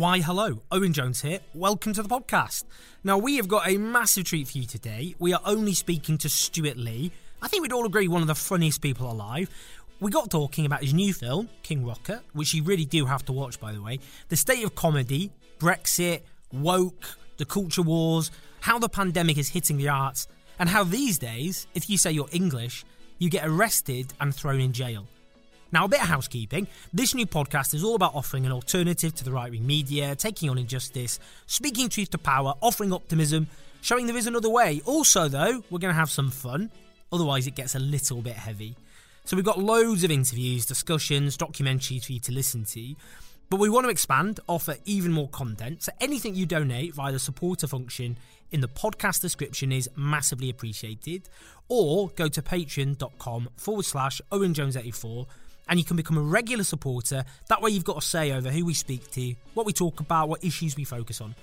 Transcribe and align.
Why, 0.00 0.20
hello, 0.20 0.62
Owen 0.72 0.94
Jones 0.94 1.20
here. 1.20 1.40
Welcome 1.52 1.92
to 1.92 2.02
the 2.02 2.08
podcast. 2.08 2.64
Now, 3.04 3.18
we 3.18 3.36
have 3.36 3.48
got 3.48 3.68
a 3.68 3.76
massive 3.76 4.24
treat 4.24 4.48
for 4.48 4.56
you 4.56 4.64
today. 4.64 5.14
We 5.18 5.34
are 5.34 5.42
only 5.44 5.74
speaking 5.74 6.16
to 6.16 6.30
Stewart 6.30 6.78
Lee. 6.78 7.12
I 7.42 7.48
think 7.48 7.60
we'd 7.60 7.74
all 7.74 7.84
agree 7.84 8.08
one 8.08 8.22
of 8.22 8.26
the 8.26 8.34
funniest 8.34 8.80
people 8.80 9.12
alive. 9.12 9.50
We 10.00 10.10
got 10.10 10.30
talking 10.30 10.64
about 10.64 10.82
his 10.82 10.94
new 10.94 11.12
film, 11.12 11.50
King 11.62 11.84
Rocker, 11.84 12.22
which 12.32 12.54
you 12.54 12.62
really 12.62 12.86
do 12.86 13.04
have 13.04 13.26
to 13.26 13.32
watch, 13.32 13.60
by 13.60 13.74
the 13.74 13.82
way, 13.82 13.98
the 14.30 14.36
state 14.36 14.64
of 14.64 14.74
comedy, 14.74 15.32
Brexit, 15.58 16.22
woke, 16.50 17.18
the 17.36 17.44
culture 17.44 17.82
wars, 17.82 18.30
how 18.60 18.78
the 18.78 18.88
pandemic 18.88 19.36
is 19.36 19.50
hitting 19.50 19.76
the 19.76 19.90
arts, 19.90 20.28
and 20.58 20.70
how 20.70 20.82
these 20.82 21.18
days, 21.18 21.66
if 21.74 21.90
you 21.90 21.98
say 21.98 22.10
you're 22.10 22.26
English, 22.32 22.86
you 23.18 23.28
get 23.28 23.46
arrested 23.46 24.14
and 24.18 24.34
thrown 24.34 24.60
in 24.60 24.72
jail. 24.72 25.06
Now, 25.72 25.84
a 25.84 25.88
bit 25.88 26.02
of 26.02 26.08
housekeeping. 26.08 26.66
This 26.92 27.14
new 27.14 27.26
podcast 27.26 27.74
is 27.74 27.84
all 27.84 27.94
about 27.94 28.16
offering 28.16 28.44
an 28.44 28.50
alternative 28.50 29.14
to 29.14 29.24
the 29.24 29.30
right 29.30 29.52
wing 29.52 29.64
media, 29.64 30.16
taking 30.16 30.50
on 30.50 30.58
injustice, 30.58 31.20
speaking 31.46 31.88
truth 31.88 32.10
to 32.10 32.18
power, 32.18 32.54
offering 32.60 32.92
optimism, 32.92 33.46
showing 33.80 34.06
there 34.06 34.16
is 34.16 34.26
another 34.26 34.50
way. 34.50 34.82
Also, 34.84 35.28
though, 35.28 35.62
we're 35.70 35.78
going 35.78 35.94
to 35.94 35.98
have 35.98 36.10
some 36.10 36.32
fun, 36.32 36.72
otherwise, 37.12 37.46
it 37.46 37.54
gets 37.54 37.76
a 37.76 37.78
little 37.78 38.20
bit 38.20 38.34
heavy. 38.34 38.74
So, 39.24 39.36
we've 39.36 39.44
got 39.44 39.60
loads 39.60 40.02
of 40.02 40.10
interviews, 40.10 40.66
discussions, 40.66 41.36
documentaries 41.36 42.04
for 42.04 42.14
you 42.14 42.20
to 42.20 42.32
listen 42.32 42.64
to. 42.64 42.96
But 43.48 43.60
we 43.60 43.68
want 43.68 43.84
to 43.84 43.90
expand, 43.90 44.40
offer 44.48 44.76
even 44.86 45.12
more 45.12 45.28
content. 45.28 45.84
So, 45.84 45.92
anything 46.00 46.34
you 46.34 46.46
donate 46.46 46.94
via 46.94 47.12
the 47.12 47.20
supporter 47.20 47.68
function 47.68 48.16
in 48.50 48.60
the 48.60 48.68
podcast 48.68 49.20
description 49.20 49.70
is 49.70 49.88
massively 49.94 50.50
appreciated. 50.50 51.28
Or 51.68 52.08
go 52.08 52.26
to 52.26 52.42
patreon.com 52.42 53.50
forward 53.56 53.84
slash 53.84 54.20
Owen 54.32 54.52
Jones 54.52 54.76
84 54.76 55.28
and 55.70 55.78
you 55.78 55.84
can 55.84 55.96
become 55.96 56.18
a 56.18 56.22
regular 56.22 56.64
supporter. 56.64 57.24
That 57.48 57.62
way, 57.62 57.70
you've 57.70 57.84
got 57.84 57.96
a 57.96 58.02
say 58.02 58.32
over 58.32 58.50
who 58.50 58.64
we 58.66 58.74
speak 58.74 59.10
to, 59.12 59.34
what 59.54 59.64
we 59.64 59.72
talk 59.72 60.00
about, 60.00 60.28
what 60.28 60.44
issues 60.44 60.76
we 60.76 60.84
focus 60.84 61.20
on. 61.20 61.36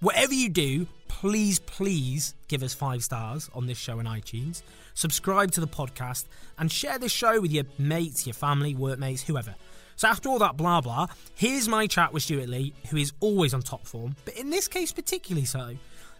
Whatever 0.00 0.34
you 0.34 0.48
do, 0.48 0.86
please, 1.08 1.58
please 1.58 2.34
give 2.48 2.62
us 2.62 2.74
five 2.74 3.02
stars 3.02 3.50
on 3.54 3.66
this 3.66 3.78
show 3.78 3.98
on 3.98 4.06
iTunes. 4.06 4.62
Subscribe 4.94 5.50
to 5.52 5.60
the 5.60 5.66
podcast 5.66 6.26
and 6.58 6.70
share 6.70 6.98
this 6.98 7.12
show 7.12 7.40
with 7.40 7.52
your 7.52 7.64
mates, 7.78 8.26
your 8.26 8.34
family, 8.34 8.74
workmates, 8.74 9.22
whoever. 9.22 9.54
So, 9.96 10.08
after 10.08 10.28
all 10.28 10.38
that 10.38 10.56
blah 10.56 10.80
blah, 10.80 11.08
here's 11.34 11.68
my 11.68 11.86
chat 11.86 12.12
with 12.12 12.22
Stewart 12.22 12.48
Lee, 12.48 12.72
who 12.90 12.96
is 12.96 13.12
always 13.20 13.52
on 13.52 13.62
top 13.62 13.86
form, 13.86 14.16
but 14.24 14.36
in 14.36 14.50
this 14.50 14.68
case, 14.68 14.92
particularly 14.92 15.44
so. 15.44 15.76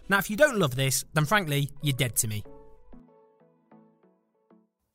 Now, 0.09 0.19
if 0.19 0.29
you 0.29 0.35
don't 0.35 0.57
love 0.57 0.75
this, 0.75 1.05
then 1.13 1.25
frankly, 1.25 1.69
you're 1.81 1.93
dead 1.93 2.15
to 2.17 2.27
me. 2.27 2.43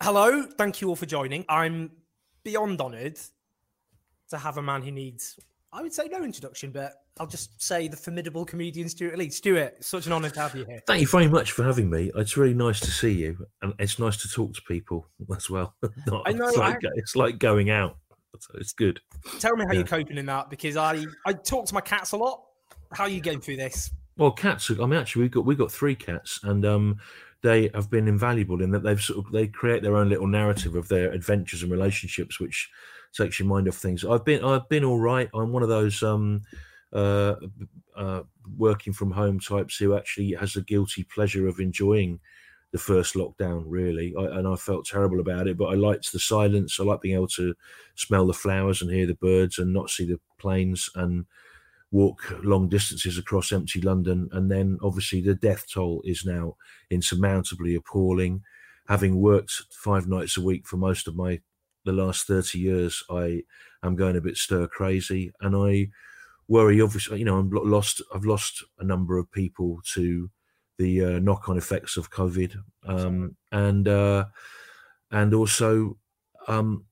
Hello, 0.02 0.46
thank 0.56 0.80
you 0.80 0.88
all 0.88 0.96
for 0.96 1.06
joining. 1.06 1.44
I'm 1.48 1.90
beyond 2.48 2.80
honoured 2.80 3.18
to 4.30 4.38
have 4.38 4.56
a 4.56 4.62
man 4.62 4.80
who 4.82 4.90
needs, 4.90 5.38
I 5.72 5.82
would 5.82 5.92
say, 5.92 6.08
no 6.10 6.22
introduction, 6.22 6.70
but 6.70 6.92
I'll 7.20 7.26
just 7.26 7.60
say 7.62 7.88
the 7.88 7.96
formidable 7.96 8.44
comedian 8.46 8.88
Stewart 8.88 9.18
Lee. 9.18 9.28
Stewart, 9.28 9.84
such 9.84 10.06
an 10.06 10.12
honour 10.12 10.30
to 10.30 10.40
have 10.40 10.54
you 10.54 10.64
here. 10.64 10.80
Thank 10.86 11.02
you 11.02 11.06
very 11.08 11.28
much 11.28 11.52
for 11.52 11.62
having 11.62 11.90
me. 11.90 12.10
It's 12.14 12.36
really 12.38 12.54
nice 12.54 12.80
to 12.80 12.90
see 12.90 13.12
you, 13.12 13.36
and 13.60 13.74
it's 13.78 13.98
nice 13.98 14.16
to 14.22 14.28
talk 14.28 14.54
to 14.54 14.62
people 14.62 15.06
as 15.36 15.50
well. 15.50 15.74
I 16.24 16.32
know. 16.32 16.48
It's 16.48 16.56
like, 16.56 16.76
I- 16.76 16.88
it's 16.94 17.16
like 17.16 17.38
going 17.38 17.68
out. 17.70 17.96
So 18.40 18.54
it's 18.58 18.72
good. 18.72 19.00
Tell 19.40 19.56
me 19.56 19.64
how 19.66 19.72
Yeah. 19.72 19.78
you're 19.80 19.86
coping 19.88 20.16
in 20.16 20.26
that 20.26 20.48
because 20.48 20.76
I 20.76 21.04
I 21.26 21.32
talk 21.32 21.66
to 21.66 21.74
my 21.74 21.80
cats 21.80 22.12
a 22.12 22.16
lot. 22.16 22.44
How 22.92 23.04
are 23.04 23.08
you 23.10 23.20
getting 23.20 23.40
through 23.40 23.56
this? 23.56 23.90
Well, 24.16 24.30
cats. 24.30 24.70
I 24.70 24.74
mean, 24.86 24.94
actually, 24.94 25.22
we've 25.22 25.30
got 25.32 25.44
we've 25.44 25.58
got 25.58 25.72
three 25.72 25.94
cats, 25.96 26.40
and 26.44 26.64
um, 26.64 26.98
they 27.42 27.70
have 27.74 27.90
been 27.90 28.08
invaluable 28.08 28.62
in 28.62 28.70
that 28.72 28.82
they've 28.82 29.00
sort 29.00 29.24
of 29.24 29.32
they 29.32 29.46
create 29.46 29.82
their 29.82 29.96
own 29.96 30.08
little 30.08 30.26
narrative 30.26 30.74
of 30.74 30.88
their 30.88 31.12
adventures 31.12 31.62
and 31.62 31.70
relationships, 31.70 32.40
which 32.40 32.70
takes 33.12 33.38
your 33.38 33.48
mind 33.48 33.68
off 33.68 33.76
things. 33.76 34.04
I've 34.04 34.24
been 34.24 34.44
I've 34.44 34.68
been 34.68 34.84
all 34.84 34.98
right. 34.98 35.28
I'm 35.32 35.52
one 35.52 35.62
of 35.62 35.68
those 35.68 36.02
um, 36.02 36.42
uh, 36.92 37.34
uh, 37.96 38.22
working 38.56 38.92
from 38.92 39.10
home 39.12 39.38
types 39.38 39.76
who 39.76 39.96
actually 39.96 40.32
has 40.32 40.56
a 40.56 40.62
guilty 40.62 41.04
pleasure 41.04 41.46
of 41.46 41.60
enjoying 41.60 42.20
the 42.72 42.78
first 42.78 43.14
lockdown. 43.14 43.62
Really, 43.66 44.14
I, 44.18 44.38
and 44.38 44.48
I 44.48 44.56
felt 44.56 44.86
terrible 44.86 45.20
about 45.20 45.46
it, 45.46 45.56
but 45.56 45.66
I 45.66 45.74
liked 45.74 46.12
the 46.12 46.18
silence. 46.18 46.78
I 46.78 46.84
like 46.84 47.00
being 47.00 47.14
able 47.14 47.28
to 47.28 47.54
smell 47.94 48.26
the 48.26 48.34
flowers 48.34 48.82
and 48.82 48.90
hear 48.90 49.06
the 49.06 49.14
birds 49.14 49.58
and 49.58 49.72
not 49.72 49.90
see 49.90 50.06
the 50.06 50.20
planes 50.38 50.90
and 50.94 51.24
walk 51.90 52.34
long 52.42 52.68
distances 52.68 53.18
across 53.18 53.52
empty 53.52 53.80
London. 53.80 54.28
And 54.32 54.50
then 54.50 54.78
obviously 54.82 55.20
the 55.20 55.34
death 55.34 55.66
toll 55.72 56.02
is 56.04 56.24
now 56.24 56.56
insurmountably 56.90 57.74
appalling. 57.74 58.42
Having 58.88 59.20
worked 59.20 59.52
five 59.70 60.08
nights 60.08 60.36
a 60.36 60.42
week 60.42 60.66
for 60.66 60.76
most 60.76 61.08
of 61.08 61.16
my 61.16 61.40
the 61.84 61.92
last 61.92 62.26
30 62.26 62.58
years, 62.58 63.02
I 63.10 63.42
am 63.82 63.96
going 63.96 64.16
a 64.16 64.20
bit 64.20 64.36
stir 64.36 64.66
crazy 64.66 65.32
and 65.40 65.56
I 65.56 65.88
worry 66.48 66.80
obviously, 66.80 67.18
you 67.18 67.24
know, 67.24 67.38
I'm 67.38 67.50
lost 67.50 68.02
I've 68.14 68.24
lost 68.24 68.64
a 68.78 68.84
number 68.84 69.18
of 69.18 69.30
people 69.30 69.80
to 69.94 70.30
the 70.78 71.04
uh, 71.04 71.18
knock-on 71.18 71.58
effects 71.58 71.96
of 71.96 72.10
COVID. 72.10 72.56
Um, 72.86 73.36
and 73.52 73.88
uh, 73.88 74.26
and 75.10 75.34
also 75.34 75.98
um, 76.46 76.84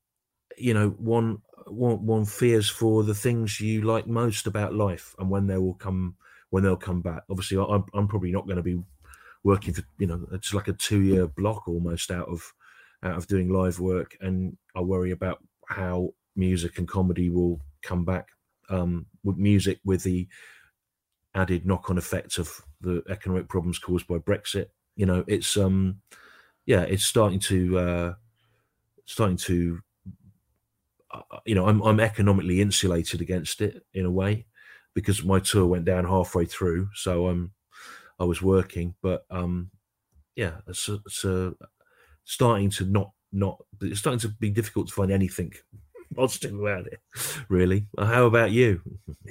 you 0.59 0.75
know, 0.75 0.91
one 0.91 1.39
one 1.67 2.05
one 2.07 2.25
fears 2.25 2.69
for 2.69 3.03
the 3.03 3.15
things 3.15 3.61
you 3.61 3.83
like 3.83 4.07
most 4.07 4.47
about 4.47 4.75
life 4.75 5.15
and 5.19 5.29
when 5.31 5.47
they 5.47 5.59
will 5.59 5.75
come 5.75 6.17
when 6.51 6.63
they'll 6.63 6.77
come 6.77 7.03
back. 7.03 7.23
Obviously, 7.31 7.59
I'm 7.59 7.85
I'm 7.95 8.09
probably 8.09 8.33
not 8.33 8.47
going 8.47 8.57
to 8.57 8.63
be 8.63 8.81
working 9.45 9.75
for 9.75 9.83
you 9.99 10.07
know 10.07 10.27
it's 10.33 10.55
like 10.55 10.69
a 10.69 10.73
two 10.73 11.01
year 11.01 11.27
block 11.27 11.69
almost 11.69 12.11
out 12.11 12.29
of 12.29 12.53
out 13.03 13.17
of 13.17 13.27
doing 13.27 13.49
live 13.49 13.81
work, 13.81 14.17
and 14.21 14.57
I 14.75 14.81
worry 14.81 15.11
about 15.11 15.43
how 15.69 16.11
music 16.35 16.79
and 16.79 16.89
comedy 16.89 17.31
will 17.31 17.61
come 17.83 18.05
back. 18.05 18.29
Um, 18.69 19.07
with 19.23 19.37
music 19.37 19.79
with 19.85 20.03
the 20.03 20.27
added 21.37 21.67
knock 21.67 21.91
on 21.91 21.99
effect 21.99 22.39
of 22.39 22.51
the 22.81 23.03
economic 23.09 23.49
problems 23.49 23.79
caused 23.79 24.07
by 24.09 24.17
Brexit. 24.17 24.67
You 24.97 25.07
know, 25.07 25.25
it's 25.29 25.57
um 25.57 26.01
yeah, 26.65 26.83
it's 26.83 27.05
starting 27.05 27.39
to 27.41 27.79
uh 27.79 28.15
starting 29.05 29.37
to 29.37 29.81
Uh, 31.31 31.39
you 31.45 31.55
know, 31.55 31.67
I'm 31.69 31.81
I'm 31.83 32.01
economically 32.01 32.61
insulated 32.61 33.21
against 33.21 33.61
it 33.61 33.85
in 33.95 34.05
a 34.07 34.11
way 34.11 34.47
because 34.95 35.23
my 35.25 35.41
tour 35.41 35.67
went 35.67 35.85
down 35.85 36.05
halfway 36.05 36.45
through, 36.47 36.89
so 36.95 37.29
I'm 37.29 37.53
I 38.19 38.25
was 38.25 38.41
working, 38.43 38.95
but 39.03 39.25
um, 39.31 39.71
yeah, 40.37 40.53
it's, 40.67 40.89
a, 40.89 40.95
it's 41.07 41.25
a, 41.25 41.55
starting 42.25 42.71
to 42.71 42.85
not 42.87 43.13
not 43.33 43.63
it's 43.83 44.01
starting 44.01 44.21
to 44.21 44.29
be 44.29 44.51
difficult 44.51 44.89
to 44.89 44.95
find 44.95 45.13
anything 45.13 45.53
positive 46.17 46.59
about 46.59 46.87
it. 46.87 47.01
Really, 47.49 47.89
uh, 47.99 48.07
how 48.07 48.27
about 48.27 48.53
you? 48.53 48.81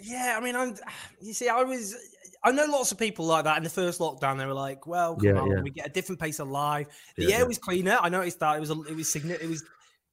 Yeah, 0.01 0.35
I 0.37 0.43
mean, 0.43 0.55
I'm. 0.55 0.75
You 1.21 1.33
see, 1.33 1.49
I 1.49 1.63
was. 1.63 1.95
I 2.43 2.51
know 2.51 2.65
lots 2.67 2.91
of 2.91 2.99
people 2.99 3.25
like 3.25 3.45
that 3.45 3.57
in 3.57 3.63
the 3.63 3.69
first 3.71 3.99
lockdown. 3.99 4.37
They 4.37 4.45
were 4.45 4.53
like, 4.53 4.85
"Well, 4.85 5.15
come 5.15 5.25
Yeah, 5.25 5.39
on, 5.41 5.51
yeah. 5.51 5.61
we 5.63 5.71
get 5.71 5.87
a 5.87 5.89
different 5.89 6.21
pace 6.21 6.37
of 6.39 6.47
life. 6.47 6.87
The 7.17 7.25
Yeah, 7.25 7.37
air 7.37 7.47
was 7.47 7.57
cleaner. 7.57 7.97
I 7.99 8.09
noticed 8.09 8.39
that 8.41 8.55
it 8.55 8.59
was. 8.59 8.69
A, 8.69 8.79
it 8.83 8.95
was 8.95 9.07
signi- 9.07 9.41
It 9.41 9.49
was. 9.49 9.63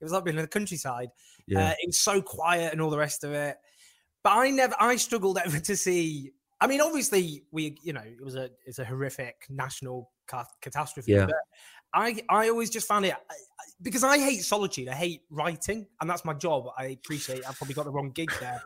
It 0.03 0.05
was 0.05 0.13
like 0.13 0.25
being 0.25 0.37
in 0.37 0.43
the 0.43 0.49
countryside. 0.49 1.11
Yeah, 1.47 1.69
Uh, 1.69 1.75
it 1.81 1.87
was 1.87 2.01
so 2.01 2.21
quiet 2.21 2.73
and 2.73 2.83
all 2.83 2.91
the 2.91 2.99
rest 2.99 3.23
of 3.23 3.33
it. 3.33 3.57
But 4.25 4.33
I 4.33 4.51
never. 4.51 4.75
I 4.81 4.97
struggled 4.97 5.39
ever 5.45 5.61
to 5.61 5.77
see. 5.77 6.33
I 6.61 6.67
mean, 6.67 6.81
obviously, 6.81 7.45
we. 7.53 7.79
You 7.83 7.93
know, 7.93 8.03
it 8.05 8.23
was 8.23 8.35
a. 8.35 8.51
It's 8.67 8.81
a 8.81 8.85
horrific 8.85 9.47
national 9.49 10.11
ca- 10.27 10.45
catastrophe. 10.61 11.13
Yeah. 11.13 11.27
But 11.27 11.37
I. 11.95 12.21
I 12.29 12.49
always 12.49 12.69
just 12.69 12.89
found 12.89 13.05
it 13.07 13.15
because 13.81 14.03
I 14.03 14.19
hate 14.19 14.43
solitude. 14.43 14.89
I 14.89 14.95
hate 14.95 15.23
writing, 15.31 15.87
and 16.01 16.11
that's 16.11 16.25
my 16.25 16.35
job. 16.35 16.67
I 16.77 16.87
appreciate. 16.87 17.49
I 17.49 17.53
probably 17.53 17.75
got 17.75 17.85
the 17.85 17.93
wrong 17.93 18.11
gig 18.11 18.33
there. 18.41 18.61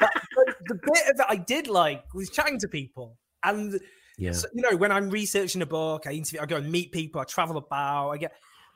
but, 0.00 0.10
but 0.34 0.56
the 0.68 0.74
bit 0.74 1.06
of 1.10 1.20
it 1.20 1.26
I 1.28 1.36
did 1.36 1.68
like 1.68 2.02
was 2.14 2.30
chatting 2.30 2.58
to 2.60 2.68
people. 2.68 3.18
And 3.44 3.78
yeah, 4.18 4.32
so, 4.32 4.48
you 4.52 4.62
know, 4.62 4.76
when 4.76 4.90
I'm 4.90 5.10
researching 5.10 5.62
a 5.62 5.66
book, 5.66 6.06
I 6.06 6.12
interview, 6.12 6.40
I 6.40 6.46
go 6.46 6.56
and 6.56 6.70
meet 6.70 6.90
people, 6.90 7.20
I 7.20 7.24
travel 7.24 7.56
about, 7.56 8.10
I 8.10 8.16
get, 8.16 8.32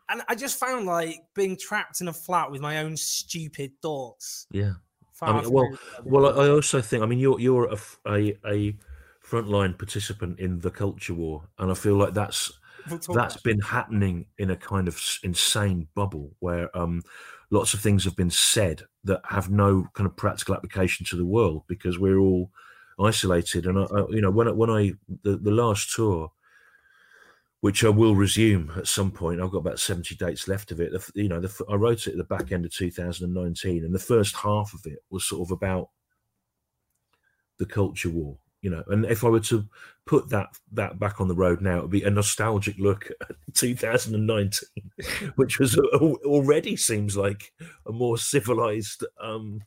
and 0.09 0.23
I 0.29 0.35
just 0.35 0.59
found 0.59 0.87
like 0.87 1.21
being 1.35 1.57
trapped 1.57 2.01
in 2.01 2.09
a 2.09 2.13
flat 2.13 2.51
with 2.51 2.61
my 2.61 2.79
own 2.79 2.97
stupid 2.97 3.73
thoughts. 3.83 4.47
yeah. 4.53 4.73
far 5.13 5.43
mean, 5.43 5.51
well- 5.53 5.79
Well, 6.05 6.27
I, 6.41 6.47
I 6.47 6.49
also 6.51 6.81
think. 6.81 7.03
I 7.03 7.07
mean, 7.07 7.19
you're 7.19 7.39
you're 7.41 7.67
a 7.67 7.79
a, 8.07 8.37
a 8.47 8.77
frontline 9.25 9.79
participant 9.79 10.39
in 10.41 10.59
the 10.61 10.71
culture 10.71 11.15
war, 11.15 11.45
and 11.59 11.71
I 11.71 11.75
feel 11.75 11.97
like 11.97 12.15
that's 12.15 12.53
that's 13.15 13.37
been 13.43 13.61
happening 13.61 14.27
in 14.39 14.51
a 14.51 14.57
kind 14.57 14.89
of 14.89 15.01
insane 15.23 15.87
bubble 15.95 16.35
where 16.41 16.77
um, 16.77 17.03
lots 17.51 17.75
of 17.75 17.81
things 17.81 18.05
have 18.05 18.17
been 18.17 18.31
said 18.31 18.83
that 19.05 19.21
have 19.29 19.51
no 19.51 19.87
kind 19.95 20.07
of 20.09 20.17
practical 20.17 20.55
application 20.55 21.07
to 21.07 21.17
the 21.17 21.25
world 21.25 21.63
because 21.69 21.99
we're 21.99 22.19
all 22.19 22.51
isolated. 22.99 23.67
And 23.67 23.79
I, 23.79 23.83
I, 23.83 24.07
you 24.09 24.21
know, 24.21 24.31
when 24.33 24.49
I, 24.49 24.51
when 24.53 24.71
I 24.71 24.93
the, 25.23 25.37
the 25.37 25.53
last 25.53 25.95
tour, 25.95 26.33
which 27.63 27.85
I 27.85 27.89
will 27.89 28.15
resume 28.15 28.73
at 28.77 28.89
some 28.89 29.11
point, 29.11 29.41
I've 29.41 29.53
got 29.53 29.59
about 29.59 29.81
seventy 29.81 30.15
dates 30.15 30.47
left 30.49 30.71
of 30.71 30.81
it. 30.81 30.93
The 30.93 31.23
You 31.23 31.29
know, 31.29 31.41
the, 31.41 31.65
I 31.71 31.77
wrote 31.77 32.07
it 32.07 32.13
at 32.13 32.17
the 32.19 32.25
back 32.25 32.53
end 32.53 32.65
of 32.67 32.75
2019, 32.75 33.85
and 33.85 33.95
the 33.95 33.99
first 33.99 34.37
half 34.37 34.75
of 34.75 34.81
it 34.85 34.99
was 35.11 35.25
sort 35.25 35.49
of 35.49 35.53
about 35.53 35.89
the 37.59 37.67
culture 37.67 38.11
war 38.11 38.37
you 38.63 38.71
know 38.71 38.83
and 38.89 39.05
if 39.07 39.25
i 39.25 39.29
were 39.29 39.41
to 39.41 39.65
put 40.07 40.29
that 40.31 40.49
that 40.73 40.99
back 40.99 41.21
on 41.21 41.29
the 41.29 41.35
road 41.35 41.61
now 41.61 41.79
it 41.79 41.83
would 41.83 41.91
be 41.91 42.03
a 42.03 42.11
nostalgic 42.11 42.77
look 42.79 43.11
at 43.21 43.37
2019 43.55 44.69
which 45.37 45.59
was 45.59 45.79
al- 45.95 46.19
already 46.25 46.77
seems 46.77 47.17
like 47.17 47.53
a 47.87 47.93
more 47.93 48.17
civilized 48.17 49.05
um 49.21 49.61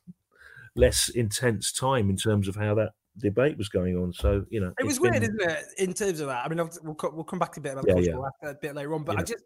less 0.76 1.10
intense 1.10 1.72
time 1.72 2.10
in 2.10 2.18
terms 2.18 2.48
of 2.48 2.56
how 2.56 2.74
that 2.74 2.92
debate 3.20 3.58
was 3.58 3.70
going 3.70 3.96
on 3.98 4.12
so 4.12 4.46
you 4.50 4.60
know 4.60 4.74
It 4.80 4.86
was 4.86 5.00
weird, 5.00 5.14
been- 5.22 5.24
isn't 5.24 5.42
it? 5.42 5.64
In 5.78 5.94
terms 5.94 6.20
of 6.20 6.28
that, 6.28 6.46
I 6.46 6.50
mean, 6.50 6.58
we'll 6.84 6.98
we'll 7.14 7.24
come 7.24 7.40
back 7.40 7.54
to 7.54 7.60
a 7.60 7.64
bit 7.64 7.74
about 7.74 7.86
Yeah, 7.88 7.96
yeah. 7.98 8.18
after 8.18 8.50
a 8.50 8.56
bit 8.62 8.76
later 8.76 8.94
on, 8.94 9.04
but 9.04 9.18
I 9.18 9.22
just 9.24 9.44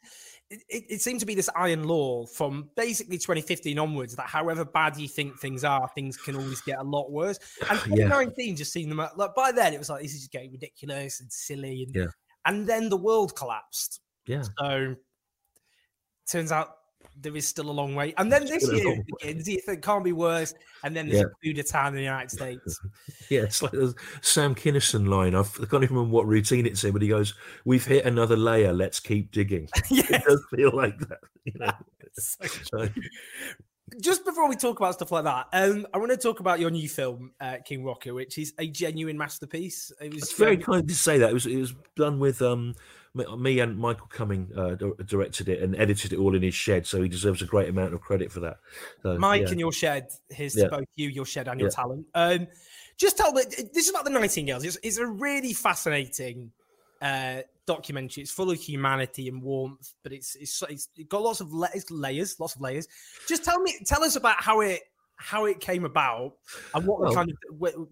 it, 0.49 0.61
it, 0.89 1.01
seemed 1.01 1.19
to 1.19 1.27
be 1.27 1.35
this 1.35 1.49
iron 1.55 1.83
law 1.83 2.25
from 2.25 2.69
basically 2.75 3.17
2015 3.19 3.77
onwards 3.77 4.15
that 4.15 4.25
however 4.27 4.65
bad 4.65 4.97
you 4.97 5.07
think 5.07 5.39
things 5.39 5.63
are, 5.63 5.87
things 5.93 6.17
can 6.17 6.35
always 6.35 6.61
get 6.61 6.79
a 6.79 6.83
lot 6.83 7.11
worse. 7.11 7.37
And 7.69 7.79
Yeah. 7.87 8.05
2019 8.05 8.55
just 8.55 8.73
seemed 8.73 8.91
them 8.91 8.97
like 9.15 9.35
by 9.35 9.51
then 9.51 9.73
it 9.73 9.77
was 9.77 9.89
like 9.91 10.01
this 10.01 10.15
is 10.15 10.27
getting 10.27 10.51
ridiculous 10.51 11.19
and 11.21 11.31
silly, 11.31 11.83
and 11.83 11.95
Yeah. 11.95 12.07
and 12.45 12.67
then 12.67 12.89
the 12.89 12.97
world 12.97 13.35
collapsed. 13.35 14.01
yeah 14.25 14.41
So 14.59 14.95
turns 16.27 16.51
out 16.51 16.69
there 17.21 17.35
is 17.35 17.47
still 17.47 17.69
a 17.69 17.71
long 17.71 17.95
way. 17.95 18.13
And 18.17 18.31
then 18.31 18.45
this 18.45 18.71
year 18.71 19.03
begins. 19.05 19.47
You 19.47 19.59
think 19.59 19.83
can't 19.83 20.03
be 20.03 20.13
worse, 20.13 20.53
and 20.83 20.95
then 20.95 21.07
there's 21.09 21.19
Yeah. 21.21 21.25
a 21.27 21.43
coup 21.43 21.53
d'etat 21.53 21.87
in 21.89 21.95
the 21.95 22.01
United 22.01 22.31
States. 22.31 22.79
Yeah, 23.29 23.41
it's 23.41 23.61
like 23.61 23.73
the 23.73 23.93
Sam 24.21 24.55
Kinison 24.55 25.07
line. 25.07 25.35
I've, 25.35 25.53
I 25.61 25.65
can't 25.65 25.83
even 25.83 25.97
remember 25.97 26.15
what 26.15 26.25
routine 26.25 26.65
it's 26.65 26.83
in, 26.83 26.93
but 26.93 27.03
he 27.03 27.07
goes, 27.07 27.35
"We've 27.63 27.85
hit 27.85 28.05
another 28.05 28.35
layer. 28.35 28.73
Let's 28.73 28.99
keep 28.99 29.31
digging." 29.31 29.69
yeah, 29.91 30.01
It 30.09 30.23
does 30.23 30.43
feel 30.49 30.75
like 30.75 30.97
that. 30.97 31.19
You 31.45 31.53
know? 31.59 31.71
so 32.13 32.47
So, 32.73 32.89
just 34.01 34.25
before 34.25 34.49
we 34.49 34.55
talk 34.55 34.79
about 34.79 34.95
stuff 34.95 35.11
like 35.11 35.25
that, 35.25 35.47
um, 35.53 35.85
I 35.93 35.99
want 35.99 36.09
to 36.09 36.17
talk 36.17 36.39
about 36.39 36.59
your 36.59 36.71
new 36.71 36.89
film, 36.89 37.31
uh, 37.39 37.57
King 37.63 37.83
Rocker, 37.83 38.15
which 38.15 38.39
is 38.39 38.53
a 38.57 38.67
genuine 38.67 39.17
masterpiece. 39.17 39.91
It 40.01 40.11
was 40.11 40.23
it's 40.23 40.33
very 40.33 40.55
um, 40.57 40.63
kind 40.63 40.87
to 40.87 40.95
say 40.95 41.19
that. 41.19 41.29
It 41.29 41.33
was 41.33 41.45
it 41.45 41.57
was 41.57 41.75
done 41.95 42.17
with 42.19 42.41
um 42.41 42.73
me- 43.37 43.59
and 43.59 43.77
Michael 43.77 44.07
Cumming 44.07 44.49
uh, 44.55 44.75
directed 45.05 45.49
it 45.49 45.61
and 45.61 45.75
edited 45.75 46.13
it 46.13 46.19
all 46.19 46.35
in 46.35 46.41
his 46.41 46.53
shed, 46.55 46.85
so 46.87 47.01
he 47.01 47.09
deserves 47.09 47.41
a 47.41 47.45
great 47.45 47.69
amount 47.69 47.93
of 47.93 48.01
credit 48.01 48.31
for 48.31 48.39
that. 48.41 48.57
So, 49.03 49.17
Mike 49.17 49.43
yeah. 49.43 49.49
and 49.49 49.59
your 49.59 49.71
shed. 49.71 50.07
Here's 50.29 50.55
Yeah. 50.55 50.65
to 50.65 50.69
both 50.69 50.85
you, 50.95 51.09
your 51.09 51.25
shed, 51.25 51.47
and 51.47 51.59
your 51.59 51.69
Yeah. 51.69 51.75
talent. 51.75 52.07
Um, 52.13 52.47
just 52.97 53.17
tell 53.17 53.31
me, 53.31 53.43
this 53.73 53.85
is 53.85 53.89
about 53.89 54.03
the 54.03 54.09
Nightingales. 54.11 54.63
It's, 54.65 54.77
it's 54.83 54.97
a 54.97 55.05
really 55.07 55.53
fascinating 55.53 56.51
uh, 57.01 57.43
documentary. 57.65 58.23
It's 58.23 58.31
full 58.31 58.51
of 58.51 58.57
humanity 58.59 59.29
and 59.29 59.41
warmth, 59.41 59.93
but 60.03 60.11
it's 60.11 60.35
it's, 60.35 60.61
it's 60.69 60.89
got 61.07 61.21
lots 61.21 61.39
of 61.39 61.53
la- 61.53 61.69
layers, 61.89 62.37
lots 62.39 62.55
of 62.55 62.61
layers. 62.61 62.87
Just 63.27 63.45
tell 63.45 63.59
me, 63.61 63.79
tell 63.85 64.03
us 64.03 64.17
about 64.17 64.41
how 64.43 64.59
it 64.61 64.81
how 65.19 65.45
it 65.45 65.59
came 65.59 65.83
about 65.83 66.37
and 66.73 66.87
what 66.87 67.01
Well- 67.01 67.13
kind 67.13 67.29
of 67.29 67.37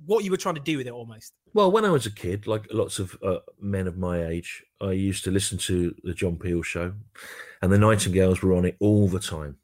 what 0.06 0.24
you 0.24 0.32
were 0.32 0.38
trying 0.38 0.56
to 0.56 0.62
do 0.62 0.78
with 0.78 0.88
it, 0.88 0.94
almost. 0.94 1.34
Well, 1.54 1.72
when 1.72 1.86
I 1.86 1.90
was 1.90 2.06
a 2.06 2.12
kid, 2.12 2.48
like 2.48 2.68
lots 2.72 3.00
of 3.00 3.18
uh, 3.22 3.40
men 3.60 3.88
of 3.88 3.98
my 3.98 4.26
age, 4.26 4.64
I 4.80 4.92
used 4.92 5.24
to 5.26 5.32
listen 5.32 5.58
to 5.60 5.94
the 6.04 6.14
John 6.14 6.38
Peel 6.38 6.64
show, 6.64 6.94
and 7.62 7.72
the 7.72 7.78
Nightingales 7.78 8.42
were 8.42 8.54
on 8.54 8.66
it 8.66 8.78
all 8.80 9.08
the 9.08 9.20
time. 9.20 9.58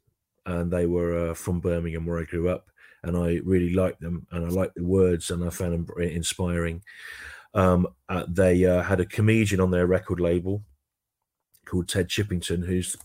And 0.46 0.70
they 0.70 0.84
were 0.86 1.30
uh, 1.30 1.34
from 1.34 1.60
Birmingham, 1.60 2.04
where 2.04 2.20
I 2.20 2.24
grew 2.24 2.50
up, 2.50 2.68
and 3.02 3.16
I 3.16 3.40
really 3.44 3.72
liked 3.72 4.00
them, 4.00 4.26
and 4.30 4.44
I 4.44 4.48
liked 4.48 4.74
the 4.74 4.84
words, 4.84 5.30
and 5.30 5.42
I 5.42 5.48
found 5.48 5.72
them 5.72 5.86
very 5.86 6.14
inspiring. 6.14 6.82
Um, 7.54 7.86
uh, 8.10 8.26
they 8.28 8.66
uh, 8.66 8.82
had 8.82 9.00
a 9.00 9.06
comedian 9.06 9.60
on 9.60 9.70
their 9.70 9.86
record 9.86 10.20
label 10.20 10.62
called 11.64 11.88
Ted 11.88 12.08
Chippington, 12.08 12.66
who's 12.66 12.96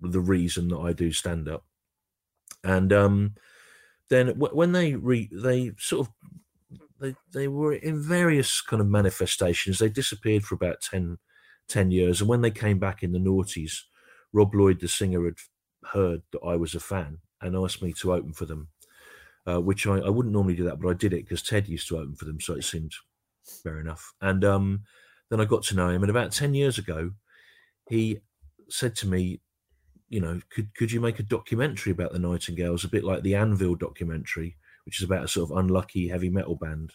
the 0.00 0.20
reason 0.20 0.68
that 0.68 0.78
I 0.78 0.92
do 0.92 1.10
stand 1.12 1.48
up. 1.48 1.64
And 2.64 2.92
um, 2.92 3.34
then 4.10 4.26
w- 4.28 4.54
when 4.54 4.72
they 4.72 4.94
re- 4.94 5.30
they 5.32 5.72
sort 5.78 6.08
of 6.08 6.14
they 7.00 7.14
they 7.32 7.48
were 7.48 7.74
in 7.74 8.00
various 8.02 8.60
kind 8.60 8.80
of 8.80 8.88
manifestations. 8.88 9.78
They 9.78 9.88
disappeared 9.88 10.44
for 10.44 10.54
about 10.54 10.80
10, 10.80 11.18
10 11.68 11.90
years, 11.90 12.20
and 12.20 12.28
when 12.28 12.40
they 12.42 12.50
came 12.50 12.78
back 12.78 13.02
in 13.02 13.12
the 13.12 13.18
noughties, 13.18 13.80
Rob 14.32 14.54
Lloyd, 14.54 14.80
the 14.80 14.88
singer, 14.88 15.24
had 15.24 15.38
heard 15.92 16.22
that 16.32 16.40
I 16.40 16.56
was 16.56 16.74
a 16.74 16.80
fan 16.80 17.18
and 17.40 17.56
asked 17.56 17.82
me 17.82 17.92
to 17.94 18.14
open 18.14 18.32
for 18.32 18.46
them. 18.46 18.68
Uh, 19.46 19.60
which 19.60 19.86
I, 19.86 19.98
I 19.98 20.08
wouldn't 20.08 20.32
normally 20.32 20.54
do 20.54 20.64
that, 20.64 20.80
but 20.80 20.88
I 20.88 20.94
did 20.94 21.12
it 21.12 21.24
because 21.24 21.42
Ted 21.42 21.68
used 21.68 21.86
to 21.88 21.98
open 21.98 22.14
for 22.14 22.24
them, 22.24 22.40
so 22.40 22.54
it 22.54 22.64
seemed 22.64 22.92
fair 23.62 23.78
enough. 23.78 24.14
And 24.22 24.42
um, 24.42 24.84
then 25.28 25.38
I 25.38 25.44
got 25.44 25.64
to 25.64 25.76
know 25.76 25.90
him, 25.90 26.02
and 26.02 26.08
about 26.08 26.32
ten 26.32 26.54
years 26.54 26.78
ago, 26.78 27.10
he 27.90 28.20
said 28.70 28.96
to 28.96 29.06
me, 29.06 29.40
"You 30.14 30.20
know, 30.20 30.40
could 30.54 30.68
could 30.76 30.92
you 30.92 31.00
make 31.00 31.18
a 31.18 31.24
documentary 31.36 31.92
about 31.92 32.12
the 32.12 32.18
Nightingales, 32.28 32.84
a 32.84 32.88
bit 32.94 33.04
like 33.04 33.22
the 33.22 33.34
Anvil 33.34 33.74
documentary, 33.74 34.56
which 34.84 35.00
is 35.00 35.04
about 35.04 35.24
a 35.24 35.28
sort 35.28 35.50
of 35.50 35.56
unlucky 35.56 36.08
heavy 36.08 36.30
metal 36.30 36.56
band?" 36.56 36.92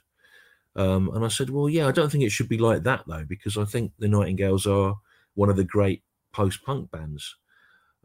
Um, 0.75 1.09
and 1.13 1.25
I 1.25 1.27
said, 1.29 1.49
"Well, 1.49 1.69
yeah, 1.69 1.87
I 1.87 1.91
don't 1.91 2.11
think 2.11 2.23
it 2.23 2.31
should 2.31 2.49
be 2.49 2.57
like 2.69 2.83
that 2.83 3.03
though, 3.07 3.25
because 3.27 3.57
I 3.57 3.65
think 3.65 3.91
the 3.99 4.07
Nightingales 4.07 4.65
are 4.65 4.95
one 5.33 5.49
of 5.49 5.57
the 5.57 5.63
great 5.75 6.03
post-punk 6.31 6.91
bands." 6.91 7.35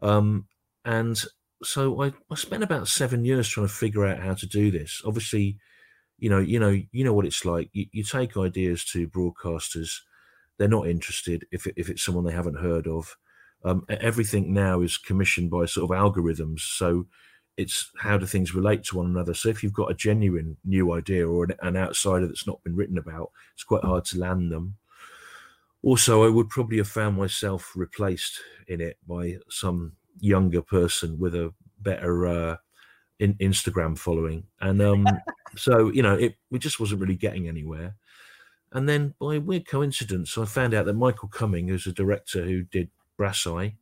Um, 0.01 0.47
and 0.83 1.17
so 1.63 2.03
I, 2.03 2.13
I 2.29 2.35
spent 2.35 2.63
about 2.63 2.87
seven 2.89 3.25
years 3.25 3.47
trying 3.47 3.67
to 3.67 3.73
figure 3.73 4.05
out 4.05 4.19
how 4.19 4.33
to 4.33 4.47
do 4.47 4.71
this. 4.71 5.01
Obviously, 5.05 5.57
you 6.17 6.29
know, 6.29 6.39
you 6.39 6.59
know, 6.59 6.81
you 6.91 7.03
know 7.05 7.13
what 7.13 7.25
it's 7.25 7.45
like. 7.45 7.69
You, 7.73 7.85
you 7.91 8.03
take 8.03 8.37
ideas 8.37 8.85
to 8.91 9.07
broadcasters; 9.07 9.91
they're 10.57 10.67
not 10.77 10.87
interested 10.87 11.45
if 11.51 11.67
it, 11.67 11.75
if 11.77 11.89
it's 11.89 12.03
someone 12.03 12.25
they 12.25 12.33
haven't 12.33 12.59
heard 12.59 12.87
of. 12.87 13.17
Um, 13.65 13.83
everything 13.89 14.53
now 14.53 14.81
is 14.81 14.97
commissioned 14.97 15.49
by 15.49 15.65
sort 15.65 15.91
of 15.91 15.97
algorithms, 15.97 16.59
so 16.59 17.07
it's 17.57 17.91
how 17.97 18.17
do 18.17 18.25
things 18.25 18.53
relate 18.53 18.83
to 18.85 18.97
one 18.97 19.07
another. 19.07 19.33
So 19.33 19.49
if 19.49 19.63
you've 19.63 19.73
got 19.73 19.89
a 19.89 19.95
genuine 19.95 20.57
new 20.63 20.93
idea 20.93 21.27
or 21.27 21.45
an, 21.45 21.55
an 21.61 21.75
outsider 21.75 22.27
that's 22.27 22.45
not 22.45 22.63
been 22.63 22.75
written 22.75 22.97
about, 22.97 23.31
it's 23.53 23.63
quite 23.63 23.83
hard 23.83 24.05
to 24.05 24.19
land 24.19 24.51
them. 24.51 24.75
Also, 25.81 26.23
I 26.23 26.29
would 26.29 26.49
probably 26.49 26.77
have 26.77 26.87
found 26.87 27.17
myself 27.17 27.71
replaced 27.75 28.39
in 28.67 28.81
it 28.81 28.97
by 29.07 29.37
some 29.49 29.93
younger 30.19 30.61
person 30.61 31.19
with 31.19 31.35
a 31.35 31.53
better 31.79 32.27
uh, 32.27 32.57
in, 33.19 33.33
Instagram 33.35 33.97
following, 33.97 34.43
and 34.61 34.81
um, 34.81 35.07
so 35.55 35.91
you 35.91 36.01
know, 36.01 36.13
it 36.13 36.35
we 36.51 36.59
just 36.59 36.79
wasn't 36.79 37.01
really 37.01 37.15
getting 37.15 37.47
anywhere. 37.47 37.95
And 38.71 38.89
then 38.89 39.13
by 39.19 39.37
weird 39.37 39.67
coincidence, 39.67 40.37
I 40.37 40.45
found 40.45 40.73
out 40.73 40.85
that 40.85 40.93
Michael 40.93 41.29
Cumming, 41.29 41.67
who's 41.67 41.87
a 41.87 41.93
director 41.93 42.43
who 42.43 42.63
did 42.63 42.89
Brass 43.17 43.45
Eye 43.47 43.75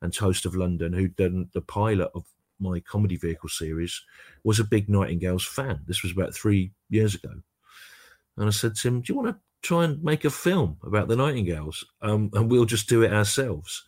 and 0.00 0.12
Toast 0.12 0.46
of 0.46 0.54
London, 0.54 0.92
who'd 0.92 1.16
done 1.16 1.48
the 1.52 1.60
pilot 1.60 2.10
of 2.14 2.24
my 2.60 2.80
comedy 2.80 3.16
vehicle 3.16 3.48
series, 3.48 4.02
was 4.44 4.58
a 4.58 4.64
big 4.64 4.88
Nightingales 4.88 5.44
fan. 5.44 5.80
This 5.86 6.02
was 6.02 6.12
about 6.12 6.34
three 6.34 6.72
years 6.88 7.14
ago. 7.14 7.42
And 8.36 8.46
I 8.46 8.50
said 8.50 8.76
to 8.76 8.88
him, 8.88 9.00
Do 9.00 9.12
you 9.12 9.18
want 9.18 9.28
to 9.34 9.40
try 9.62 9.84
and 9.84 10.02
make 10.02 10.24
a 10.24 10.30
film 10.30 10.78
about 10.82 11.08
the 11.08 11.16
Nightingales? 11.16 11.84
Um, 12.00 12.30
and 12.32 12.50
we'll 12.50 12.64
just 12.64 12.88
do 12.88 13.02
it 13.02 13.12
ourselves. 13.12 13.84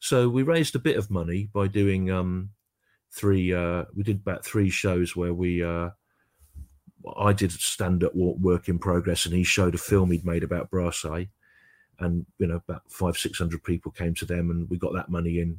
So 0.00 0.28
we 0.28 0.42
raised 0.42 0.74
a 0.74 0.80
bit 0.80 0.96
of 0.96 1.10
money 1.10 1.48
by 1.52 1.68
doing 1.68 2.10
um, 2.10 2.50
three, 3.12 3.54
uh, 3.54 3.84
we 3.94 4.02
did 4.02 4.16
about 4.16 4.44
three 4.44 4.70
shows 4.70 5.14
where 5.14 5.32
we, 5.32 5.62
uh, 5.62 5.90
I 7.16 7.32
did 7.32 7.52
stand 7.52 8.02
up 8.02 8.14
work 8.14 8.68
in 8.68 8.78
progress 8.78 9.26
and 9.26 9.34
he 9.34 9.44
showed 9.44 9.74
a 9.74 9.78
film 9.78 10.10
he'd 10.10 10.24
made 10.24 10.42
about 10.42 10.70
Brass 10.70 11.04
Eye 11.04 11.28
and 12.02 12.26
you 12.38 12.46
know 12.46 12.56
about 12.56 12.82
five 12.88 13.16
six 13.16 13.38
hundred 13.38 13.62
people 13.64 13.92
came 13.92 14.14
to 14.14 14.26
them 14.26 14.50
and 14.50 14.68
we 14.68 14.78
got 14.78 14.92
that 14.94 15.10
money 15.10 15.40
in. 15.40 15.58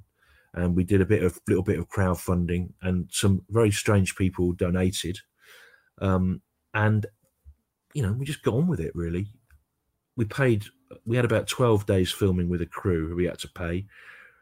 And 0.56 0.76
we 0.76 0.84
did 0.84 1.02
a 1.02 1.06
bit 1.06 1.24
of 1.24 1.40
little 1.48 1.64
bit 1.64 1.80
of 1.80 1.90
crowdfunding 1.90 2.74
and 2.84 3.08
some 3.12 3.44
very 3.50 3.72
strange 3.72 4.16
people 4.16 4.52
donated. 4.52 5.20
Um, 6.00 6.42
and 6.74 7.06
you 7.94 8.04
know 8.04 8.14
we 8.14 8.26
just 8.26 8.44
got 8.44 8.56
on 8.56 8.68
with 8.68 8.80
it 8.80 8.96
really. 8.96 9.28
We 10.16 10.26
paid 10.26 10.66
we 11.06 11.16
had 11.16 11.26
about 11.26 11.48
12 11.48 11.88
days 11.88 12.12
filming 12.12 12.50
with 12.50 12.62
a 12.62 12.68
crew 12.68 13.08
who 13.08 13.16
we 13.16 13.26
had 13.26 13.40
to 13.40 13.50
pay. 13.50 13.88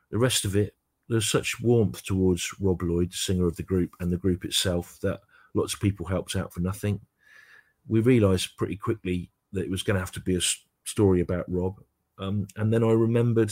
The 0.09 0.17
rest 0.17 0.43
of 0.43 0.55
it 0.55 0.75
there's 1.07 1.29
such 1.29 1.61
warmth 1.61 2.03
towards 2.05 2.53
rob 2.59 2.81
lloyd 2.81 3.11
the 3.11 3.17
singer 3.17 3.45
of 3.45 3.57
the 3.57 3.63
group 3.63 3.91
and 3.99 4.11
the 4.11 4.17
group 4.17 4.45
itself 4.45 4.97
that 5.01 5.19
lots 5.53 5.73
of 5.73 5.81
people 5.81 6.05
helped 6.05 6.35
out 6.35 6.53
for 6.53 6.61
nothing. 6.61 7.01
We 7.87 7.99
realized 7.99 8.57
pretty 8.57 8.77
quickly 8.77 9.29
that 9.51 9.63
it 9.63 9.69
was 9.69 9.83
going 9.83 9.95
to 9.95 9.99
have 9.99 10.13
to 10.13 10.21
be 10.21 10.35
a 10.35 10.41
story 10.85 11.19
about 11.19 11.51
rob 11.51 11.81
um, 12.21 12.47
and 12.55 12.73
then 12.73 12.83
i 12.83 12.91
remembered 12.91 13.51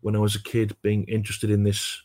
when 0.00 0.16
i 0.16 0.18
was 0.18 0.34
a 0.34 0.42
kid 0.42 0.76
being 0.82 1.04
interested 1.04 1.50
in 1.50 1.62
this 1.62 2.02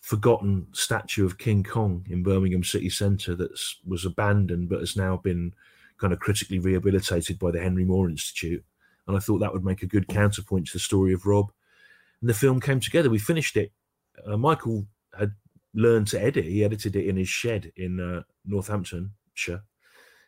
forgotten 0.00 0.66
statue 0.72 1.26
of 1.26 1.38
king 1.38 1.64
kong 1.64 2.06
in 2.08 2.22
birmingham 2.22 2.62
city 2.62 2.88
centre 2.88 3.34
that 3.34 3.50
was 3.84 4.04
abandoned 4.04 4.68
but 4.68 4.80
has 4.80 4.96
now 4.96 5.16
been 5.16 5.52
kind 5.98 6.12
of 6.12 6.20
critically 6.20 6.58
rehabilitated 6.58 7.38
by 7.38 7.50
the 7.50 7.60
Henry 7.60 7.84
Moore 7.84 8.08
Institute. 8.08 8.64
And 9.06 9.16
I 9.16 9.20
thought 9.20 9.38
that 9.38 9.52
would 9.52 9.64
make 9.64 9.82
a 9.82 9.86
good 9.86 10.08
counterpoint 10.08 10.66
to 10.68 10.72
the 10.74 10.78
story 10.78 11.12
of 11.12 11.26
Rob. 11.26 11.50
And 12.20 12.28
the 12.28 12.34
film 12.34 12.60
came 12.60 12.80
together. 12.80 13.10
We 13.10 13.18
finished 13.18 13.56
it. 13.56 13.72
Uh, 14.26 14.36
Michael 14.36 14.86
had 15.18 15.32
learned 15.74 16.08
to 16.08 16.22
edit. 16.22 16.44
He 16.44 16.64
edited 16.64 16.96
it 16.96 17.06
in 17.06 17.16
his 17.16 17.28
shed 17.28 17.72
in 17.76 18.00
uh, 18.00 18.22
Northamptonshire, 18.44 19.62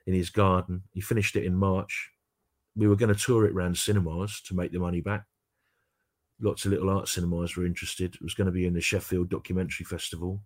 in 0.06 0.14
his 0.14 0.30
garden. 0.30 0.82
He 0.92 1.00
finished 1.00 1.36
it 1.36 1.44
in 1.44 1.54
March. 1.54 2.10
We 2.78 2.86
were 2.86 2.96
going 2.96 3.12
to 3.12 3.20
tour 3.20 3.44
it 3.44 3.52
around 3.52 3.76
cinemas 3.76 4.40
to 4.42 4.54
make 4.54 4.70
the 4.70 4.78
money 4.78 5.00
back. 5.00 5.24
Lots 6.40 6.64
of 6.64 6.70
little 6.70 6.90
art 6.90 7.08
cinemas 7.08 7.56
were 7.56 7.66
interested. 7.66 8.14
It 8.14 8.22
was 8.22 8.34
going 8.34 8.46
to 8.46 8.52
be 8.52 8.66
in 8.66 8.72
the 8.72 8.80
Sheffield 8.80 9.28
Documentary 9.28 9.84
Festival, 9.84 10.40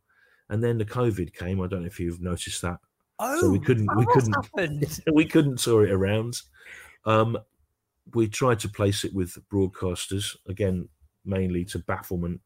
and 0.49 0.65
then 0.65 0.79
the 0.79 0.87
COVID 0.87 1.35
came. 1.35 1.61
I 1.61 1.67
don't 1.67 1.83
know 1.83 1.87
if 1.87 2.01
you've 2.01 2.23
noticed 2.23 2.63
that. 2.63 2.79
Oh, 3.19 3.39
so 3.39 3.51
we 3.51 3.61
couldn't 3.61 3.95
we 3.95 4.07
couldn't 4.07 4.33
happened? 4.33 5.01
we 5.13 5.27
couldn't 5.27 5.59
tour 5.59 5.85
it 5.85 5.93
around. 5.93 6.41
Um, 7.05 7.37
we 8.15 8.29
tried 8.29 8.61
to 8.61 8.69
place 8.69 9.05
it 9.05 9.13
with 9.13 9.37
broadcasters 9.51 10.35
again, 10.49 10.89
mainly 11.27 11.67
to 11.67 11.81
bafflement 11.81 12.41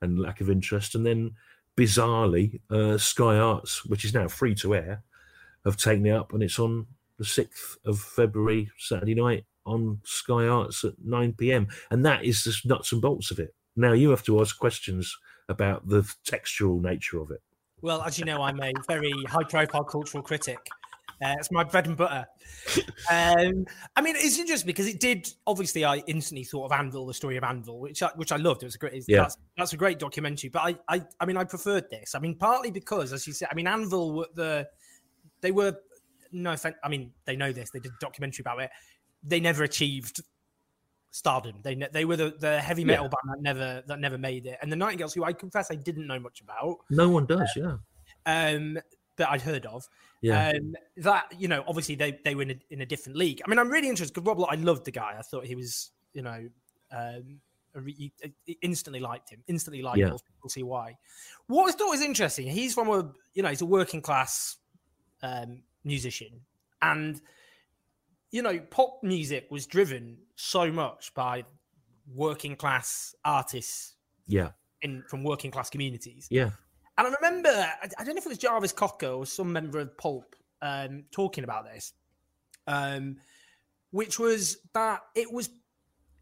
and 0.00 0.18
lack 0.18 0.40
of 0.40 0.48
interest, 0.48 0.94
and 0.94 1.04
then 1.04 1.32
bizarrely, 1.76 2.58
uh, 2.70 2.96
Sky 2.96 3.36
Arts, 3.36 3.84
which 3.84 4.06
is 4.06 4.14
now 4.14 4.28
free 4.28 4.54
to 4.54 4.74
air, 4.74 5.02
have 5.66 5.76
taken 5.76 6.06
it 6.06 6.12
up, 6.12 6.32
and 6.32 6.42
it's 6.42 6.58
on 6.58 6.86
the 7.18 7.24
sixth 7.24 7.78
of 7.84 8.00
February, 8.00 8.70
Saturday 8.78 9.14
night, 9.14 9.44
on 9.64 10.00
Sky 10.04 10.46
Arts 10.46 10.84
at 10.84 10.94
nine 11.04 11.32
pm, 11.32 11.68
and 11.90 12.04
that 12.04 12.24
is 12.24 12.44
the 12.44 12.54
nuts 12.64 12.92
and 12.92 13.02
bolts 13.02 13.30
of 13.30 13.38
it. 13.38 13.54
Now 13.74 13.92
you 13.92 14.10
have 14.10 14.22
to 14.24 14.40
ask 14.40 14.58
questions 14.58 15.16
about 15.48 15.88
the 15.88 16.10
textual 16.24 16.80
nature 16.80 17.20
of 17.20 17.30
it. 17.30 17.42
Well, 17.82 18.02
as 18.02 18.18
you 18.18 18.24
know, 18.24 18.42
I'm 18.42 18.60
a 18.60 18.72
very 18.88 19.12
high 19.28 19.44
profile 19.44 19.84
cultural 19.84 20.22
critic. 20.22 20.58
Uh, 21.24 21.34
it's 21.38 21.50
my 21.50 21.64
bread 21.64 21.86
and 21.86 21.96
butter. 21.96 22.26
Um, 23.08 23.64
I 23.94 24.02
mean, 24.02 24.16
it's 24.16 24.38
interesting 24.38 24.66
because 24.66 24.88
it 24.88 24.98
did. 24.98 25.28
Obviously, 25.46 25.84
I 25.84 25.98
instantly 26.08 26.42
thought 26.42 26.64
of 26.64 26.72
Anvil, 26.72 27.06
the 27.06 27.14
story 27.14 27.36
of 27.36 27.44
Anvil, 27.44 27.78
which 27.78 28.02
I, 28.02 28.08
which 28.16 28.32
I 28.32 28.36
loved. 28.36 28.62
It 28.62 28.66
was 28.66 28.74
a 28.74 28.78
great. 28.78 29.04
Yeah. 29.06 29.22
That's, 29.22 29.36
that's 29.56 29.72
a 29.72 29.76
great 29.76 30.00
documentary. 30.00 30.50
But 30.50 30.62
I, 30.62 30.76
I, 30.88 31.02
I 31.20 31.26
mean, 31.26 31.36
I 31.36 31.44
preferred 31.44 31.88
this. 31.88 32.16
I 32.16 32.18
mean, 32.18 32.34
partly 32.34 32.72
because, 32.72 33.12
as 33.12 33.24
you 33.26 33.32
said, 33.32 33.48
I 33.52 33.54
mean, 33.54 33.68
Anvil 33.68 34.12
were 34.12 34.26
the 34.34 34.66
they 35.40 35.52
were 35.52 35.76
no 36.32 36.52
offense. 36.52 36.76
I 36.82 36.88
mean, 36.88 37.12
they 37.24 37.36
know 37.36 37.52
this. 37.52 37.70
They 37.70 37.78
did 37.80 37.92
a 37.92 37.96
documentary 38.00 38.42
about 38.42 38.60
it. 38.60 38.70
They 39.22 39.40
never 39.40 39.64
achieved 39.64 40.22
stardom. 41.10 41.56
They 41.62 41.74
they 41.92 42.04
were 42.04 42.16
the, 42.16 42.34
the 42.38 42.60
heavy 42.60 42.84
metal 42.84 43.04
Yeah. 43.06 43.10
band 43.10 43.32
that 43.36 43.42
never 43.42 43.82
that 43.86 44.00
never 44.00 44.18
made 44.18 44.46
it. 44.46 44.58
And 44.62 44.70
the 44.70 44.76
Nightingales, 44.76 45.14
who 45.14 45.24
I 45.24 45.32
confess 45.32 45.70
I 45.70 45.74
didn't 45.76 46.06
know 46.06 46.18
much 46.20 46.40
about, 46.40 46.78
No 46.90 47.08
one 47.08 47.26
does, 47.26 47.50
yeah, 47.56 47.76
um, 48.26 48.78
that 49.16 49.30
I'd 49.30 49.40
heard 49.42 49.64
of. 49.66 49.88
yeah, 50.20 50.50
Um, 50.50 50.74
that 50.98 51.32
you 51.38 51.48
know, 51.48 51.64
obviously 51.66 51.94
they 51.94 52.18
they 52.24 52.34
were 52.34 52.42
in 52.42 52.50
a, 52.50 52.56
in 52.70 52.80
a 52.82 52.86
different 52.86 53.16
league. 53.16 53.40
I 53.44 53.48
mean, 53.48 53.58
I'm 53.58 53.70
really 53.70 53.88
interested 53.88 54.14
because 54.14 54.26
Rob, 54.26 54.46
I 54.50 54.56
loved 54.56 54.84
the 54.84 54.90
guy. 54.90 55.16
I 55.18 55.22
thought 55.22 55.46
he 55.46 55.54
was, 55.54 55.90
you 56.12 56.22
know, 56.22 56.48
um, 56.92 57.40
a 57.74 57.80
re- 57.80 58.12
instantly 58.62 59.00
liked 59.00 59.30
him. 59.30 59.42
Instantly 59.48 59.82
liked 59.82 59.98
Yeah. 59.98 60.08
him. 60.08 60.18
We'll 60.42 60.50
see 60.50 60.62
why. 60.62 60.96
What 61.46 61.68
I 61.68 61.72
thought 61.72 61.90
was 61.90 62.02
interesting. 62.02 62.46
He's 62.46 62.74
from 62.74 62.88
a, 62.88 63.10
you 63.34 63.42
know, 63.42 63.48
he's 63.48 63.62
a 63.62 63.66
working 63.66 64.02
class 64.02 64.56
um, 65.22 65.62
musician, 65.86 66.42
and 66.82 67.20
you 68.30 68.42
know, 68.42 68.58
pop 68.58 68.98
music 69.02 69.46
was 69.50 69.66
driven 69.66 70.18
so 70.34 70.70
much 70.70 71.14
by 71.14 71.44
working 72.14 72.56
class 72.56 73.14
artists 73.24 73.94
yeah, 74.26 74.50
in 74.82 75.02
from 75.08 75.24
working 75.24 75.50
class 75.50 75.70
communities. 75.70 76.26
yeah, 76.30 76.50
And 76.98 77.06
I 77.06 77.10
remember, 77.10 77.48
I, 77.48 77.88
I 77.98 78.04
don't 78.04 78.14
know 78.14 78.18
if 78.18 78.26
it 78.26 78.28
was 78.28 78.38
Jarvis 78.38 78.72
Cocker 78.72 79.08
or 79.08 79.26
some 79.26 79.52
member 79.52 79.78
of 79.78 79.96
Pulp 79.96 80.36
um, 80.60 81.04
talking 81.12 81.44
about 81.44 81.64
this, 81.64 81.92
um, 82.66 83.16
which 83.90 84.18
was 84.18 84.58
that 84.74 85.00
it 85.14 85.32
was 85.32 85.48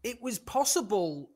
it 0.03 0.21
was 0.21 0.37
possible 0.39 1.31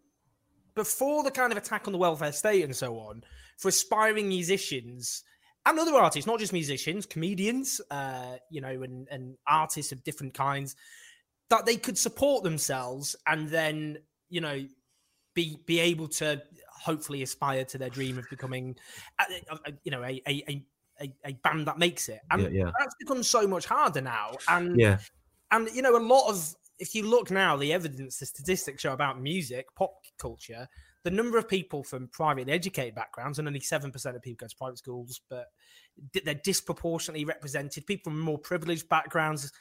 before 0.76 1.24
the 1.24 1.32
kind 1.32 1.52
of 1.52 1.58
attack 1.58 1.88
on 1.88 1.92
the 1.92 1.98
welfare 2.00 2.32
state 2.32 2.64
and 2.64 2.76
so 2.76 3.00
on 3.00 3.24
for 3.58 3.68
aspiring 3.68 4.30
musicians 4.30 5.24
and 5.66 5.80
other 5.80 5.96
artists, 5.96 6.28
not 6.28 6.40
just 6.40 6.54
musicians, 6.54 7.06
comedians, 7.06 7.82
uh, 7.92 8.38
you 8.50 8.62
know, 8.62 8.82
and, 8.82 9.08
and 9.10 9.38
artists 9.48 9.92
of 9.92 10.04
different 10.04 10.34
kinds, 10.34 10.76
that 11.50 11.66
they 11.66 11.76
could 11.76 11.98
support 11.98 12.44
themselves 12.44 13.16
and 13.28 13.50
then, 13.50 13.98
you 14.30 14.42
know, 14.42 14.66
be 15.36 15.58
be 15.66 15.80
able 15.80 16.08
to 16.08 16.42
hopefully 16.72 17.22
aspire 17.22 17.64
to 17.66 17.78
their 17.78 17.90
dream 17.90 18.18
of 18.18 18.30
becoming, 18.30 18.76
uh, 19.20 19.26
uh, 19.52 19.72
you 19.84 19.92
know, 19.92 20.04
a 20.04 20.22
a, 20.28 20.44
a, 20.48 20.66
a 21.02 21.14
a 21.26 21.34
band 21.44 21.68
that 21.68 21.78
makes 21.78 22.10
it. 22.10 22.20
And 22.32 22.42
Yeah, 22.42 22.50
yeah. 22.50 22.72
that's 22.80 22.96
become 23.00 23.24
so 23.24 23.48
much 23.48 23.66
harder 23.66 24.02
now. 24.02 24.32
And 24.48 24.80
yeah, 24.80 25.00
and 25.52 25.70
you 25.74 25.82
know, 25.82 25.96
a 25.96 26.00
lot 26.00 26.30
of 26.30 26.56
if 26.80 26.96
you 26.96 27.04
look 27.08 27.30
now, 27.30 27.58
the 27.58 27.74
evidence, 27.74 28.18
the 28.18 28.26
statistics 28.26 28.82
show 28.82 28.94
about 28.94 29.22
music, 29.22 29.68
pop 29.76 29.92
culture, 30.18 30.68
the 31.04 31.12
number 31.12 31.38
of 31.38 31.48
people 31.48 31.84
from 31.84 32.08
privately 32.08 32.52
educated 32.52 32.96
backgrounds, 32.96 33.40
and 33.40 33.48
only 33.48 33.60
seven 33.60 33.92
percent 33.92 34.16
of 34.16 34.22
people 34.22 34.46
go 34.46 34.50
to 34.50 34.56
private 34.56 34.78
schools, 34.78 35.22
but 35.30 35.48
they're 36.24 36.36
disproportionately 36.36 37.26
represented. 37.26 37.86
People 37.86 38.12
from 38.12 38.20
more 38.20 38.38
privileged 38.38 38.90
backgrounds. 38.90 39.52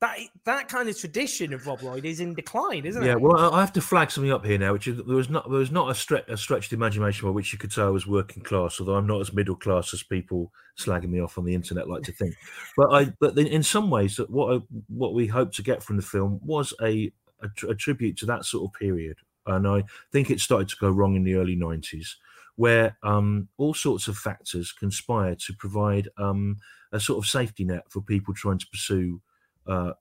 That 0.00 0.16
that 0.44 0.68
kind 0.68 0.88
of 0.88 0.96
tradition 0.96 1.52
of 1.52 1.66
Rob 1.66 1.82
Lloyd 1.82 2.04
is 2.04 2.20
in 2.20 2.32
decline, 2.32 2.84
isn't 2.84 3.02
yeah. 3.02 3.08
it? 3.08 3.10
Yeah. 3.12 3.16
Well, 3.16 3.52
I 3.52 3.58
have 3.58 3.72
to 3.72 3.80
flag 3.80 4.12
something 4.12 4.30
up 4.30 4.46
here 4.46 4.56
now, 4.56 4.72
which 4.72 4.86
is 4.86 4.96
there 4.96 5.16
was 5.16 5.28
not 5.28 5.50
there 5.50 5.58
was 5.58 5.72
not 5.72 5.90
a, 5.90 5.92
stre- 5.92 6.28
a 6.28 6.36
stretched 6.36 6.72
imagination 6.72 7.26
by 7.26 7.32
which 7.32 7.52
you 7.52 7.58
could 7.58 7.72
say 7.72 7.82
I 7.82 7.88
was 7.88 8.06
working 8.06 8.44
class, 8.44 8.78
although 8.78 8.94
I'm 8.94 9.08
not 9.08 9.20
as 9.20 9.32
middle 9.32 9.56
class 9.56 9.92
as 9.92 10.04
people 10.04 10.52
slagging 10.78 11.08
me 11.08 11.20
off 11.20 11.36
on 11.36 11.44
the 11.44 11.54
internet 11.54 11.88
like 11.88 12.04
to 12.04 12.12
think. 12.12 12.36
but 12.76 12.92
I, 12.92 13.12
but 13.18 13.36
in- 13.36 13.64
some 13.64 13.90
ways, 13.90 14.16
that 14.16 14.30
what 14.30 14.54
I, 14.54 14.60
what 14.86 15.14
we 15.14 15.26
hope 15.26 15.52
to 15.54 15.62
get 15.62 15.82
from 15.82 15.96
the 15.96 16.02
film 16.02 16.38
was 16.44 16.72
a, 16.80 17.10
a 17.42 17.48
tr- 17.56 17.70
a 17.70 17.74
tribute 17.74 18.16
to 18.18 18.26
that 18.26 18.44
sort 18.44 18.70
of 18.70 18.78
period, 18.78 19.16
and 19.48 19.66
I 19.66 19.84
think 20.12 20.30
it 20.30 20.40
started 20.40 20.68
to 20.68 20.76
go 20.80 20.90
wrong 20.90 21.16
in 21.16 21.24
the 21.24 21.34
early 21.34 21.56
'90s, 21.56 22.08
where 22.56 22.96
um, 23.02 23.48
all 23.56 23.74
sorts 23.74 24.08
of 24.08 24.16
factors 24.16 24.72
conspire 24.72 25.34
to 25.34 25.52
provide 25.54 26.08
um, 26.18 26.58
a 26.92 27.00
sort 27.00 27.18
of 27.18 27.28
safety 27.28 27.64
net 27.64 27.84
for 27.88 28.00
people 28.00 28.34
trying 28.34 28.58
to 28.58 28.66
pursue 28.68 29.20
uh, 29.66 29.92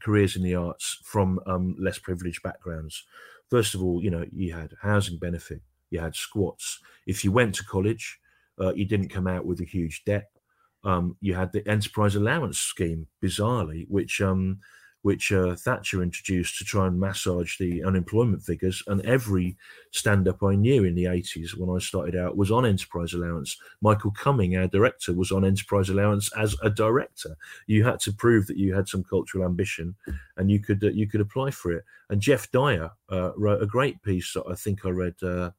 careers 0.00 0.36
in 0.36 0.42
the 0.42 0.54
arts 0.54 0.98
from 1.04 1.40
um, 1.46 1.76
less 1.78 1.98
privileged 1.98 2.42
backgrounds. 2.42 3.04
First 3.50 3.74
of 3.74 3.82
all, 3.82 4.02
you 4.02 4.10
know, 4.10 4.24
you 4.32 4.52
had 4.52 4.72
housing 4.80 5.18
benefit, 5.18 5.60
you 5.90 6.00
had 6.00 6.16
squats. 6.16 6.80
If 7.06 7.24
you 7.24 7.32
went 7.32 7.54
to 7.56 7.64
college, 7.64 8.18
uh, 8.60 8.74
you 8.74 8.84
didn't 8.84 9.08
come 9.08 9.26
out 9.26 9.46
with 9.46 9.60
a 9.60 9.64
huge 9.64 10.04
debt. 10.04 10.30
Um, 10.84 11.16
you 11.20 11.34
had 11.34 11.52
the 11.52 11.66
enterprise 11.68 12.14
allowance 12.14 12.58
scheme, 12.58 13.06
bizarrely, 13.22 13.86
which 13.88 14.20
um, 14.20 14.58
which 15.04 15.30
uh, 15.32 15.54
Thatcher 15.54 16.02
introduced 16.02 16.56
to 16.56 16.64
try 16.64 16.86
and 16.86 16.98
massage 16.98 17.58
the 17.58 17.84
unemployment 17.84 18.42
figures. 18.42 18.82
And 18.86 19.04
every 19.04 19.54
stand 19.90 20.26
up 20.26 20.42
I 20.42 20.54
knew 20.54 20.82
in 20.82 20.94
the 20.94 21.04
80s 21.04 21.58
when 21.58 21.68
I 21.68 21.78
started 21.78 22.16
out 22.16 22.38
was 22.38 22.50
on 22.50 22.64
enterprise 22.64 23.12
allowance. 23.12 23.58
Michael 23.82 24.12
Cumming, 24.12 24.56
our 24.56 24.66
director, 24.66 25.12
was 25.12 25.30
on 25.30 25.44
enterprise 25.44 25.90
allowance 25.90 26.32
as 26.38 26.56
a 26.62 26.70
director. 26.70 27.36
You 27.66 27.84
had 27.84 28.00
to 28.00 28.14
prove 28.14 28.46
that 28.46 28.56
you 28.56 28.74
had 28.74 28.88
some 28.88 29.04
cultural 29.04 29.44
ambition 29.44 29.94
and 30.38 30.50
you 30.50 30.58
could 30.58 30.82
uh, 30.82 30.88
you 30.88 31.06
could 31.06 31.20
apply 31.20 31.50
for 31.50 31.72
it. 31.72 31.84
And 32.08 32.22
Geoff 32.22 32.50
Dyer 32.50 32.90
uh, 33.12 33.32
wrote 33.36 33.62
a 33.62 33.66
great 33.66 34.02
piece 34.02 34.32
that 34.32 34.44
I 34.50 34.54
think 34.54 34.86
I 34.86 34.88
read. 34.88 35.22
Uh, 35.22 35.50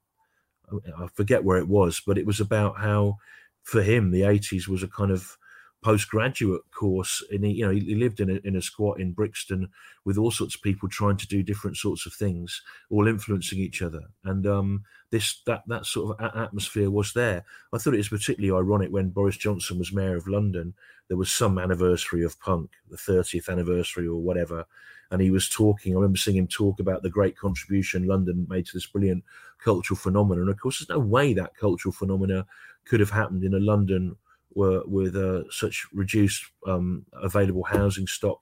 I 0.98 1.06
forget 1.14 1.44
where 1.44 1.60
it 1.60 1.68
was, 1.68 2.02
but 2.04 2.18
it 2.18 2.26
was 2.26 2.40
about 2.40 2.80
how 2.80 3.20
for 3.62 3.84
him 3.84 4.10
the 4.10 4.22
80s 4.22 4.68
was 4.68 4.82
a 4.82 4.88
kind 4.88 5.12
of 5.12 5.38
postgraduate 5.86 6.64
course 6.72 7.24
and 7.30 7.46
he 7.46 7.52
you 7.52 7.64
know 7.64 7.72
he, 7.72 7.94
lived 7.94 8.20
in 8.20 8.32
a, 8.32 8.40
in 8.44 8.56
a 8.56 8.62
squat 8.62 9.00
in 9.00 9.12
brixton 9.12 9.70
with 10.04 10.18
all 10.18 10.32
sorts 10.32 10.56
of 10.56 10.62
people 10.64 10.90
trying 10.90 11.16
to 11.16 11.28
do 11.28 11.44
different 11.44 11.78
sorts 11.78 12.08
of 12.08 12.14
things 12.14 12.64
all 12.90 13.08
influencing 13.08 13.60
each 13.60 13.84
other. 13.84 14.02
And 14.24 14.48
um 14.48 14.84
this 15.12 15.44
that 15.46 15.62
that 15.68 15.86
sort 15.86 16.20
of 16.20 16.36
atmosphere 16.36 16.90
was 16.90 17.14
there. 17.14 17.46
I 17.72 17.78
thought 17.78 17.94
it 17.94 17.98
was 17.98 18.10
particularly 18.10 18.58
ironic 18.58 18.92
when 18.92 19.10
boris 19.10 19.38
johnson 19.38 19.78
was 19.78 19.94
mayor 19.94 20.16
of 20.16 20.28
london 20.28 20.74
there 21.08 21.18
was 21.18 21.32
some 21.32 21.60
anniversary 21.60 22.24
of 22.24 22.40
punk 22.40 22.72
the 22.90 22.98
30th 22.98 23.48
anniversary 23.48 24.08
or 24.08 24.20
whatever 24.20 24.66
and 25.12 25.22
he 25.22 25.30
was 25.30 25.48
talking 25.48 25.94
i 25.94 25.98
remember 25.98 26.18
seeing 26.18 26.38
him 26.38 26.48
talk 26.48 26.80
about 26.80 27.04
the 27.04 27.12
great 27.12 27.38
contribution 27.38 28.08
london 28.08 28.48
made 28.50 28.66
to 28.66 28.74
this 28.74 28.88
brilliant 28.88 29.24
cultural 29.64 29.98
phenomenon. 29.98 30.46
And 30.46 30.50
of 30.50 30.60
course 30.60 30.80
there's 30.80 30.98
no 30.98 31.06
way 31.06 31.34
that 31.34 31.56
cultural 31.56 31.94
phenomena 31.94 32.48
could 32.86 33.00
have 33.00 33.12
happened 33.12 33.44
in 33.44 33.54
a 33.54 33.60
london 33.60 34.16
were 34.56 34.82
with 34.86 35.16
such 35.52 35.86
reduced 35.94 36.46
um, 36.66 37.06
available 37.14 37.64
housing 37.64 38.08
stock, 38.08 38.40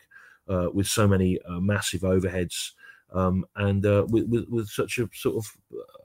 uh, 0.48 0.68
with 0.74 0.88
so 0.88 1.08
many 1.08 1.40
uh, 1.42 1.60
massive 1.60 2.02
overheads, 2.02 2.72
um, 3.14 3.46
and 3.56 3.86
uh, 3.86 4.06
with, 4.10 4.28
with, 4.28 4.48
with 4.50 4.70
such 4.70 5.00
a 5.00 5.10
sort 5.14 5.46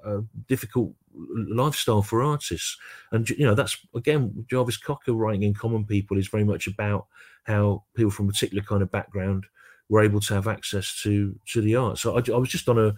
of 0.05 0.27
difficult 0.47 0.93
lifestyle 1.15 2.03
for 2.03 2.23
artists. 2.23 2.77
And 3.13 3.29
you 3.31 3.45
know, 3.45 3.55
that's 3.55 3.77
again 3.95 4.47
Jarvis 4.51 4.77
Cocker 4.77 5.13
writing 5.13 5.43
in 5.43 5.55
Common 5.55 5.85
People 5.85 6.19
is 6.19 6.29
very 6.29 6.45
much 6.45 6.67
about 6.67 7.07
how 7.45 7.85
people 7.95 8.11
from 8.11 8.29
a 8.29 8.33
particular 8.33 8.63
kind 8.63 8.83
of 8.83 8.91
background 8.91 9.47
were 9.89 10.03
able 10.03 10.21
to 10.21 10.35
have 10.35 10.49
access 10.49 11.01
to 11.03 11.39
to 11.53 11.61
the 11.61 11.77
arts. 11.77 12.03
So 12.03 12.17
I, 12.17 12.23
I 12.33 12.39
was 12.39 12.49
just 12.49 12.69
on 12.69 12.79
a 12.79 12.95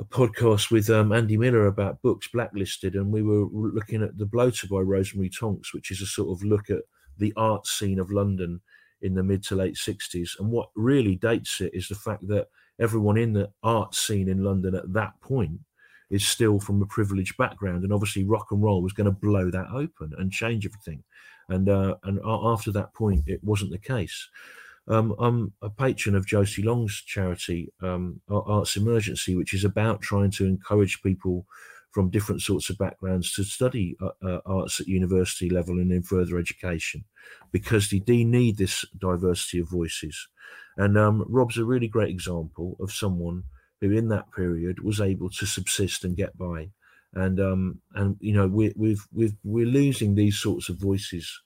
a 0.00 0.04
podcast 0.04 0.70
with 0.70 0.88
um, 0.88 1.12
Andy 1.12 1.36
Miller 1.36 1.66
about 1.66 2.00
books 2.00 2.26
Backlisted, 2.34 2.94
and 2.94 3.12
we 3.12 3.22
were 3.22 3.44
looking 3.52 4.02
at 4.02 4.16
The 4.16 4.24
Bloater 4.24 4.66
by 4.66 4.80
Rosemary 4.80 5.28
Tonks, 5.28 5.74
which 5.74 5.90
is 5.90 6.00
a 6.00 6.06
sort 6.06 6.30
of 6.30 6.42
look 6.42 6.70
at 6.70 6.80
the 7.18 7.34
art 7.36 7.66
scene 7.66 7.98
of 7.98 8.10
London 8.10 8.62
in 9.02 9.14
the 9.14 9.22
mid 9.22 9.42
to 9.44 9.56
late 9.56 9.74
60s. 9.74 10.38
And 10.38 10.50
what 10.50 10.70
really 10.74 11.16
dates 11.16 11.60
it 11.60 11.72
is 11.74 11.86
the 11.86 11.94
fact 11.94 12.26
that 12.28 12.48
everyone 12.80 13.18
in 13.18 13.34
the 13.34 13.50
art 13.62 13.94
scene 13.94 14.30
in 14.30 14.42
London 14.42 14.74
at 14.74 14.90
that 14.94 15.20
point 15.20 15.60
is 16.08 16.26
still 16.26 16.58
from 16.58 16.80
a 16.80 16.86
privileged 16.86 17.36
background. 17.36 17.84
And 17.84 17.92
obviously, 17.92 18.24
rock 18.24 18.46
and 18.52 18.62
roll 18.62 18.82
was 18.82 18.94
going 18.94 19.04
to 19.04 19.10
blow 19.10 19.50
that 19.50 19.68
open 19.70 20.12
and 20.16 20.32
change 20.32 20.64
everything. 20.64 21.04
And, 21.50 21.68
uh, 21.68 21.96
and 22.04 22.20
after 22.24 22.72
that 22.72 22.94
point, 22.94 23.24
it 23.26 23.44
wasn't 23.44 23.72
the 23.72 23.78
case. 23.78 24.28
Um, 24.88 25.14
I'm 25.18 25.52
a 25.62 25.70
patron 25.70 26.14
of 26.14 26.26
Josie 26.26 26.62
Long's 26.62 27.02
charity, 27.06 27.72
um, 27.82 28.20
Arts 28.28 28.76
Emergency, 28.76 29.36
which 29.36 29.54
is 29.54 29.64
about 29.64 30.00
trying 30.00 30.30
to 30.32 30.46
encourage 30.46 31.02
people 31.02 31.46
from 31.92 32.10
different 32.10 32.40
sorts 32.40 32.70
of 32.70 32.78
backgrounds 32.78 33.32
to 33.34 33.44
study 33.44 33.96
uh, 34.00 34.10
uh, 34.24 34.40
arts 34.46 34.80
at 34.80 34.86
university 34.86 35.50
level 35.50 35.78
and 35.78 35.90
in 35.90 36.02
further 36.02 36.38
education 36.38 37.04
because 37.52 37.90
they 37.90 37.98
do 37.98 38.24
need 38.24 38.56
this 38.56 38.84
diversity 38.98 39.58
of 39.58 39.68
voices. 39.68 40.28
And 40.76 40.96
um, 40.96 41.24
Rob's 41.28 41.58
a 41.58 41.64
really 41.64 41.88
great 41.88 42.10
example 42.10 42.76
of 42.80 42.92
someone 42.92 43.44
who, 43.80 43.90
in 43.90 44.08
that 44.08 44.32
period, 44.32 44.82
was 44.82 45.00
able 45.00 45.30
to 45.30 45.46
subsist 45.46 46.04
and 46.04 46.16
get 46.16 46.38
by. 46.38 46.70
And 47.12 47.40
um, 47.40 47.80
and 47.94 48.16
you 48.20 48.32
know 48.32 48.46
we, 48.46 48.72
we've 48.76 49.04
we've 49.12 49.34
we're 49.42 49.66
losing 49.66 50.14
these 50.14 50.38
sorts 50.38 50.68
of 50.68 50.76
voices 50.76 51.40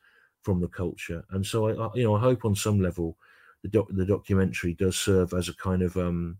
from 0.44 0.60
the 0.60 0.68
culture, 0.68 1.24
and 1.30 1.44
so 1.44 1.68
I, 1.68 1.86
I 1.86 1.90
you 1.94 2.04
know 2.04 2.14
I 2.14 2.20
hope 2.20 2.44
on 2.44 2.54
some 2.54 2.80
level 2.80 3.16
the 3.62 3.68
doc, 3.68 3.86
the 3.90 4.04
documentary 4.04 4.74
does 4.74 4.96
serve 4.96 5.32
as 5.32 5.48
a 5.48 5.56
kind 5.56 5.82
of 5.82 5.96
um 5.96 6.38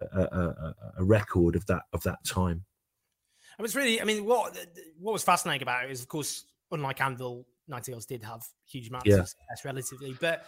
a, 0.00 0.20
a, 0.20 0.74
a 0.98 1.04
record 1.04 1.56
of 1.56 1.66
that 1.66 1.82
of 1.92 2.02
that 2.04 2.24
time. 2.24 2.64
It 3.58 3.62
was 3.62 3.76
really, 3.76 4.00
I 4.00 4.04
mean, 4.04 4.24
what 4.24 4.56
what 4.98 5.12
was 5.12 5.22
fascinating 5.22 5.62
about 5.62 5.84
it 5.84 5.90
is, 5.90 6.00
of 6.00 6.08
course, 6.08 6.46
unlike 6.70 7.00
Anvil, 7.00 7.46
Nightingales 7.68 8.06
did 8.06 8.22
have 8.22 8.42
huge 8.66 8.88
amounts 8.88 9.06
yeah. 9.06 9.18
of 9.18 9.28
success 9.28 9.64
relatively, 9.64 10.16
but 10.20 10.46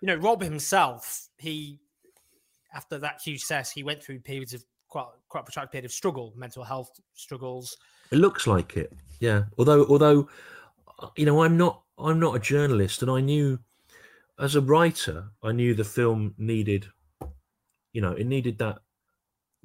you 0.00 0.06
know, 0.06 0.16
Rob 0.16 0.42
himself, 0.42 1.28
he 1.38 1.80
after 2.74 2.98
that 2.98 3.20
huge 3.22 3.40
success, 3.40 3.70
he 3.70 3.82
went 3.82 4.02
through 4.02 4.20
periods 4.20 4.54
of 4.54 4.64
quite 4.88 5.06
quite 5.28 5.40
a 5.40 5.44
protracted 5.44 5.72
period 5.72 5.84
of 5.86 5.92
struggle, 5.92 6.32
mental 6.36 6.64
health 6.64 7.00
struggles. 7.14 7.76
It 8.10 8.18
looks 8.18 8.46
like 8.46 8.76
it, 8.76 8.92
yeah. 9.20 9.44
Although, 9.58 9.86
although, 9.86 10.28
you 11.16 11.26
know, 11.26 11.42
I'm 11.42 11.56
not 11.56 11.82
I'm 11.98 12.20
not 12.20 12.36
a 12.36 12.40
journalist, 12.40 13.02
and 13.02 13.10
I 13.10 13.20
knew 13.20 13.58
as 14.38 14.54
a 14.54 14.60
writer, 14.60 15.28
I 15.42 15.52
knew 15.52 15.74
the 15.74 15.84
film 15.84 16.34
needed, 16.38 16.86
you 17.92 18.00
know, 18.00 18.12
it 18.12 18.26
needed 18.26 18.58
that 18.58 18.78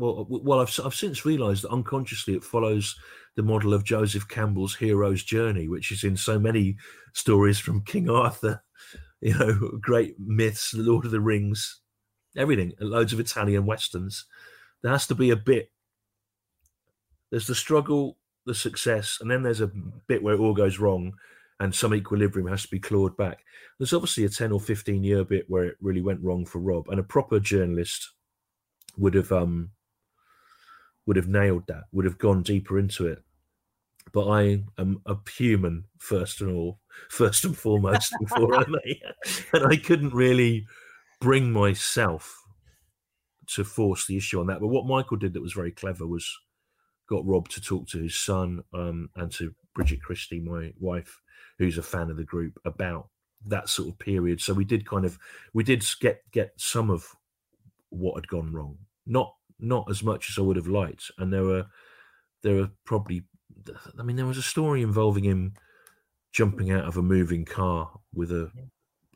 well, 0.02 0.22
uh, 0.22 0.40
well, 0.44 0.60
I've, 0.60 0.80
I've 0.84 0.96
since 0.96 1.26
realised 1.26 1.64
that 1.64 1.72
unconsciously 1.72 2.34
it 2.34 2.44
follows 2.44 2.98
the 3.36 3.44
model 3.44 3.74
of 3.74 3.84
Joseph 3.84 4.28
Campbell's 4.28 4.76
hero's 4.76 5.24
journey, 5.24 5.68
which 5.68 5.92
is 5.92 6.04
in 6.04 6.18
so 6.18 6.40
many 6.40 6.76
stories 7.14 7.60
from 7.60 7.84
King 7.84 8.10
Arthur, 8.10 8.64
you 9.22 9.38
know, 9.38 9.78
great 9.80 10.16
myths, 10.20 10.72
The 10.72 10.82
Lord 10.82 11.06
of 11.06 11.12
the 11.12 11.22
Rings, 11.22 11.82
everything, 12.36 12.74
loads 12.80 13.14
of 13.14 13.20
Italian 13.20 13.66
westerns. 13.66 14.26
There 14.82 14.92
has 14.92 15.06
to 15.08 15.16
be 15.16 15.30
a 15.30 15.36
bit. 15.36 15.72
There's 17.30 17.48
the 17.48 17.56
struggle, 17.56 18.18
the 18.46 18.56
success, 18.56 19.20
and 19.22 19.30
then 19.30 19.44
there's 19.44 19.62
a 19.62 19.72
bit 20.08 20.24
where 20.24 20.34
it 20.34 20.40
all 20.40 20.56
goes 20.56 20.80
wrong, 20.80 21.14
and 21.62 21.76
some 21.76 21.94
equilibrium 21.94 22.48
has 22.48 22.64
to 22.64 22.70
be 22.70 22.80
clawed 22.80 23.16
back. 23.16 23.46
There's 23.78 23.94
obviously 23.94 24.26
a 24.26 24.30
10 24.30 24.52
or 24.52 24.60
15 24.60 25.04
year 25.04 25.24
bit 25.24 25.46
where 25.48 25.66
it 25.66 25.78
really 25.80 26.02
went 26.02 26.24
wrong 26.24 26.44
for 26.44 26.58
Rob, 26.58 26.90
and 26.90 27.00
a 27.00 27.04
proper 27.04 27.40
journalist 27.40 28.10
would 28.98 29.14
have 29.14 29.32
um 29.32 29.70
would 31.06 31.18
have 31.18 31.28
nailed 31.28 31.68
that, 31.68 31.84
would 31.92 32.06
have 32.06 32.18
gone 32.18 32.42
deeper 32.42 32.80
into 32.80 33.06
it. 33.06 33.20
But 34.12 34.28
I 34.28 34.64
am 34.80 35.02
a 35.06 35.16
human 35.38 35.86
first 36.00 36.42
and 36.42 36.52
all, 36.52 36.80
first 37.10 37.46
and 37.46 37.56
foremost 37.56 38.12
before 38.20 38.56
I 38.56 38.66
may, 38.68 39.02
and 39.54 39.72
I 39.72 39.78
couldn't 39.78 40.16
really 40.16 40.66
bring 41.20 41.52
myself 41.52 42.42
to 43.56 43.64
force 43.64 44.08
the 44.08 44.18
issue 44.18 44.40
on 44.40 44.48
that. 44.48 44.62
But 44.62 44.70
what 44.70 44.88
Michael 44.88 45.18
did 45.18 45.34
that 45.34 45.42
was 45.42 45.54
very 45.54 45.72
clever 45.72 46.08
was 46.08 46.28
got 47.08 47.26
Rob 47.26 47.50
to 47.50 47.62
talk 47.62 47.88
to 47.90 48.02
his 48.02 48.16
son 48.16 48.64
um, 48.74 49.10
and 49.16 49.32
to 49.34 49.54
Bridget 49.76 50.02
Christie, 50.02 50.40
my 50.40 50.74
wife, 50.80 51.20
who's 51.62 51.78
a 51.78 51.84
fan 51.84 52.10
of 52.10 52.18
the 52.18 52.24
group, 52.24 52.60
about 52.66 53.08
that 53.46 53.70
sort 53.70 53.90
of 53.90 54.00
period. 54.00 54.42
So 54.42 54.52
we 54.52 54.66
did 54.66 54.84
kind 54.84 55.06
of 55.06 55.20
we 55.54 55.64
did 55.64 55.86
get 56.00 56.24
get 56.32 56.54
some 56.58 56.90
of 56.90 57.16
what 57.90 58.16
had 58.16 58.28
gone 58.28 58.52
wrong, 58.52 58.80
not 59.06 59.36
not 59.60 59.88
as 59.92 60.02
much 60.02 60.32
as 60.32 60.40
I 60.40 60.42
would 60.42 60.56
have 60.56 60.68
liked. 60.68 61.12
And 61.20 61.32
there 61.32 61.44
were 61.44 61.68
there 62.42 62.56
were 62.56 62.70
probably 62.84 63.22
I 64.00 64.02
mean 64.02 64.16
there 64.16 64.26
was 64.26 64.40
a 64.40 64.44
story 64.44 64.82
involving 64.82 65.24
him 65.24 65.54
jumping 66.32 66.72
out 66.72 66.86
of 66.86 66.98
a 66.98 67.04
moving 67.04 67.46
car 67.46 67.92
with 68.12 68.32
a 68.32 68.50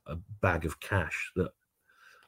a 0.06 0.16
bag 0.40 0.66
of 0.66 0.80
cash 0.80 1.32
that 1.36 1.50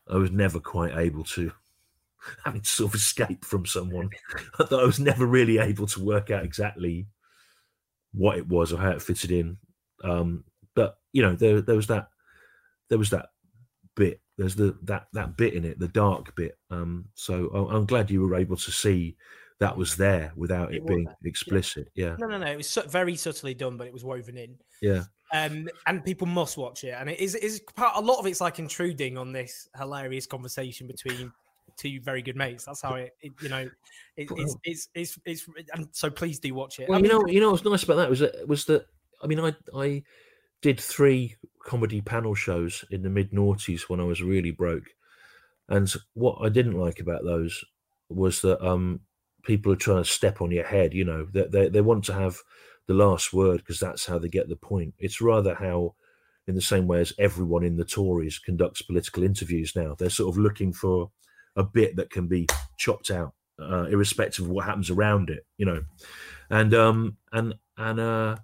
I 0.10 0.15
was 0.15 0.32
never 0.32 0.60
quite 0.60 0.97
able 0.97 1.25
to 1.25 1.51
having 2.43 2.62
to 2.62 2.67
sort 2.67 2.89
of 2.89 2.95
escape 2.95 3.45
from 3.45 3.67
someone 3.67 4.10
that 4.58 4.73
I 4.73 4.84
was 4.84 4.99
never 4.99 5.27
really 5.27 5.60
able 5.60 5.86
to 5.86 6.03
work 6.03 6.32
out 6.32 6.43
exactly 6.43 7.06
what 8.13 8.38
it 8.38 8.47
was 8.47 8.73
or 8.73 8.80
how 8.80 8.89
it 8.89 9.01
fitted 9.01 9.32
in. 9.32 9.58
Um, 10.03 10.43
but 10.75 10.97
you 11.13 11.21
know, 11.21 11.36
there 11.36 11.62
there 11.62 11.75
was 11.75 11.88
that 11.88 12.10
there 12.89 12.99
was 12.99 13.10
that 13.10 13.29
bit 13.95 14.21
there's 14.38 14.55
the 14.55 14.77
that 14.83 15.07
that 15.13 15.36
bit 15.36 15.53
in 15.53 15.65
it, 15.65 15.79
the 15.79 15.88
dark 15.88 16.36
bit. 16.36 16.57
Um, 16.69 17.05
so 17.15 17.49
I'm 17.71 17.86
glad 17.86 18.12
you 18.12 18.21
were 18.21 18.36
able 18.36 18.57
to 18.57 18.71
see 18.71 19.17
that 19.60 19.75
was 19.75 19.97
there 19.97 20.31
without 20.36 20.71
it, 20.71 20.77
it 20.77 20.86
being 20.86 21.07
explicit. 21.25 21.89
Yeah. 21.95 22.10
yeah. 22.10 22.15
No, 22.19 22.27
no, 22.27 22.38
no. 22.38 22.45
It 22.45 22.57
was 22.57 22.69
so, 22.69 22.83
very 22.83 23.15
subtly 23.15 23.55
done, 23.55 23.77
but 23.77 23.88
it 23.88 23.93
was 23.93 24.03
woven 24.03 24.38
in. 24.38 24.55
Yeah. 24.81 25.03
Um, 25.33 25.67
and 25.88 26.05
people 26.05 26.27
must 26.27 26.57
watch 26.57 26.83
it, 26.83 26.91
and 26.91 27.10
it 27.10 27.19
is 27.19 27.36
is 27.36 27.60
part. 27.75 27.97
A 27.97 27.99
lot 27.99 28.19
of 28.19 28.27
it's 28.27 28.39
like 28.39 28.60
intruding 28.60 29.17
on 29.17 29.33
this 29.33 29.67
hilarious 29.75 30.27
conversation 30.27 30.88
between 30.88 31.33
two 31.75 31.99
very 32.01 32.21
good 32.21 32.36
mates. 32.36 32.65
That's 32.65 32.81
how 32.81 32.93
it, 32.95 33.13
it 33.21 33.33
you 33.41 33.49
know, 33.49 33.69
it, 34.15 34.29
it's, 34.31 34.57
it's, 34.63 34.88
it's 34.93 35.19
it's 35.25 35.49
and 35.73 35.88
so 35.91 36.10
please 36.10 36.39
do 36.39 36.53
watch 36.53 36.79
it. 36.79 36.88
Well, 36.88 36.99
I 36.99 37.01
mean, 37.01 37.12
you 37.12 37.19
know, 37.19 37.27
you 37.27 37.39
know 37.41 37.51
what's 37.51 37.65
nice 37.65 37.83
about 37.83 37.95
that 37.95 38.10
was 38.10 38.19
that 38.19 38.47
was 38.47 38.65
that 38.65 38.86
I 39.21 39.27
mean, 39.27 39.39
I 39.39 39.56
I 39.75 40.03
did 40.62 40.80
three 40.80 41.36
comedy 41.63 42.01
panel 42.01 42.36
shows 42.36 42.84
in 42.89 43.03
the 43.03 43.10
mid 43.10 43.32
noughties 43.32 43.84
when 43.84 43.99
I 43.99 44.03
was 44.03 44.21
really 44.21 44.51
broke. 44.51 44.95
And 45.69 45.91
what 46.13 46.38
I 46.41 46.49
didn't 46.49 46.80
like 46.80 46.99
about 46.99 47.23
those 47.23 47.63
was 48.10 48.41
that 48.41 48.65
um, 48.65 49.01
people 49.43 49.71
are 49.73 49.77
trying 49.77 50.03
to 50.03 50.10
step 50.10 50.41
on 50.41 50.51
your 50.51 50.63
head. 50.65 50.93
You 50.93 51.06
know, 51.06 51.27
they 51.32 51.47
they, 51.47 51.69
they 51.69 51.82
want 51.82 52.06
to 52.06 52.13
have 52.13 52.38
the 52.88 52.93
last 52.93 53.34
word 53.34 53.58
because 53.58 53.80
that's 53.80 54.06
how 54.06 54.17
they 54.17 54.30
get 54.30 54.47
the 54.49 54.56
point. 54.56 54.93
It's 54.97 55.21
rather 55.21 55.56
how, 55.56 55.95
in 56.47 56.56
the 56.56 56.62
same 56.62 56.88
way 56.88 57.01
as 57.01 57.13
everyone 57.19 57.63
in 57.63 57.75
the 57.75 57.86
Tories 57.86 58.39
conducts 58.39 58.82
political 58.82 59.23
interviews 59.23 59.75
now, 59.75 59.95
they're 59.95 60.10
sort 60.10 60.34
of 60.34 60.38
looking 60.38 60.71
for 60.71 61.12
a 61.58 61.63
bit 61.63 61.97
that 61.97 62.10
can 62.10 62.27
be 62.27 62.47
chopped 62.77 63.12
out, 63.12 63.34
uh, 63.60 63.88
irrespective 63.89 64.45
of 64.45 64.51
what 64.51 64.65
happens 64.65 64.89
around 64.89 65.30
it. 65.30 65.45
You 65.58 65.65
know, 65.65 65.84
and 66.49 66.73
um 66.73 67.17
and 67.34 67.56
and 67.77 67.99
uh 67.99 68.38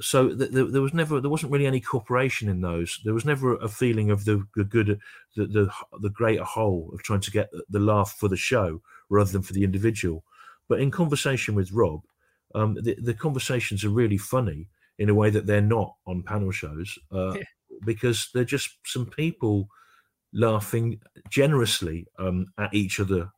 so 0.00 0.28
th- 0.28 0.52
th- 0.52 0.70
there 0.70 0.82
was 0.82 0.94
never 0.94 1.20
there 1.20 1.30
wasn't 1.30 1.52
really 1.52 1.66
any 1.66 1.80
cooperation 1.80 2.48
in 2.48 2.60
those. 2.60 3.00
There 3.04 3.14
was 3.14 3.24
never 3.24 3.56
a 3.56 3.68
feeling 3.68 4.10
of 4.10 4.24
the, 4.24 4.46
the 4.54 4.64
good 4.64 5.00
the, 5.36 5.46
the, 5.46 5.70
the 6.00 6.10
greater 6.10 6.44
whole 6.44 6.90
of 6.92 7.02
trying 7.02 7.20
to 7.20 7.30
get 7.30 7.50
the 7.68 7.80
laugh 7.80 8.16
for 8.18 8.28
the 8.28 8.36
show 8.36 8.82
rather 9.08 9.30
than 9.30 9.42
for 9.42 9.52
the 9.52 9.64
individual. 9.64 10.24
But 10.68 10.80
in 10.80 10.90
conversation 10.90 11.54
with 11.54 11.72
rob 11.72 12.02
um, 12.54 12.74
the, 12.74 12.96
the 13.00 13.14
conversations 13.14 13.84
are 13.84 13.90
really 13.90 14.18
funny 14.18 14.68
in 14.98 15.10
a 15.10 15.14
way 15.14 15.30
that 15.30 15.46
they're 15.46 15.60
not 15.60 15.94
on 16.06 16.22
panel 16.22 16.50
shows 16.50 16.98
uh, 17.12 17.34
yeah. 17.34 17.42
because 17.84 18.30
they're 18.32 18.44
just 18.44 18.70
some 18.84 19.06
people 19.06 19.68
laughing 20.32 21.00
generously 21.30 22.06
um, 22.18 22.46
at 22.58 22.72
each 22.72 22.98
other 22.98 23.30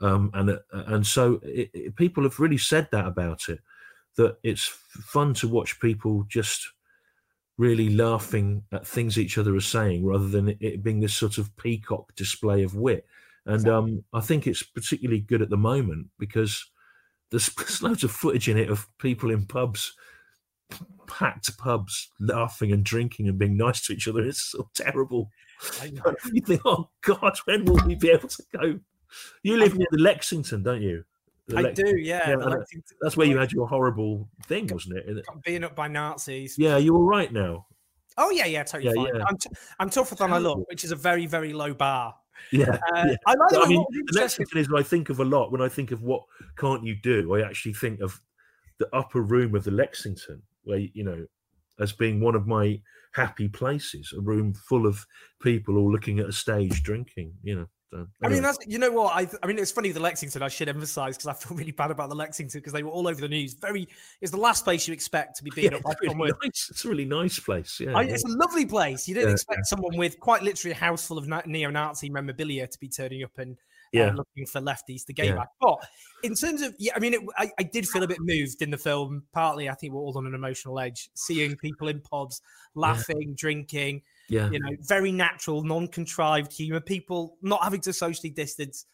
um, 0.00 0.30
and 0.34 0.50
uh, 0.50 0.58
and 0.72 1.06
so 1.06 1.40
it, 1.42 1.70
it, 1.74 1.96
people 1.96 2.22
have 2.22 2.38
really 2.38 2.58
said 2.58 2.88
that 2.92 3.06
about 3.06 3.48
it 3.48 3.60
that 4.16 4.36
it's 4.42 4.66
fun 4.66 5.34
to 5.34 5.48
watch 5.48 5.80
people 5.80 6.24
just 6.28 6.68
really 7.60 7.90
laughing 7.90 8.64
at 8.72 8.86
things 8.86 9.18
each 9.18 9.36
other 9.36 9.54
are 9.54 9.60
saying 9.60 10.04
rather 10.04 10.28
than 10.28 10.56
it 10.60 10.82
being 10.82 11.00
this 11.00 11.14
sort 11.14 11.36
of 11.36 11.54
peacock 11.56 12.14
display 12.16 12.62
of 12.62 12.74
wit. 12.74 13.06
And 13.44 13.68
um, 13.68 14.04
I 14.12 14.20
think 14.20 14.46
it's 14.46 14.62
particularly 14.62 15.20
good 15.20 15.42
at 15.42 15.50
the 15.50 15.56
moment 15.56 16.08
because 16.18 16.64
there's, 17.30 17.48
there's 17.58 17.82
loads 17.82 18.04
of 18.04 18.10
footage 18.10 18.48
in 18.48 18.56
it 18.56 18.70
of 18.70 18.86
people 18.98 19.30
in 19.30 19.46
pubs, 19.46 19.94
packed 21.06 21.56
pubs, 21.58 22.10
laughing 22.18 22.72
and 22.72 22.84
drinking 22.84 23.28
and 23.28 23.38
being 23.38 23.56
nice 23.56 23.84
to 23.86 23.92
each 23.92 24.08
other. 24.08 24.22
It's 24.22 24.52
so 24.52 24.68
terrible. 24.74 25.30
you 26.32 26.40
think, 26.40 26.62
oh 26.64 26.88
God, 27.02 27.36
when 27.44 27.64
will 27.66 27.80
we 27.86 27.94
be 27.94 28.10
able 28.10 28.28
to 28.28 28.42
go? 28.52 28.80
You 29.42 29.58
live 29.58 29.76
near 29.76 29.88
the 29.90 29.98
Lexington, 29.98 30.62
don't 30.62 30.82
you? 30.82 31.04
I 31.56 31.72
do, 31.72 31.96
yeah. 31.96 32.30
yeah 32.30 32.54
that's 33.00 33.16
where 33.16 33.26
you 33.26 33.38
had 33.38 33.52
your 33.52 33.66
horrible 33.66 34.28
thing, 34.46 34.68
wasn't 34.68 34.98
it? 34.98 35.24
Being 35.44 35.64
up 35.64 35.74
by 35.74 35.88
Nazis. 35.88 36.56
Yeah, 36.58 36.76
you 36.76 36.94
were 36.94 37.04
right 37.04 37.32
now. 37.32 37.66
Oh 38.18 38.30
yeah, 38.30 38.46
yeah, 38.46 38.62
totally 38.64 38.94
yeah, 38.94 39.04
fine. 39.04 39.16
Yeah. 39.16 39.24
I'm, 39.26 39.36
t- 39.38 39.50
I'm 39.78 39.90
tougher 39.90 40.14
than 40.14 40.32
I 40.32 40.38
look, 40.38 40.68
which 40.68 40.84
is 40.84 40.92
a 40.92 40.96
very, 40.96 41.26
very 41.26 41.52
low 41.52 41.72
bar. 41.72 42.14
Yeah, 42.52 42.78
uh, 42.94 43.06
yeah. 43.08 43.16
I 43.26 43.34
like. 43.34 43.52
I 43.54 43.68
mean, 43.68 43.84
the 43.90 44.20
next 44.20 44.36
thing 44.36 44.46
is 44.56 44.68
I 44.74 44.82
think 44.82 45.10
of 45.10 45.20
a 45.20 45.24
lot 45.24 45.52
when 45.52 45.62
I 45.62 45.68
think 45.68 45.90
of 45.90 46.02
what 46.02 46.22
can't 46.56 46.84
you 46.84 46.96
do. 47.02 47.34
I 47.34 47.42
actually 47.42 47.74
think 47.74 48.00
of 48.00 48.20
the 48.78 48.88
upper 48.94 49.20
room 49.22 49.54
of 49.54 49.64
the 49.64 49.70
Lexington, 49.70 50.42
where 50.64 50.78
you 50.78 51.04
know, 51.04 51.26
as 51.78 51.92
being 51.92 52.20
one 52.20 52.34
of 52.34 52.46
my 52.46 52.80
happy 53.12 53.48
places, 53.48 54.12
a 54.16 54.20
room 54.20 54.54
full 54.54 54.86
of 54.86 55.06
people 55.42 55.76
all 55.76 55.90
looking 55.90 56.18
at 56.18 56.28
a 56.28 56.32
stage 56.32 56.82
drinking. 56.82 57.32
You 57.42 57.56
know. 57.56 57.66
So, 57.90 58.06
I 58.22 58.28
mean, 58.28 58.42
that's 58.42 58.58
you 58.68 58.78
know 58.78 58.92
what 58.92 59.16
I. 59.16 59.28
I 59.42 59.48
mean, 59.48 59.58
it's 59.58 59.72
funny 59.72 59.90
the 59.90 59.98
Lexington. 59.98 60.42
I 60.42 60.48
should 60.48 60.68
emphasise 60.68 61.16
because 61.16 61.26
I 61.26 61.32
feel 61.32 61.56
really 61.56 61.72
bad 61.72 61.90
about 61.90 62.08
the 62.08 62.14
Lexington 62.14 62.60
because 62.60 62.72
they 62.72 62.84
were 62.84 62.90
all 62.90 63.08
over 63.08 63.20
the 63.20 63.28
news. 63.28 63.54
Very, 63.54 63.88
it's 64.20 64.30
the 64.30 64.38
last 64.38 64.62
place 64.62 64.86
you 64.86 64.94
expect 64.94 65.36
to 65.38 65.44
be 65.44 65.50
beaten 65.50 65.72
Yeah, 65.72 65.78
up 65.78 65.82
by 65.82 65.90
it's, 65.90 66.00
really 66.02 66.10
someone. 66.12 66.30
nice. 66.44 66.68
it's 66.70 66.84
a 66.84 66.88
really 66.88 67.04
nice 67.04 67.38
place. 67.40 67.80
Yeah, 67.80 67.96
I, 67.96 68.02
yeah. 68.02 68.14
it's 68.14 68.24
a 68.24 68.28
lovely 68.28 68.64
place. 68.64 69.08
You 69.08 69.14
didn't 69.14 69.30
Yeah, 69.30 69.34
expect 69.34 69.66
someone 69.66 69.96
with 69.96 70.20
quite 70.20 70.42
literally 70.44 70.70
a 70.72 70.76
house 70.76 71.04
full 71.04 71.18
of 71.18 71.26
na- 71.26 71.42
neo-Nazi 71.46 72.10
memorabilia 72.10 72.68
to 72.68 72.78
be 72.78 72.88
turning 72.88 73.24
up 73.24 73.36
and 73.38 73.56
uh, 73.56 73.56
Yeah. 73.92 74.12
looking 74.14 74.46
for 74.46 74.60
lefties 74.60 75.04
to 75.06 75.12
gain 75.12 75.30
Yeah. 75.30 75.34
back. 75.38 75.48
But 75.60 75.78
in 76.22 76.36
terms 76.36 76.62
of, 76.62 76.76
yeah, 76.78 76.92
I 76.94 77.00
mean, 77.00 77.14
it, 77.14 77.20
I, 77.36 77.50
I 77.58 77.64
did 77.64 77.88
feel 77.88 78.04
a 78.04 78.06
bit 78.06 78.18
moved 78.20 78.62
in 78.62 78.70
the 78.70 78.78
film. 78.78 79.24
Partly, 79.32 79.68
I 79.68 79.74
think 79.74 79.92
we're 79.94 80.00
all 80.00 80.16
on 80.16 80.26
an 80.26 80.34
emotional 80.36 80.78
edge, 80.78 81.10
seeing 81.14 81.56
people 81.56 81.88
in 81.88 82.00
pubs 82.00 82.40
laughing, 82.76 83.34
drinking. 83.36 84.02
Yeah. 84.30 84.48
You 84.48 84.60
know, 84.60 84.70
very 84.82 85.10
natural, 85.10 85.64
non-contrived 85.64 86.52
humor. 86.52 86.78
People 86.78 87.36
not 87.42 87.64
having 87.64 87.80
to 87.80 87.92
socially 87.92 88.30
distance. 88.30 88.86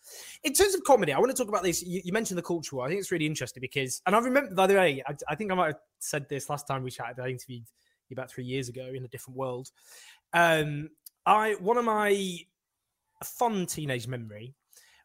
In 0.44 0.54
terms 0.54 0.74
of 0.74 0.82
comedy, 0.84 1.12
I 1.12 1.18
want 1.18 1.30
to 1.30 1.36
talk 1.36 1.48
about 1.48 1.62
this. 1.62 1.82
You, 1.82 2.00
you 2.04 2.12
mentioned 2.12 2.38
the 2.38 2.42
culture. 2.42 2.80
I 2.80 2.88
think 2.88 3.00
it's 3.00 3.12
really 3.12 3.26
interesting 3.26 3.60
because, 3.60 4.00
and 4.06 4.16
I 4.16 4.18
remember, 4.18 4.54
by 4.54 4.66
the 4.66 4.74
way, 4.74 5.02
I, 5.06 5.14
I 5.28 5.34
think 5.34 5.52
I 5.52 5.54
might 5.54 5.66
have 5.66 5.80
said 5.98 6.26
this 6.30 6.48
last 6.48 6.66
time 6.66 6.82
we 6.82 6.90
chatted. 6.90 7.20
I 7.20 7.28
interviewed 7.28 7.66
you 8.08 8.14
about 8.14 8.30
three 8.30 8.44
years 8.44 8.70
ago 8.70 8.90
in 8.94 9.04
a 9.04 9.08
different 9.08 9.36
world. 9.36 9.70
Um, 10.32 10.88
I 11.26 11.56
one 11.60 11.76
of 11.76 11.84
my 11.84 12.38
fun 13.22 13.66
teenage 13.66 14.08
memory 14.08 14.54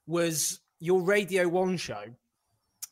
was 0.08 0.62
your 0.80 1.02
Radio 1.02 1.48
One 1.50 1.76
show. 1.76 2.04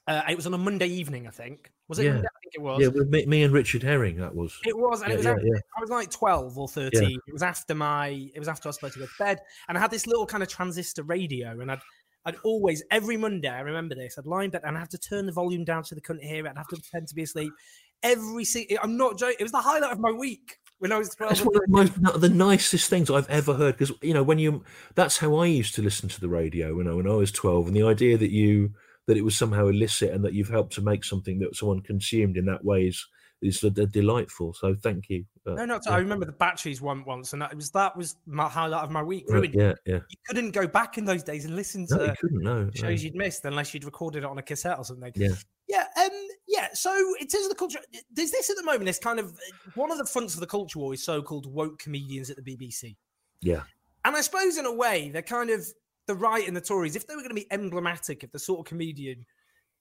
Uh, 0.08 0.24
it 0.28 0.36
was 0.36 0.46
on 0.46 0.54
a 0.54 0.58
Monday 0.58 0.88
evening, 0.88 1.26
I 1.26 1.32
think. 1.32 1.72
Was 1.90 2.00
it? 2.00 2.06
Yeah. 2.06 2.12
I 2.12 2.16
think 2.20 2.54
it 2.54 2.62
was. 2.62 2.82
Yeah, 2.82 2.88
with 2.88 3.10
me, 3.10 3.26
me 3.26 3.44
and 3.44 3.54
Richard 3.54 3.84
Herring, 3.84 4.18
that 4.18 4.34
was. 4.34 4.58
It 4.66 4.78
was, 4.78 5.02
and 5.02 5.12
Yeah, 5.12 5.16
it 5.16 5.18
was. 5.18 5.26
yeah, 5.26 5.32
after. 5.34 5.64
I 5.78 5.82
was 5.82 5.90
like 5.90 6.12
twelve 6.12 6.58
or 6.58 6.68
thirteen. 6.68 7.20
It 7.28 7.34
was 7.34 7.44
after 7.44 7.76
my. 7.76 8.30
It 8.34 8.40
was 8.40 8.48
after 8.48 8.68
I 8.68 8.70
was 8.70 8.76
supposed 8.76 8.94
to 8.94 9.00
go 9.00 9.06
to 9.08 9.12
bed, 9.20 9.40
and 9.68 9.78
I 9.78 9.82
had 9.82 9.92
this 9.92 10.08
little 10.08 10.26
kind 10.26 10.44
of 10.44 10.50
transistor 10.50 11.04
radio, 11.04 11.60
and 11.60 11.72
I'd. 11.72 11.82
I'd 12.26 12.36
always 12.44 12.84
every 12.92 13.16
Monday. 13.16 13.48
I 13.50 13.62
remember 13.62 13.96
this. 13.96 14.18
I'd 14.18 14.26
lie 14.26 14.44
in 14.44 14.52
bed 14.52 14.62
and 14.66 14.76
I'd 14.76 14.82
have 14.82 14.90
to 14.90 14.98
turn 14.98 15.26
the 15.26 15.32
volume 15.32 15.64
down 15.64 15.86
so 15.86 15.96
they 15.96 16.02
couldn't 16.02 16.22
hear 16.22 16.46
it. 16.46 16.50
I'd 16.50 16.58
have 16.58 16.68
to 16.68 16.76
pretend 16.76 17.08
to 17.08 17.16
be 17.16 17.24
asleep. 17.24 17.54
Every 18.04 18.44
single. 18.44 18.78
I'm 18.84 18.98
not 18.98 19.18
joking. 19.18 19.38
It 19.40 19.44
was 19.44 19.54
the 19.54 19.62
highlight 19.62 19.94
of 19.94 20.00
my 20.00 20.12
week 20.12 20.58
when 20.80 20.92
I 20.92 20.98
was 20.98 21.16
twelve. 21.16 21.30
That's 21.30 21.46
one 21.46 21.56
of 21.56 21.62
the, 21.94 22.02
most, 22.02 22.22
the 22.22 22.30
nicest 22.30 22.90
things 22.90 23.10
I've 23.10 23.30
ever 23.30 23.54
heard 23.54 23.78
because 23.78 23.96
you 24.02 24.14
know 24.14 24.22
when 24.22 24.38
you 24.38 24.66
that's 24.96 25.18
how 25.20 25.38
I 25.38 25.46
used 25.46 25.76
to 25.76 25.82
listen 25.82 26.10
to 26.10 26.20
the 26.20 26.28
radio 26.28 26.78
You 26.78 26.84
know 26.84 26.98
when 26.98 27.08
I 27.08 27.16
was 27.16 27.32
twelve, 27.32 27.68
and 27.68 27.76
the 27.76 27.84
idea 27.84 28.18
that 28.18 28.32
you 28.32 28.74
that 29.10 29.18
it 29.18 29.26
was 29.26 29.36
somehow 29.36 29.66
illicit 29.66 30.12
and 30.14 30.24
that 30.24 30.34
you've 30.34 30.50
helped 30.50 30.72
to 30.74 30.82
make 30.84 31.04
something 31.04 31.40
that 31.40 31.56
someone 31.56 31.82
consumed 31.82 32.38
in 32.38 32.46
that 32.46 32.64
way 32.64 32.84
is 32.88 33.04
is 33.42 33.60
delightful. 33.62 34.54
So 34.54 34.76
thank 34.76 35.10
you. 35.10 35.26
Uh, 35.48 35.54
No, 35.56 35.66
no. 35.66 35.80
yeah. 35.84 35.94
I 35.94 35.98
remember 35.98 36.26
the 36.26 36.32
batteries 36.34 36.80
one 36.80 37.04
once, 37.06 37.34
and 37.34 37.42
that 37.42 37.56
was 37.56 37.72
that 37.72 37.98
was 37.98 38.18
my 38.28 38.48
highlight 38.48 38.84
of 38.84 38.92
my 38.92 39.02
week. 39.02 39.26
Right, 39.28 39.52
yeah, 39.52 39.74
yeah. 39.88 39.96
You 40.10 40.18
couldn't 40.28 40.52
go 40.52 40.68
back 40.68 41.00
in 41.00 41.06
those 41.06 41.24
days 41.24 41.46
and 41.46 41.56
listen 41.56 41.88
No, 41.90 41.98
to 41.98 42.06
you 42.06 42.14
couldn't. 42.22 42.44
No, 42.44 42.64
no. 42.66 42.72
shows 42.76 43.04
you'd 43.04 43.16
missed 43.16 43.46
unless 43.46 43.74
you'd 43.74 43.86
recorded 43.86 44.20
it 44.20 44.26
on 44.26 44.38
a 44.38 44.44
cassette 44.44 44.78
or 44.78 44.84
something. 44.86 45.12
Yeah. 45.16 45.30
Yeah. 45.68 45.86
Um, 46.00 46.12
yeah. 46.48 46.68
So 46.74 46.94
in 47.20 47.26
terms 47.28 47.46
of 47.46 47.50
the 47.50 47.56
culture, 47.56 47.80
there's 48.14 48.30
this 48.32 48.52
at 48.52 48.58
the 48.58 48.64
moment. 48.64 48.90
It's 48.90 49.00
kind 49.00 49.20
of 49.20 49.34
one 49.74 49.90
of 49.92 49.98
the 49.98 50.06
fronts 50.06 50.36
of 50.36 50.40
the 50.42 50.48
culture 50.48 50.78
war 50.78 50.94
is 50.94 51.04
so-called 51.04 51.52
woke 51.52 51.80
comedians 51.80 52.30
at 52.30 52.36
the 52.38 52.44
BBC. 52.44 52.96
Yeah, 53.42 53.62
And 54.06 54.16
I 54.18 54.22
suppose 54.22 54.58
in 54.58 54.66
a 54.66 54.74
way, 54.74 55.10
they're 55.12 55.22
kind 55.22 55.50
of 55.50 55.66
the 56.10 56.16
right 56.16 56.48
and 56.48 56.58
the 56.58 56.62
Tories, 56.62 56.96
if 56.96 57.06
they 57.06 57.16
were 57.16 57.22
going 57.22 57.30
to 57.30 57.36
be 57.36 57.52
emblematic 57.52 58.24
of 58.24 58.32
the 58.32 58.40
sort 58.40 58.62
of 58.62 58.66
comedian 58.66 59.28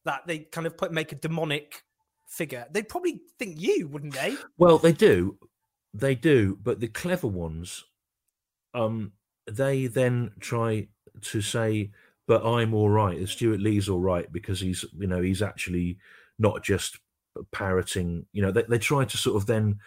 that 0.05 0.27
they 0.27 0.41
kind 0.41 0.67
of 0.67 0.77
put 0.77 0.93
make 0.93 1.11
a 1.11 1.15
demonic 1.15 1.83
figure, 2.27 2.67
they'd 2.71 2.89
probably 2.89 3.23
think 3.39 3.59
you, 3.59 3.89
wouldn't 3.89 4.13
they? 4.13 4.37
Well, 4.59 4.77
they 4.77 4.93
do, 4.93 5.39
they 5.95 6.15
do, 6.15 6.59
but 6.63 6.81
the 6.81 6.89
clever 6.89 7.27
ones, 7.27 7.83
um, 8.75 9.13
they 9.51 9.87
then 9.87 10.33
try 10.39 10.89
to 11.23 11.41
say, 11.41 11.93
"But 12.27 12.45
I'm 12.45 12.75
all 12.75 12.91
right." 12.91 13.17
and 13.17 13.29
Stewart 13.29 13.61
Lee's 13.61 13.89
all 13.89 14.01
right 14.01 14.31
because 14.31 14.61
he's, 14.61 14.85
you 14.99 15.07
know, 15.07 15.23
he's 15.23 15.41
actually 15.41 15.97
not 16.39 16.63
just 16.63 16.99
parroting. 17.53 18.27
You 18.35 18.43
know, 18.43 18.53
they 18.53 18.65
they 18.69 18.79
try 18.79 19.07
to 19.07 19.17
sort 19.17 19.37
of 19.37 19.47
then 19.47 19.79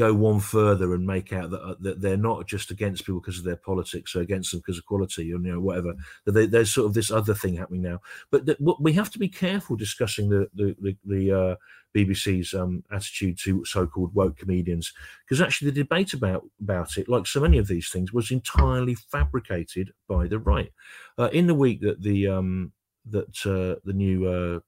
go 0.00 0.14
one 0.14 0.40
further 0.40 0.94
and 0.94 1.06
make 1.06 1.30
out 1.30 1.50
that, 1.50 1.60
uh, 1.60 1.74
that 1.78 2.00
they're 2.00 2.16
not 2.16 2.46
just 2.46 2.70
against 2.70 3.04
people 3.04 3.20
because 3.20 3.38
of 3.38 3.44
their 3.44 3.56
politics 3.56 4.16
or 4.16 4.22
against 4.22 4.50
them 4.50 4.60
because 4.60 4.78
of 4.78 4.86
quality 4.86 5.24
or 5.32 5.36
you 5.36 5.52
know 5.52 5.60
whatever 5.60 5.92
that 6.24 6.32
they, 6.32 6.46
there's 6.46 6.72
sort 6.72 6.86
of 6.86 6.94
this 6.94 7.10
other 7.10 7.34
thing 7.34 7.54
happening 7.54 7.82
now 7.82 8.00
but 8.30 8.48
what, 8.60 8.80
we 8.80 8.94
have 8.94 9.10
to 9.10 9.18
be 9.18 9.28
careful 9.28 9.76
discussing 9.76 10.30
the 10.30 10.48
the 10.54 10.74
the, 10.80 10.96
the 11.04 11.38
uh, 11.38 11.56
BBC's 11.94 12.54
um, 12.54 12.82
attitude 12.90 13.36
to 13.40 13.64
so-called 13.64 14.14
woke 14.14 14.38
comedians, 14.38 14.92
because 15.24 15.40
actually 15.40 15.72
the 15.72 15.82
debate 15.82 16.14
about 16.14 16.44
about 16.60 16.96
it, 16.96 17.08
like 17.08 17.26
so 17.26 17.40
many 17.40 17.58
of 17.58 17.66
these 17.66 17.88
things, 17.88 18.12
was 18.12 18.30
entirely 18.30 18.94
fabricated 18.94 19.92
by 20.08 20.28
the 20.28 20.38
right. 20.38 20.72
Uh, 21.18 21.30
in 21.32 21.48
the 21.48 21.54
week 21.54 21.80
that 21.80 22.00
the 22.00 22.28
um, 22.28 22.72
that 23.06 23.44
uh, 23.44 23.80
the 23.84 23.92
new 23.92 24.28
uh, 24.28 24.60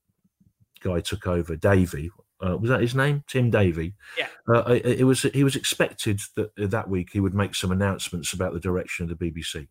guy 0.83 1.01
took 1.01 1.27
over, 1.29 1.55
Davie, 1.55 2.11
uh, 2.43 2.57
was 2.57 2.71
that 2.71 2.81
his 2.81 2.95
name? 2.95 3.23
Tim 3.27 3.51
Davie. 3.51 3.95
Yeah. 4.19 4.29
Uh, 4.49 4.63
it, 4.73 5.01
it 5.01 5.05
was. 5.05 5.23
He 5.23 5.45
was 5.45 5.57
expected 5.57 6.21
that 6.37 6.51
uh, 6.59 6.67
that 6.67 6.89
week 6.89 7.11
he 7.13 7.21
would 7.21 7.35
make 7.35 7.55
some 7.55 7.71
announcements 7.71 8.33
about 8.33 8.53
the 8.53 8.61
direction 8.61 9.05
of 9.05 9.17
the 9.17 9.31
BBC. 9.31 9.69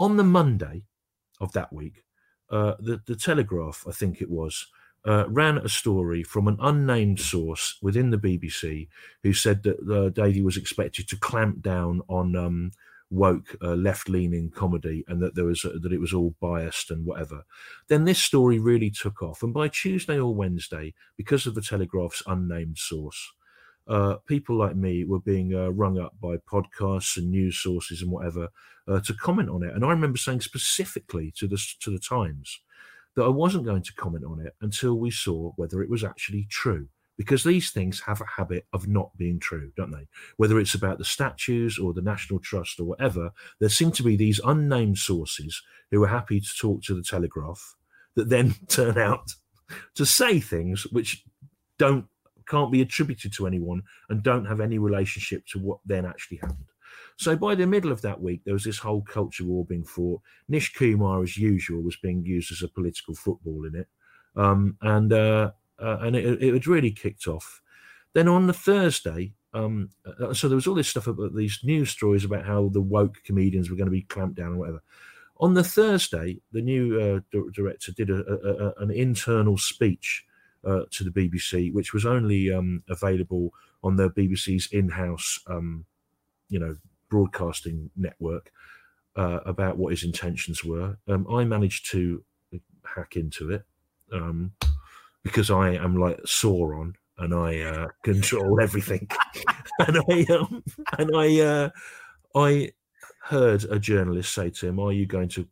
On 0.00 0.16
the 0.16 0.24
Monday 0.24 0.84
of 1.40 1.52
that 1.52 1.72
week, 1.72 2.04
uh, 2.50 2.74
the 2.78 3.00
the 3.06 3.16
Telegraph, 3.16 3.84
I 3.88 3.92
think 3.92 4.20
it 4.20 4.30
was, 4.30 4.66
uh, 5.06 5.24
ran 5.28 5.58
a 5.58 5.68
story 5.68 6.22
from 6.22 6.48
an 6.48 6.58
unnamed 6.60 7.20
source 7.20 7.78
within 7.80 8.10
the 8.10 8.18
BBC 8.18 8.88
who 9.22 9.32
said 9.32 9.62
that 9.62 9.78
uh, 9.88 10.08
Davie 10.10 10.42
was 10.42 10.56
expected 10.56 11.08
to 11.08 11.16
clamp 11.16 11.62
down 11.62 12.02
on 12.08 12.34
um, 12.34 12.72
woke 13.10 13.56
uh, 13.62 13.74
left-leaning 13.74 14.50
comedy 14.50 15.04
and 15.06 15.22
that 15.22 15.34
there 15.34 15.44
was 15.44 15.64
uh, 15.64 15.70
that 15.80 15.92
it 15.92 16.00
was 16.00 16.12
all 16.12 16.34
biased 16.40 16.90
and 16.90 17.06
whatever. 17.06 17.44
Then 17.88 18.04
this 18.04 18.18
story 18.18 18.58
really 18.58 18.90
took 18.90 19.22
off, 19.22 19.42
and 19.42 19.54
by 19.54 19.68
Tuesday 19.68 20.18
or 20.18 20.34
Wednesday, 20.34 20.94
because 21.16 21.46
of 21.46 21.54
the 21.54 21.62
Telegraph's 21.62 22.22
unnamed 22.26 22.78
source. 22.78 23.32
Uh, 23.88 24.16
people 24.26 24.56
like 24.56 24.74
me 24.74 25.04
were 25.04 25.20
being 25.20 25.54
uh, 25.54 25.68
rung 25.68 25.96
up 25.96 26.12
by 26.20 26.36
podcasts 26.38 27.16
and 27.16 27.30
news 27.30 27.56
sources 27.56 28.02
and 28.02 28.10
whatever 28.10 28.48
uh, 28.88 28.98
to 28.98 29.14
comment 29.14 29.48
on 29.48 29.62
it. 29.62 29.72
And 29.72 29.84
I 29.84 29.90
remember 29.90 30.18
saying 30.18 30.40
specifically 30.40 31.32
to 31.36 31.46
the 31.46 31.56
to 31.80 31.90
the 31.92 32.00
Times 32.00 32.60
that 33.14 33.24
I 33.24 33.28
wasn't 33.28 33.64
going 33.64 33.82
to 33.82 33.94
comment 33.94 34.24
on 34.24 34.44
it 34.44 34.54
until 34.60 34.94
we 34.98 35.10
saw 35.10 35.52
whether 35.56 35.82
it 35.82 35.88
was 35.88 36.02
actually 36.02 36.46
true. 36.50 36.88
Because 37.16 37.44
these 37.44 37.70
things 37.70 38.00
have 38.00 38.20
a 38.20 38.26
habit 38.36 38.66
of 38.72 38.88
not 38.88 39.16
being 39.16 39.38
true, 39.38 39.72
don't 39.76 39.90
they? 39.90 40.06
Whether 40.36 40.58
it's 40.58 40.74
about 40.74 40.98
the 40.98 41.04
statues 41.04 41.78
or 41.78 41.94
the 41.94 42.02
National 42.02 42.38
Trust 42.40 42.78
or 42.78 42.84
whatever, 42.84 43.30
there 43.58 43.70
seem 43.70 43.90
to 43.92 44.02
be 44.02 44.16
these 44.16 44.40
unnamed 44.44 44.98
sources 44.98 45.62
who 45.90 46.02
are 46.04 46.08
happy 46.08 46.40
to 46.40 46.56
talk 46.60 46.82
to 46.82 46.94
the 46.94 47.02
Telegraph 47.02 47.76
that 48.16 48.28
then 48.28 48.54
turn 48.68 48.98
out 48.98 49.32
to 49.94 50.04
say 50.04 50.40
things 50.40 50.86
which 50.92 51.24
don't 51.78 52.06
can't 52.46 52.70
be 52.70 52.80
attributed 52.80 53.32
to 53.32 53.46
anyone 53.46 53.82
and 54.08 54.22
don't 54.22 54.44
have 54.44 54.60
any 54.60 54.78
relationship 54.78 55.44
to 55.46 55.58
what 55.58 55.80
then 55.84 56.06
actually 56.06 56.36
happened. 56.36 56.70
So 57.16 57.34
by 57.34 57.54
the 57.54 57.66
middle 57.66 57.90
of 57.90 58.02
that 58.02 58.20
week, 58.20 58.42
there 58.44 58.54
was 58.54 58.64
this 58.64 58.78
whole 58.78 59.02
culture 59.02 59.44
war 59.44 59.64
being 59.64 59.84
fought. 59.84 60.20
Nish 60.48 60.72
Kumar, 60.74 61.22
as 61.22 61.36
usual, 61.36 61.82
was 61.82 61.96
being 61.96 62.24
used 62.24 62.52
as 62.52 62.62
a 62.62 62.68
political 62.68 63.14
football 63.14 63.64
in 63.64 63.74
it, 63.74 63.88
um, 64.36 64.76
and 64.82 65.12
uh, 65.12 65.50
uh, 65.78 65.98
and 66.00 66.16
it, 66.16 66.42
it 66.42 66.52
had 66.52 66.66
really 66.66 66.90
kicked 66.90 67.26
off. 67.26 67.62
Then 68.12 68.28
on 68.28 68.46
the 68.46 68.52
Thursday, 68.52 69.34
um, 69.52 69.90
uh, 70.06 70.34
so 70.34 70.48
there 70.48 70.56
was 70.56 70.66
all 70.66 70.74
this 70.74 70.88
stuff 70.88 71.06
about 71.06 71.34
these 71.34 71.60
news 71.62 71.90
stories 71.90 72.24
about 72.24 72.44
how 72.44 72.68
the 72.68 72.80
woke 72.80 73.22
comedians 73.24 73.70
were 73.70 73.76
going 73.76 73.86
to 73.86 73.90
be 73.90 74.02
clamped 74.02 74.36
down 74.36 74.54
or 74.54 74.56
whatever. 74.56 74.82
On 75.38 75.54
the 75.54 75.64
Thursday, 75.64 76.38
the 76.52 76.62
new 76.62 77.00
uh, 77.00 77.20
di- 77.30 77.50
director 77.52 77.92
did 77.92 78.10
a, 78.10 78.24
a, 78.24 78.68
a, 78.68 78.72
an 78.78 78.90
internal 78.90 79.58
speech 79.58 80.24
uh, 80.64 80.82
to 80.90 81.04
the 81.04 81.10
BBC, 81.10 81.72
which 81.72 81.92
was 81.92 82.06
only 82.06 82.50
um, 82.52 82.82
available 82.88 83.52
on 83.82 83.96
the 83.96 84.10
BBC's 84.10 84.68
in-house, 84.72 85.40
um, 85.46 85.84
you 86.48 86.58
know, 86.58 86.76
broadcasting 87.08 87.90
network 87.96 88.50
uh, 89.14 89.40
about 89.46 89.76
what 89.76 89.90
his 89.90 90.02
intentions 90.02 90.64
were. 90.64 90.96
Um, 91.06 91.26
I 91.30 91.44
managed 91.44 91.90
to 91.92 92.24
hack 92.84 93.16
into 93.16 93.50
it 93.50 93.64
um, 94.12 94.52
because 95.26 95.50
I 95.50 95.70
am 95.70 95.96
like 95.96 96.18
Sauron 96.22 96.94
and 97.18 97.34
I 97.34 97.58
uh, 97.58 97.88
control 98.04 98.60
everything. 98.66 99.08
and 99.80 99.98
I 100.08 100.24
um, 100.32 100.62
and 100.98 101.10
I 101.16 101.40
uh, 101.40 101.70
I 102.32 102.70
heard 103.24 103.64
a 103.64 103.80
journalist 103.80 104.32
say 104.32 104.50
to 104.50 104.68
him, 104.68 104.78
"Are 104.78 104.92
you 104.92 105.04
going 105.04 105.28
to 105.30 105.48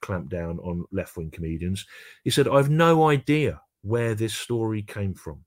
clamp 0.00 0.30
down 0.30 0.58
on 0.60 0.86
left-wing 0.92 1.30
comedians?" 1.30 1.84
He 2.24 2.30
said, 2.30 2.48
"I've 2.48 2.70
no 2.70 3.06
idea 3.10 3.60
where 3.82 4.14
this 4.14 4.34
story 4.34 4.80
came 4.80 5.12
from." 5.12 5.44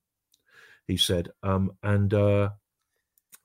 He 0.86 0.98
said, 0.98 1.32
um, 1.42 1.72
and 1.82 2.14
uh, 2.14 2.50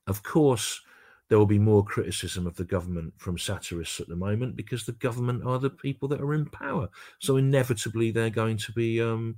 of 0.06 0.22
course 0.22 0.82
there 1.30 1.38
will 1.38 1.46
be 1.46 1.58
more 1.58 1.82
criticism 1.82 2.46
of 2.46 2.56
the 2.56 2.64
government 2.64 3.14
from 3.16 3.38
satirists 3.38 4.00
at 4.00 4.08
the 4.08 4.16
moment 4.16 4.56
because 4.56 4.84
the 4.84 4.92
government 4.92 5.46
are 5.46 5.60
the 5.60 5.70
people 5.70 6.08
that 6.08 6.20
are 6.20 6.34
in 6.34 6.44
power. 6.44 6.90
So 7.20 7.38
inevitably 7.38 8.10
they're 8.10 8.28
going 8.28 8.58
to 8.58 8.72
be 8.72 9.00
um, 9.00 9.36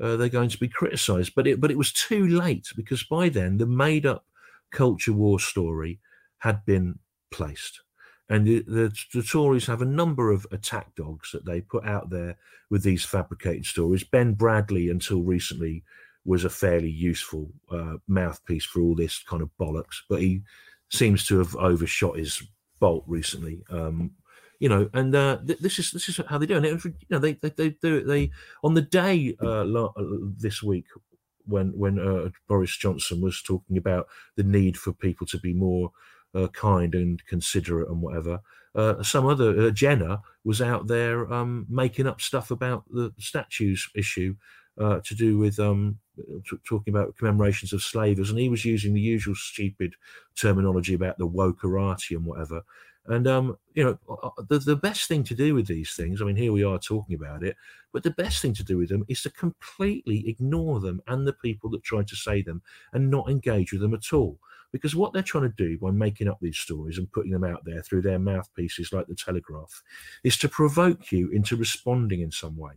uh, 0.00 0.16
they're 0.16 0.28
going 0.28 0.50
to 0.50 0.58
be 0.58 0.68
criticised. 0.68 1.32
But 1.34 1.46
it 1.46 1.60
but 1.60 1.70
it 1.70 1.78
was 1.78 1.92
too 1.92 2.26
late 2.26 2.68
because 2.76 3.02
by 3.04 3.28
then 3.28 3.58
the 3.58 3.66
made 3.66 4.06
up 4.06 4.24
culture 4.70 5.12
war 5.12 5.40
story 5.40 6.00
had 6.38 6.64
been 6.64 6.98
placed. 7.30 7.80
And 8.28 8.46
the, 8.46 8.62
the, 8.62 8.92
the, 9.12 9.24
Tories 9.24 9.66
have 9.66 9.82
a 9.82 9.86
number 9.86 10.30
of 10.30 10.46
attack 10.52 10.94
dogs 10.94 11.32
that 11.32 11.44
they 11.44 11.60
put 11.60 11.84
out 11.84 12.10
there 12.10 12.36
with 12.70 12.84
these 12.84 13.04
fabricated 13.04 13.66
stories. 13.66 14.04
Ben 14.04 14.34
Bradley, 14.34 14.88
until 14.88 15.22
recently, 15.22 15.82
was 16.24 16.44
a 16.44 16.50
fairly 16.50 16.90
useful 16.90 17.50
uh, 17.72 17.96
mouthpiece 18.06 18.64
for 18.64 18.82
all 18.82 18.94
this 18.94 19.20
kind 19.24 19.42
of 19.42 19.50
bollocks, 19.58 19.96
but 20.08 20.20
he 20.20 20.42
seems 20.90 21.26
to 21.26 21.38
have 21.38 21.56
overshot 21.56 22.18
his 22.18 22.40
bolt 22.78 23.04
recently. 23.08 23.64
Um, 23.68 24.12
you 24.60 24.68
know, 24.68 24.88
and 24.92 25.14
uh, 25.14 25.38
th- 25.44 25.58
this 25.58 25.78
is 25.80 25.90
this 25.90 26.08
is 26.08 26.20
how 26.28 26.38
they 26.38 26.46
do 26.46 26.56
And 26.56 26.66
it. 26.66 26.74
was, 26.74 26.84
You 26.84 26.92
know, 27.10 27.18
they 27.18 27.32
they, 27.32 27.50
they 27.50 27.70
do 27.70 27.96
it. 27.96 28.06
They 28.06 28.30
on 28.62 28.74
the 28.74 28.82
day 28.82 29.36
uh, 29.42 29.64
uh, 29.64 29.92
this 30.38 30.62
week 30.62 30.86
when 31.46 31.76
when 31.76 31.98
uh, 31.98 32.28
Boris 32.46 32.76
Johnson 32.76 33.20
was 33.20 33.42
talking 33.42 33.76
about 33.76 34.06
the 34.36 34.44
need 34.44 34.76
for 34.76 34.92
people 34.92 35.26
to 35.28 35.38
be 35.38 35.54
more 35.54 35.90
uh, 36.34 36.48
kind 36.48 36.94
and 36.94 37.24
considerate 37.26 37.88
and 37.88 38.02
whatever. 38.02 38.40
Uh, 38.74 39.02
some 39.02 39.26
other 39.26 39.66
uh, 39.66 39.70
Jenner 39.70 40.18
was 40.44 40.62
out 40.62 40.86
there 40.86 41.32
um, 41.32 41.66
making 41.68 42.06
up 42.06 42.20
stuff 42.20 42.52
about 42.52 42.84
the 42.88 43.12
statues 43.18 43.88
issue 43.96 44.36
uh, 44.78 45.00
to 45.04 45.14
do 45.14 45.38
with 45.38 45.58
um, 45.58 45.98
t- 46.48 46.56
talking 46.64 46.94
about 46.94 47.16
commemorations 47.16 47.72
of 47.72 47.82
slavers, 47.82 48.30
and 48.30 48.38
he 48.38 48.48
was 48.48 48.64
using 48.64 48.94
the 48.94 49.00
usual 49.00 49.34
stupid 49.34 49.94
terminology 50.40 50.94
about 50.94 51.18
the 51.18 51.26
wokerati 51.28 52.16
and 52.16 52.24
whatever. 52.24 52.62
And 53.06 53.26
um, 53.26 53.56
you 53.74 53.84
know, 53.84 54.34
the 54.48 54.58
the 54.58 54.76
best 54.76 55.08
thing 55.08 55.24
to 55.24 55.34
do 55.34 55.54
with 55.54 55.66
these 55.66 55.94
things, 55.94 56.20
I 56.20 56.24
mean, 56.24 56.36
here 56.36 56.52
we 56.52 56.64
are 56.64 56.78
talking 56.78 57.14
about 57.14 57.42
it, 57.42 57.56
but 57.92 58.02
the 58.02 58.10
best 58.10 58.42
thing 58.42 58.54
to 58.54 58.64
do 58.64 58.76
with 58.76 58.90
them 58.90 59.04
is 59.08 59.22
to 59.22 59.30
completely 59.30 60.28
ignore 60.28 60.80
them 60.80 61.00
and 61.06 61.26
the 61.26 61.32
people 61.32 61.70
that 61.70 61.82
try 61.82 62.02
to 62.02 62.16
say 62.16 62.42
them, 62.42 62.62
and 62.92 63.10
not 63.10 63.30
engage 63.30 63.72
with 63.72 63.80
them 63.80 63.94
at 63.94 64.12
all 64.12 64.38
because 64.72 64.94
what 64.94 65.12
they're 65.12 65.22
trying 65.22 65.50
to 65.50 65.56
do 65.56 65.78
by 65.78 65.90
making 65.90 66.28
up 66.28 66.38
these 66.40 66.58
stories 66.58 66.98
and 66.98 67.10
putting 67.12 67.32
them 67.32 67.44
out 67.44 67.64
there 67.64 67.82
through 67.82 68.02
their 68.02 68.18
mouthpieces 68.18 68.92
like 68.92 69.06
the 69.06 69.14
Telegraph 69.14 69.82
is 70.24 70.36
to 70.38 70.48
provoke 70.48 71.10
you 71.10 71.30
into 71.30 71.56
responding 71.56 72.20
in 72.20 72.30
some 72.30 72.56
way. 72.56 72.74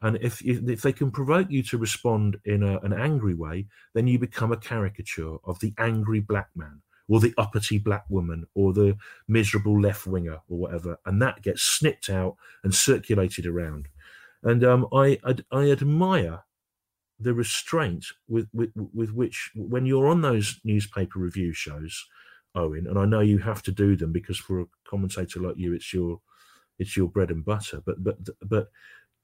And 0.00 0.16
if 0.20 0.40
if 0.44 0.82
they 0.82 0.92
can 0.92 1.10
provoke 1.10 1.50
you 1.50 1.62
to 1.64 1.78
respond 1.78 2.36
in 2.44 2.62
a, 2.62 2.78
an 2.80 2.92
angry 2.92 3.34
way, 3.34 3.66
then 3.94 4.06
you 4.06 4.18
become 4.18 4.52
a 4.52 4.56
caricature 4.56 5.36
of 5.44 5.58
the 5.58 5.74
angry 5.78 6.20
black 6.20 6.48
man 6.54 6.82
or 7.08 7.20
the 7.20 7.34
uppity 7.38 7.78
black 7.78 8.04
woman 8.08 8.46
or 8.54 8.72
the 8.72 8.96
miserable 9.26 9.80
left 9.80 10.06
winger 10.06 10.40
or 10.48 10.58
whatever, 10.58 10.98
and 11.06 11.20
that 11.22 11.42
gets 11.42 11.62
snipped 11.62 12.10
out 12.10 12.36
and 12.62 12.74
circulated 12.74 13.46
around. 13.46 13.88
And 14.42 14.62
um, 14.64 14.86
I, 14.92 15.18
I 15.24 15.36
I 15.50 15.70
admire 15.70 16.44
the 17.18 17.34
restraint 17.34 18.06
with, 18.28 18.48
with 18.52 18.70
with 18.74 19.12
which 19.12 19.50
when 19.56 19.86
you're 19.86 20.08
on 20.08 20.20
those 20.20 20.60
newspaper 20.64 21.18
review 21.18 21.52
shows, 21.52 22.06
Owen, 22.54 22.86
and 22.86 22.98
I 22.98 23.04
know 23.04 23.20
you 23.20 23.38
have 23.38 23.62
to 23.64 23.72
do 23.72 23.96
them 23.96 24.12
because 24.12 24.38
for 24.38 24.60
a 24.60 24.66
commentator 24.88 25.40
like 25.40 25.56
you, 25.56 25.74
it's 25.74 25.92
your 25.92 26.20
it's 26.78 26.96
your 26.96 27.08
bread 27.08 27.30
and 27.30 27.44
butter. 27.44 27.82
But 27.84 28.04
but 28.04 28.18
but 28.42 28.68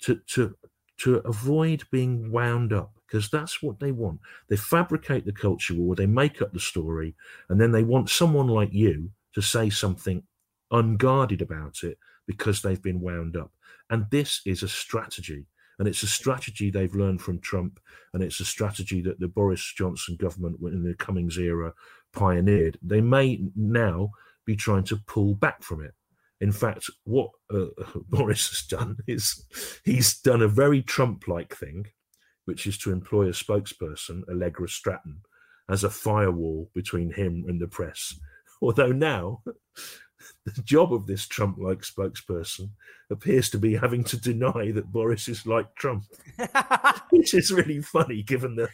to 0.02 0.20
to 0.28 0.56
to 0.98 1.16
avoid 1.18 1.84
being 1.90 2.30
wound 2.30 2.72
up 2.72 2.92
because 3.06 3.28
that's 3.28 3.62
what 3.62 3.80
they 3.80 3.92
want. 3.92 4.20
They 4.48 4.56
fabricate 4.56 5.24
the 5.24 5.32
culture 5.32 5.74
war, 5.74 5.94
they 5.94 6.06
make 6.06 6.40
up 6.40 6.52
the 6.52 6.60
story, 6.60 7.14
and 7.48 7.60
then 7.60 7.72
they 7.72 7.82
want 7.82 8.10
someone 8.10 8.48
like 8.48 8.72
you 8.72 9.10
to 9.34 9.42
say 9.42 9.70
something 9.70 10.22
unguarded 10.70 11.42
about 11.42 11.82
it 11.82 11.98
because 12.26 12.62
they've 12.62 12.82
been 12.82 13.00
wound 13.00 13.36
up. 13.36 13.52
And 13.90 14.06
this 14.10 14.40
is 14.46 14.62
a 14.62 14.68
strategy 14.68 15.46
and 15.78 15.88
it's 15.88 16.02
a 16.02 16.08
strategy 16.08 16.70
they've 16.70 16.94
learned 16.94 17.20
from 17.20 17.40
Trump, 17.40 17.80
and 18.12 18.22
it's 18.22 18.40
a 18.40 18.44
strategy 18.44 19.02
that 19.02 19.18
the 19.18 19.28
Boris 19.28 19.72
Johnson 19.76 20.16
government 20.16 20.56
in 20.62 20.84
the 20.84 20.94
Cummings 20.94 21.38
era 21.38 21.72
pioneered. 22.12 22.78
They 22.82 23.00
may 23.00 23.42
now 23.56 24.10
be 24.44 24.56
trying 24.56 24.84
to 24.84 24.96
pull 25.06 25.34
back 25.34 25.62
from 25.62 25.82
it. 25.82 25.94
In 26.44 26.52
fact, 26.52 26.90
what 27.04 27.30
uh, 27.50 27.68
Boris 28.10 28.50
has 28.50 28.62
done 28.66 28.98
is 29.06 29.46
he's 29.82 30.20
done 30.20 30.42
a 30.42 30.46
very 30.62 30.82
Trump 30.82 31.26
like 31.26 31.56
thing, 31.56 31.86
which 32.44 32.66
is 32.66 32.76
to 32.78 32.92
employ 32.92 33.28
a 33.28 33.30
spokesperson, 33.30 34.28
Allegra 34.28 34.68
Stratton, 34.68 35.22
as 35.70 35.84
a 35.84 35.88
firewall 35.88 36.70
between 36.74 37.10
him 37.10 37.46
and 37.48 37.58
the 37.58 37.66
press. 37.66 38.20
Although 38.60 38.92
now 38.92 39.42
the 40.44 40.62
job 40.62 40.92
of 40.92 41.06
this 41.06 41.26
Trump 41.26 41.56
like 41.58 41.80
spokesperson 41.80 42.68
appears 43.10 43.48
to 43.48 43.58
be 43.58 43.74
having 43.74 44.04
to 44.04 44.20
deny 44.20 44.70
that 44.70 44.92
Boris 44.92 45.28
is 45.28 45.46
like 45.46 45.74
Trump, 45.76 46.04
which 47.08 47.32
is 47.32 47.54
really 47.54 47.80
funny 47.80 48.22
given 48.22 48.54
the 48.54 48.68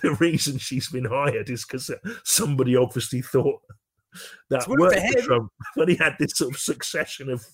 the 0.00 0.14
reason 0.14 0.56
she's 0.56 0.88
been 0.88 1.04
hired 1.04 1.50
is 1.50 1.66
because 1.66 1.90
somebody 2.24 2.74
obviously 2.74 3.20
thought 3.20 3.60
that 4.48 4.66
worked 4.68 4.98
for 4.98 5.22
Trump 5.22 5.52
when 5.74 5.88
he 5.88 5.96
had 5.96 6.16
this 6.18 6.32
sort 6.34 6.54
of 6.54 6.60
succession 6.60 7.30
of 7.30 7.44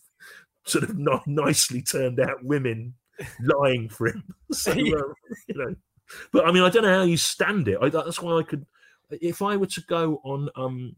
sort 0.64 0.84
of 0.84 0.98
not 0.98 1.26
nicely 1.26 1.82
turned 1.82 2.20
out 2.20 2.44
women 2.44 2.94
lying 3.40 3.88
for 3.88 4.08
him. 4.08 4.22
So, 4.52 4.70
uh, 4.72 4.76
you 4.76 5.54
know, 5.54 5.74
but 6.32 6.46
I 6.46 6.52
mean, 6.52 6.62
I 6.62 6.70
don't 6.70 6.84
know 6.84 6.98
how 6.98 7.02
you 7.02 7.16
stand 7.16 7.66
it. 7.66 7.78
I, 7.82 7.88
that's 7.88 8.22
why 8.22 8.38
I 8.38 8.44
could, 8.44 8.64
if 9.10 9.42
I 9.42 9.56
were 9.56 9.66
to 9.66 9.80
go 9.82 10.20
on 10.24 10.48
um, 10.54 10.94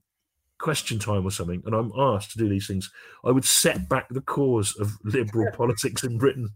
question 0.59 0.99
time 0.99 1.25
or 1.25 1.31
something, 1.31 1.63
and 1.65 1.75
I'm 1.75 1.93
asked 1.97 2.33
to 2.33 2.39
do 2.39 2.49
these 2.49 2.67
things, 2.67 2.91
I 3.25 3.31
would 3.31 3.47
set 3.47 3.89
back 3.89 4.09
the 4.11 4.21
cause 4.21 4.77
of 4.79 4.93
liberal 5.03 5.51
politics 5.53 6.05
in 6.05 6.19
Britain 6.19 6.51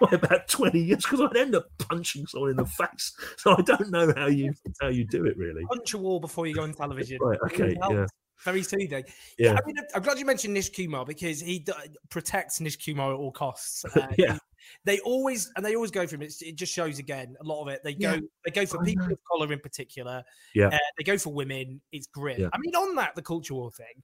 by 0.00 0.08
about 0.12 0.48
20 0.48 0.78
years 0.78 1.04
because 1.04 1.20
I'd 1.20 1.36
end 1.36 1.54
up 1.54 1.66
punching 1.78 2.26
someone 2.26 2.50
in 2.50 2.56
the 2.56 2.66
face. 2.66 3.16
So 3.36 3.56
I 3.56 3.62
don't 3.62 3.90
know 3.90 4.12
how 4.16 4.26
you 4.26 4.52
how 4.80 4.88
you 4.88 5.06
do 5.06 5.24
it 5.24 5.36
really. 5.36 5.64
Punch 5.66 5.94
a 5.94 5.98
wall 5.98 6.20
before 6.20 6.46
you 6.46 6.54
go 6.54 6.62
on 6.62 6.72
television. 6.72 7.18
Right. 7.20 7.38
Okay. 7.46 7.76
Yeah. 7.90 8.06
Very 8.42 8.62
soothing. 8.62 8.90
Yeah. 8.90 9.02
yeah. 9.38 9.52
I 9.52 9.66
mean, 9.66 9.76
I'm 9.94 10.02
glad 10.02 10.18
you 10.18 10.26
mentioned 10.26 10.54
Nish 10.54 10.70
Kumar 10.70 11.04
because 11.04 11.40
he 11.40 11.60
d- 11.60 11.72
protects 12.10 12.60
Nish 12.60 12.76
Kumar 12.76 13.12
at 13.14 13.18
all 13.18 13.32
costs. 13.32 13.84
Uh, 13.94 14.08
yeah. 14.18 14.34
He, 14.34 14.38
they 14.84 14.98
always 15.00 15.52
and 15.56 15.64
they 15.64 15.76
always 15.76 15.90
go 15.90 16.06
for 16.06 16.16
him. 16.16 16.22
It's, 16.22 16.42
it 16.42 16.56
just 16.56 16.72
shows 16.72 16.98
again 16.98 17.36
a 17.40 17.44
lot 17.44 17.62
of 17.62 17.68
it. 17.68 17.82
They 17.84 17.94
go 17.94 18.14
yeah. 18.14 18.20
they 18.44 18.50
go 18.50 18.66
for 18.66 18.82
people 18.82 19.04
of 19.04 19.18
color 19.30 19.52
in 19.52 19.60
particular. 19.60 20.22
Yeah, 20.54 20.68
uh, 20.68 20.78
they 20.98 21.04
go 21.04 21.16
for 21.18 21.32
women. 21.32 21.80
It's 21.92 22.06
grim. 22.06 22.40
Yeah. 22.40 22.48
I 22.52 22.58
mean, 22.58 22.74
on 22.74 22.96
that 22.96 23.14
the 23.14 23.22
culture 23.22 23.54
war 23.54 23.70
thing, 23.70 24.02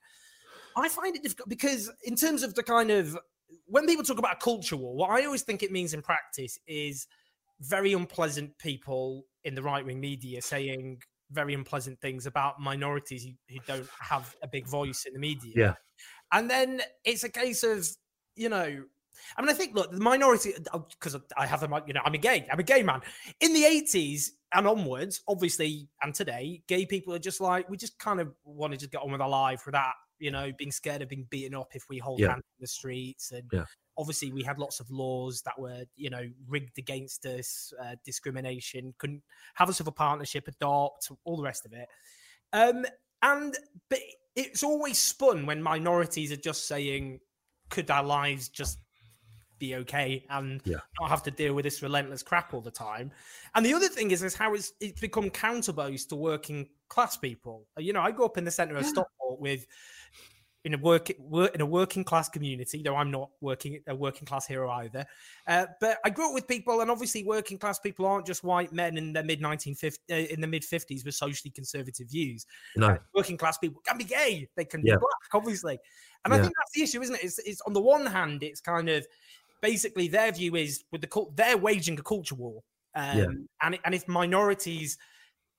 I 0.76 0.88
find 0.88 1.16
it 1.16 1.22
difficult 1.22 1.48
because 1.48 1.90
in 2.04 2.14
terms 2.14 2.42
of 2.42 2.54
the 2.54 2.62
kind 2.62 2.90
of 2.90 3.18
when 3.66 3.86
people 3.86 4.04
talk 4.04 4.18
about 4.18 4.34
a 4.34 4.38
culture 4.44 4.76
war, 4.76 4.94
what 4.94 5.10
I 5.10 5.24
always 5.24 5.42
think 5.42 5.62
it 5.62 5.72
means 5.72 5.94
in 5.94 6.02
practice 6.02 6.58
is 6.66 7.06
very 7.60 7.92
unpleasant 7.92 8.56
people 8.58 9.24
in 9.44 9.54
the 9.54 9.62
right 9.62 9.84
wing 9.84 10.00
media 10.00 10.40
saying 10.42 11.00
very 11.30 11.54
unpleasant 11.54 12.00
things 12.00 12.26
about 12.26 12.60
minorities 12.60 13.24
who, 13.24 13.32
who 13.48 13.60
don't 13.66 13.88
have 14.00 14.34
a 14.42 14.48
big 14.48 14.66
voice 14.66 15.04
in 15.06 15.12
the 15.12 15.18
media. 15.18 15.52
Yeah. 15.54 15.74
And 16.32 16.50
then 16.50 16.82
it's 17.04 17.24
a 17.24 17.28
case 17.28 17.62
of, 17.62 17.88
you 18.36 18.48
know, 18.48 18.84
I 19.36 19.42
mean, 19.42 19.50
I 19.50 19.54
think 19.54 19.74
look, 19.74 19.90
the 19.90 20.00
minority 20.00 20.54
because 20.90 21.14
uh, 21.14 21.20
I 21.36 21.46
have 21.46 21.62
a 21.62 21.82
you 21.86 21.92
know 21.92 22.00
I'm 22.04 22.14
a 22.14 22.18
gay, 22.18 22.46
I'm 22.50 22.58
a 22.58 22.64
gay 22.64 22.82
man. 22.82 23.00
In 23.40 23.52
the 23.52 23.62
80s 23.62 24.30
and 24.54 24.66
onwards, 24.66 25.20
obviously, 25.28 25.88
and 26.02 26.14
today, 26.14 26.62
gay 26.66 26.86
people 26.86 27.14
are 27.14 27.18
just 27.18 27.40
like 27.40 27.68
we 27.68 27.76
just 27.76 27.98
kind 27.98 28.20
of 28.20 28.32
want 28.44 28.72
to 28.72 28.78
just 28.78 28.90
get 28.90 29.02
on 29.02 29.12
with 29.12 29.20
our 29.20 29.28
life 29.28 29.66
without 29.66 29.92
you 30.18 30.30
know 30.30 30.50
being 30.56 30.72
scared 30.72 31.02
of 31.02 31.08
being 31.08 31.26
beaten 31.30 31.54
up 31.54 31.68
if 31.74 31.84
we 31.88 31.98
hold 31.98 32.20
yeah. 32.20 32.28
hands 32.28 32.44
in 32.58 32.62
the 32.62 32.66
streets 32.66 33.32
and. 33.32 33.44
Yeah. 33.52 33.64
Obviously, 34.00 34.32
we 34.32 34.42
had 34.42 34.58
lots 34.58 34.80
of 34.80 34.90
laws 34.90 35.42
that 35.42 35.58
were, 35.58 35.84
you 35.94 36.08
know, 36.08 36.26
rigged 36.48 36.78
against 36.78 37.26
us, 37.26 37.72
uh, 37.82 37.96
discrimination, 38.04 38.94
couldn't 38.98 39.22
have 39.54 39.68
a 39.68 39.74
civil 39.74 39.92
partnership, 39.92 40.48
adopt, 40.48 41.10
all 41.24 41.36
the 41.36 41.42
rest 41.42 41.66
of 41.66 41.72
it. 41.72 41.86
Um, 42.52 42.86
and 43.22 43.54
but 43.90 43.98
it's 44.34 44.62
always 44.62 44.98
spun 44.98 45.44
when 45.44 45.62
minorities 45.62 46.32
are 46.32 46.36
just 46.36 46.66
saying, 46.66 47.20
"Could 47.68 47.90
our 47.90 48.02
lives 48.02 48.48
just 48.48 48.78
be 49.60 49.76
okay 49.76 50.24
and 50.30 50.60
yeah. 50.64 50.78
not 50.98 51.10
have 51.10 51.22
to 51.22 51.30
deal 51.30 51.54
with 51.54 51.64
this 51.64 51.82
relentless 51.82 52.24
crap 52.24 52.52
all 52.52 52.60
the 52.60 52.70
time. 52.70 53.12
And 53.54 53.64
the 53.64 53.74
other 53.74 53.88
thing 53.88 54.10
is, 54.10 54.24
is 54.24 54.34
how 54.34 54.54
it's, 54.54 54.72
it's 54.80 55.00
become 55.00 55.30
counterposed 55.30 56.08
to 56.08 56.16
working 56.16 56.68
class 56.88 57.16
people. 57.16 57.68
You 57.78 57.92
know, 57.92 58.00
I 58.00 58.10
grew 58.10 58.24
up 58.24 58.38
in 58.38 58.44
the 58.44 58.50
center 58.50 58.74
of 58.76 58.82
yeah. 58.82 58.88
Stockport 58.88 59.40
with 59.40 59.66
in 60.64 60.74
a 60.74 60.78
work, 60.78 61.10
work 61.18 61.54
in 61.54 61.60
a 61.60 61.66
working 61.66 62.04
class 62.04 62.28
community. 62.28 62.82
Though 62.82 62.96
I'm 62.96 63.10
not 63.10 63.30
working 63.40 63.80
a 63.86 63.94
working 63.94 64.26
class 64.26 64.46
hero 64.46 64.70
either, 64.70 65.06
uh, 65.46 65.66
but 65.80 65.98
I 66.04 66.10
grew 66.10 66.28
up 66.28 66.34
with 66.34 66.46
people, 66.46 66.80
and 66.80 66.90
obviously 66.90 67.24
working 67.24 67.58
class 67.58 67.78
people 67.78 68.06
aren't 68.06 68.26
just 68.26 68.44
white 68.44 68.72
men 68.72 68.98
in 68.98 69.12
the 69.12 69.22
mid 69.22 69.40
1950s, 69.40 69.98
uh, 70.10 70.14
in 70.14 70.40
the 70.40 70.46
mid 70.46 70.62
50s 70.62 71.04
with 71.04 71.14
socially 71.14 71.50
conservative 71.50 72.08
views. 72.08 72.46
No, 72.76 72.88
uh, 72.88 72.98
working 73.14 73.36
class 73.36 73.58
people 73.58 73.80
can 73.86 73.96
be 73.96 74.04
gay, 74.04 74.48
they 74.56 74.64
can 74.64 74.82
yeah. 74.84 74.94
be 74.94 74.98
black, 74.98 75.34
obviously. 75.34 75.78
And 76.24 76.32
yeah. 76.32 76.38
I 76.38 76.42
think 76.42 76.54
that's 76.58 76.72
the 76.74 76.82
issue, 76.82 77.00
isn't 77.00 77.14
it? 77.14 77.24
It's, 77.24 77.38
it's 77.38 77.60
on 77.62 77.72
the 77.72 77.80
one 77.80 78.04
hand, 78.04 78.42
it's 78.42 78.60
kind 78.60 78.88
of 78.90 79.06
basically 79.62 80.08
their 80.08 80.32
view 80.32 80.56
is 80.56 80.84
with 80.92 81.00
the 81.00 81.26
they're 81.34 81.56
waging 81.56 81.98
a 81.98 82.02
culture 82.02 82.34
war, 82.34 82.62
um, 82.94 83.18
yeah. 83.18 83.26
and 83.62 83.78
and 83.84 83.94
if 83.94 84.06
minorities 84.08 84.98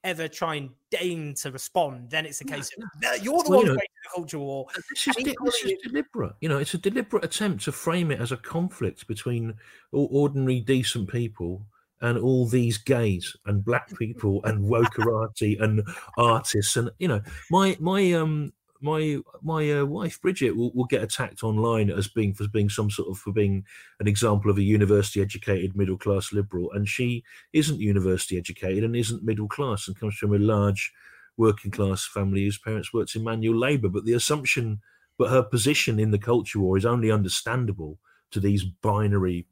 ever 0.03 0.27
try 0.27 0.55
and 0.55 0.69
deign 0.89 1.33
to 1.35 1.51
respond, 1.51 2.09
then 2.09 2.25
it's 2.25 2.41
a 2.41 2.45
case 2.45 2.71
yeah. 2.77 3.15
of 3.15 3.23
you're 3.23 3.43
the 3.43 3.49
well, 3.49 3.59
one 3.59 3.67
you 3.67 3.73
know, 3.73 3.75
the 3.75 4.09
culture 4.13 4.39
war. 4.39 4.67
This 4.89 5.07
is, 5.07 5.15
de- 5.15 5.35
this 5.43 5.63
is 5.63 5.73
deliberate. 5.83 6.33
You 6.41 6.49
know, 6.49 6.57
it's 6.57 6.73
a 6.73 6.77
deliberate 6.77 7.23
attempt 7.23 7.63
to 7.65 7.71
frame 7.71 8.11
it 8.11 8.19
as 8.19 8.31
a 8.31 8.37
conflict 8.37 9.07
between 9.07 9.53
ordinary 9.91 10.61
decent 10.61 11.09
people 11.09 11.65
and 12.01 12.17
all 12.17 12.47
these 12.47 12.77
gays 12.77 13.35
and 13.45 13.63
black 13.63 13.95
people 13.97 14.43
and 14.45 14.63
wokerati 14.63 15.61
and 15.61 15.83
artists 16.17 16.75
and 16.75 16.89
you 16.97 17.07
know 17.07 17.21
my 17.51 17.77
my 17.79 18.13
um 18.13 18.51
my 18.81 19.19
my 19.41 19.71
uh, 19.71 19.85
wife 19.85 20.21
Bridget 20.21 20.55
will, 20.55 20.71
will 20.73 20.85
get 20.85 21.03
attacked 21.03 21.43
online 21.43 21.89
as 21.89 22.07
being 22.07 22.33
for 22.33 22.47
being 22.47 22.69
some 22.69 22.89
sort 22.89 23.09
of 23.09 23.17
for 23.17 23.31
being 23.31 23.65
an 23.99 24.07
example 24.07 24.51
of 24.51 24.57
a 24.57 24.63
university 24.63 25.21
educated 25.21 25.75
middle 25.75 25.97
class 25.97 26.33
liberal, 26.33 26.71
and 26.71 26.87
she 26.87 27.23
isn't 27.53 27.79
university 27.79 28.37
educated 28.37 28.83
and 28.83 28.95
isn't 28.95 29.23
middle 29.23 29.47
class 29.47 29.87
and 29.87 29.99
comes 29.99 30.15
from 30.15 30.33
a 30.33 30.39
large 30.39 30.91
working 31.37 31.71
class 31.71 32.05
family 32.05 32.43
whose 32.43 32.57
parents 32.57 32.93
worked 32.93 33.15
in 33.15 33.23
manual 33.23 33.57
labour. 33.57 33.89
But 33.89 34.05
the 34.05 34.13
assumption, 34.13 34.81
but 35.17 35.29
her 35.29 35.43
position 35.43 35.99
in 35.99 36.11
the 36.11 36.19
culture 36.19 36.59
war 36.59 36.77
is 36.77 36.85
only 36.85 37.11
understandable 37.11 37.97
to 38.31 38.39
these 38.39 38.63
binary 38.63 39.47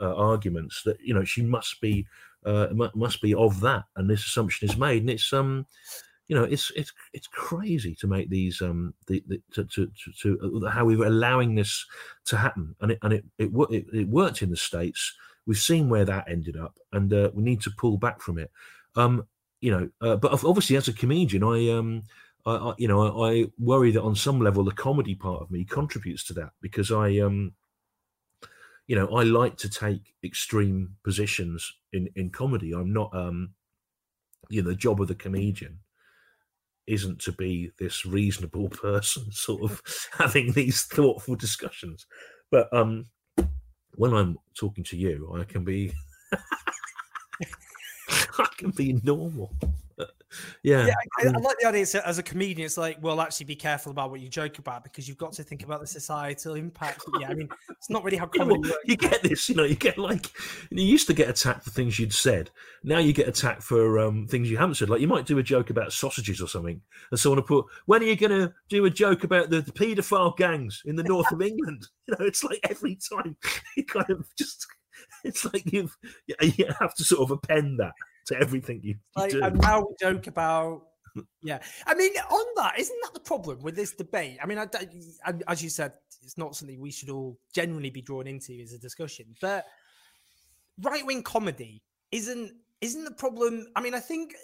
uh, 0.00 0.14
arguments 0.14 0.82
that 0.84 0.98
you 1.00 1.14
know 1.14 1.24
she 1.24 1.42
must 1.42 1.80
be 1.80 2.06
uh, 2.44 2.68
must 2.94 3.20
be 3.20 3.34
of 3.34 3.60
that, 3.60 3.84
and 3.96 4.08
this 4.08 4.24
assumption 4.24 4.68
is 4.68 4.76
made, 4.76 5.02
and 5.02 5.10
it's 5.10 5.32
um 5.32 5.66
you 6.30 6.36
know 6.36 6.44
it's 6.44 6.70
it's 6.76 6.92
it's 7.12 7.26
crazy 7.26 7.92
to 7.96 8.06
make 8.06 8.30
these 8.30 8.62
um 8.62 8.94
the, 9.08 9.20
the 9.26 9.42
to, 9.52 9.64
to, 9.64 9.90
to, 10.04 10.12
to 10.38 10.62
uh, 10.64 10.70
how 10.70 10.84
we 10.84 10.96
were 10.96 11.06
allowing 11.06 11.56
this 11.56 11.84
to 12.26 12.36
happen. 12.36 12.76
And 12.80 12.92
it 12.92 12.98
and 13.02 13.12
it 13.12 13.24
it, 13.36 13.50
it, 13.92 14.08
worked 14.08 14.40
in 14.40 14.50
the 14.50 14.56
states. 14.56 15.12
We've 15.44 15.58
seen 15.58 15.88
where 15.88 16.04
that 16.04 16.30
ended 16.30 16.56
up 16.56 16.78
and 16.92 17.12
uh, 17.12 17.30
we 17.34 17.42
need 17.42 17.60
to 17.62 17.72
pull 17.76 17.98
back 17.98 18.20
from 18.20 18.38
it. 18.38 18.52
Um 18.94 19.26
you 19.60 19.72
know 19.72 19.90
uh, 20.00 20.16
but 20.16 20.44
obviously 20.44 20.76
as 20.76 20.88
a 20.88 20.92
comedian 20.92 21.44
i 21.44 21.68
um 21.68 22.04
I, 22.46 22.52
I 22.52 22.74
you 22.78 22.88
know 22.88 23.22
I, 23.22 23.30
I 23.30 23.46
worry 23.58 23.90
that 23.92 24.02
on 24.02 24.16
some 24.16 24.40
level 24.40 24.64
the 24.64 24.72
comedy 24.72 25.14
part 25.14 25.42
of 25.42 25.50
me 25.50 25.64
contributes 25.64 26.24
to 26.28 26.32
that 26.34 26.52
because 26.62 26.90
i 26.90 27.18
um 27.18 27.52
you 28.86 28.96
know 28.96 29.06
i 29.08 29.22
like 29.22 29.58
to 29.58 29.68
take 29.68 30.14
extreme 30.24 30.96
positions 31.04 31.74
in 31.92 32.08
in 32.16 32.30
comedy. 32.30 32.72
I'm 32.72 32.94
not 32.94 33.14
um 33.14 33.50
you 34.48 34.62
know 34.62 34.70
the 34.70 34.76
job 34.76 35.02
of 35.02 35.08
the 35.08 35.14
comedian 35.14 35.78
isn't 36.86 37.20
to 37.20 37.32
be 37.32 37.70
this 37.78 38.04
reasonable 38.04 38.68
person 38.82 39.30
sort 39.32 39.62
of 39.62 39.82
having 40.12 40.52
these 40.52 40.82
thoughtful 40.84 41.36
discussions. 41.36 42.06
But 42.50 42.72
um 42.72 43.06
when 43.94 44.14
i'm 44.14 44.38
talking 44.54 44.84
to 44.84 44.96
you 44.96 45.30
i 45.38 45.44
can 45.44 45.64
be 45.64 45.92
i 48.38 48.46
can 48.56 48.70
be 48.70 49.00
normal 49.04 49.52
yeah, 50.62 50.86
yeah 50.86 50.94
I, 51.18 51.26
I, 51.26 51.30
like 51.38 51.56
the 51.60 51.68
idea. 51.68 51.86
So 51.86 52.00
as 52.04 52.18
a 52.18 52.22
comedian, 52.22 52.66
it's 52.66 52.76
like, 52.76 52.98
well, 53.00 53.20
actually, 53.20 53.46
be 53.46 53.56
careful 53.56 53.90
about 53.90 54.10
what 54.10 54.20
you 54.20 54.28
joke 54.28 54.58
about 54.58 54.84
because 54.84 55.08
you've 55.08 55.18
got 55.18 55.32
to 55.32 55.42
think 55.42 55.62
about 55.62 55.80
the 55.80 55.86
societal 55.86 56.54
impact. 56.54 57.02
But 57.10 57.20
yeah, 57.20 57.28
I 57.28 57.34
mean, 57.34 57.48
it's 57.70 57.90
not 57.90 58.04
really 58.04 58.16
how 58.16 58.26
comedy 58.26 58.60
you, 58.62 58.70
know. 58.70 58.76
You 58.84 58.96
get 58.96 59.22
this, 59.22 59.48
you 59.48 59.54
know, 59.54 59.64
you 59.64 59.74
get 59.74 59.98
like 59.98 60.30
you 60.70 60.84
used 60.84 61.06
to 61.08 61.14
get 61.14 61.28
attacked 61.28 61.64
for 61.64 61.70
things 61.70 61.98
you'd 61.98 62.12
said. 62.12 62.50
Now 62.84 62.98
you 62.98 63.12
get 63.12 63.28
attacked 63.28 63.62
for 63.62 63.98
um, 63.98 64.26
things 64.26 64.50
you 64.50 64.56
haven't 64.56 64.76
said. 64.76 64.90
Like 64.90 65.00
you 65.00 65.08
might 65.08 65.26
do 65.26 65.38
a 65.38 65.42
joke 65.42 65.70
about 65.70 65.92
sausages 65.92 66.40
or 66.40 66.48
something, 66.48 66.80
and 67.10 67.20
someone 67.20 67.38
will 67.38 67.62
put, 67.62 67.66
"When 67.86 68.02
are 68.02 68.06
you 68.06 68.16
going 68.16 68.30
to 68.30 68.52
do 68.68 68.84
a 68.84 68.90
joke 68.90 69.24
about 69.24 69.50
the, 69.50 69.60
the 69.60 69.72
paedophile 69.72 70.36
gangs 70.36 70.82
in 70.84 70.96
the 70.96 71.02
north 71.02 71.30
of 71.32 71.42
England?" 71.42 71.86
You 72.10 72.16
know, 72.18 72.26
it's 72.26 72.42
like 72.42 72.58
every 72.68 72.98
time 73.08 73.36
you 73.76 73.84
kind 73.84 74.10
of 74.10 74.26
just. 74.36 74.66
It's 75.22 75.44
like 75.44 75.70
you've 75.72 75.96
you 76.26 76.66
have 76.78 76.94
to 76.94 77.04
sort 77.04 77.22
of 77.22 77.30
append 77.30 77.78
that 77.78 77.92
to 78.30 78.40
everything 78.40 78.80
you, 78.82 78.94
you 78.94 78.96
like, 79.16 79.30
do. 79.30 79.42
And 79.42 79.60
now 79.60 79.80
we 79.80 79.94
joke 80.00 80.26
about 80.26 80.82
yeah, 81.42 81.58
I 81.86 81.94
mean, 81.94 82.12
on 82.12 82.46
that, 82.56 82.78
isn't 82.78 82.98
that 83.02 83.14
the 83.14 83.20
problem 83.20 83.60
with 83.62 83.76
this 83.76 83.92
debate? 83.92 84.38
I 84.42 84.46
mean, 84.46 84.58
I, 84.58 84.66
I, 85.24 85.34
as 85.48 85.62
you 85.62 85.68
said, 85.68 85.92
it's 86.22 86.38
not 86.38 86.54
something 86.54 86.80
we 86.80 86.92
should 86.92 87.10
all 87.10 87.38
generally 87.52 87.90
be 87.90 88.02
drawn 88.02 88.26
into 88.26 88.52
as 88.62 88.72
a 88.72 88.78
discussion. 88.78 89.26
But 89.40 89.64
right 90.82 91.04
wing 91.04 91.22
comedy 91.22 91.82
isn't 92.12 92.52
isn't 92.80 93.04
the 93.04 93.10
problem. 93.10 93.66
I 93.76 93.80
mean, 93.80 93.94
I 93.94 94.00
think 94.00 94.34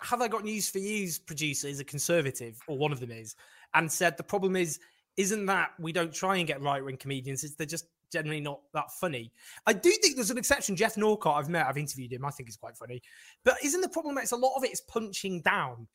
have 0.00 0.20
I 0.20 0.28
got 0.28 0.44
news 0.44 0.68
for 0.68 0.78
you? 0.78 1.10
Producer 1.26 1.68
is 1.68 1.80
a 1.80 1.84
conservative, 1.84 2.58
or 2.66 2.78
one 2.78 2.92
of 2.92 3.00
them 3.00 3.10
is, 3.10 3.34
and 3.74 3.90
said 3.90 4.16
the 4.16 4.22
problem 4.22 4.56
is 4.56 4.78
isn't 5.16 5.46
that 5.46 5.70
we 5.80 5.92
don't 5.92 6.14
try 6.14 6.36
and 6.36 6.46
get 6.46 6.62
right 6.62 6.84
wing 6.84 6.96
comedians; 6.96 7.44
it's 7.44 7.54
they're 7.54 7.66
just 7.66 7.86
generally 8.12 8.40
not 8.40 8.60
that 8.74 8.90
funny. 8.92 9.32
I 9.66 9.72
do 9.72 9.90
think 9.90 10.16
there's 10.16 10.30
an 10.30 10.38
exception. 10.38 10.76
Geoff 10.76 10.96
Norcott, 10.96 11.36
I've 11.36 11.48
met, 11.48 11.66
I've 11.66 11.78
interviewed 11.78 12.12
him. 12.12 12.24
I 12.24 12.30
think 12.30 12.48
he's 12.48 12.56
quite 12.56 12.76
funny. 12.76 13.02
But 13.44 13.56
isn't 13.62 13.80
the 13.80 13.88
problem 13.88 14.14
that 14.16 14.22
it's 14.22 14.32
a 14.32 14.36
lot 14.36 14.56
of 14.56 14.64
it 14.64 14.72
is 14.72 14.80
punching 14.80 15.42
down? 15.42 15.86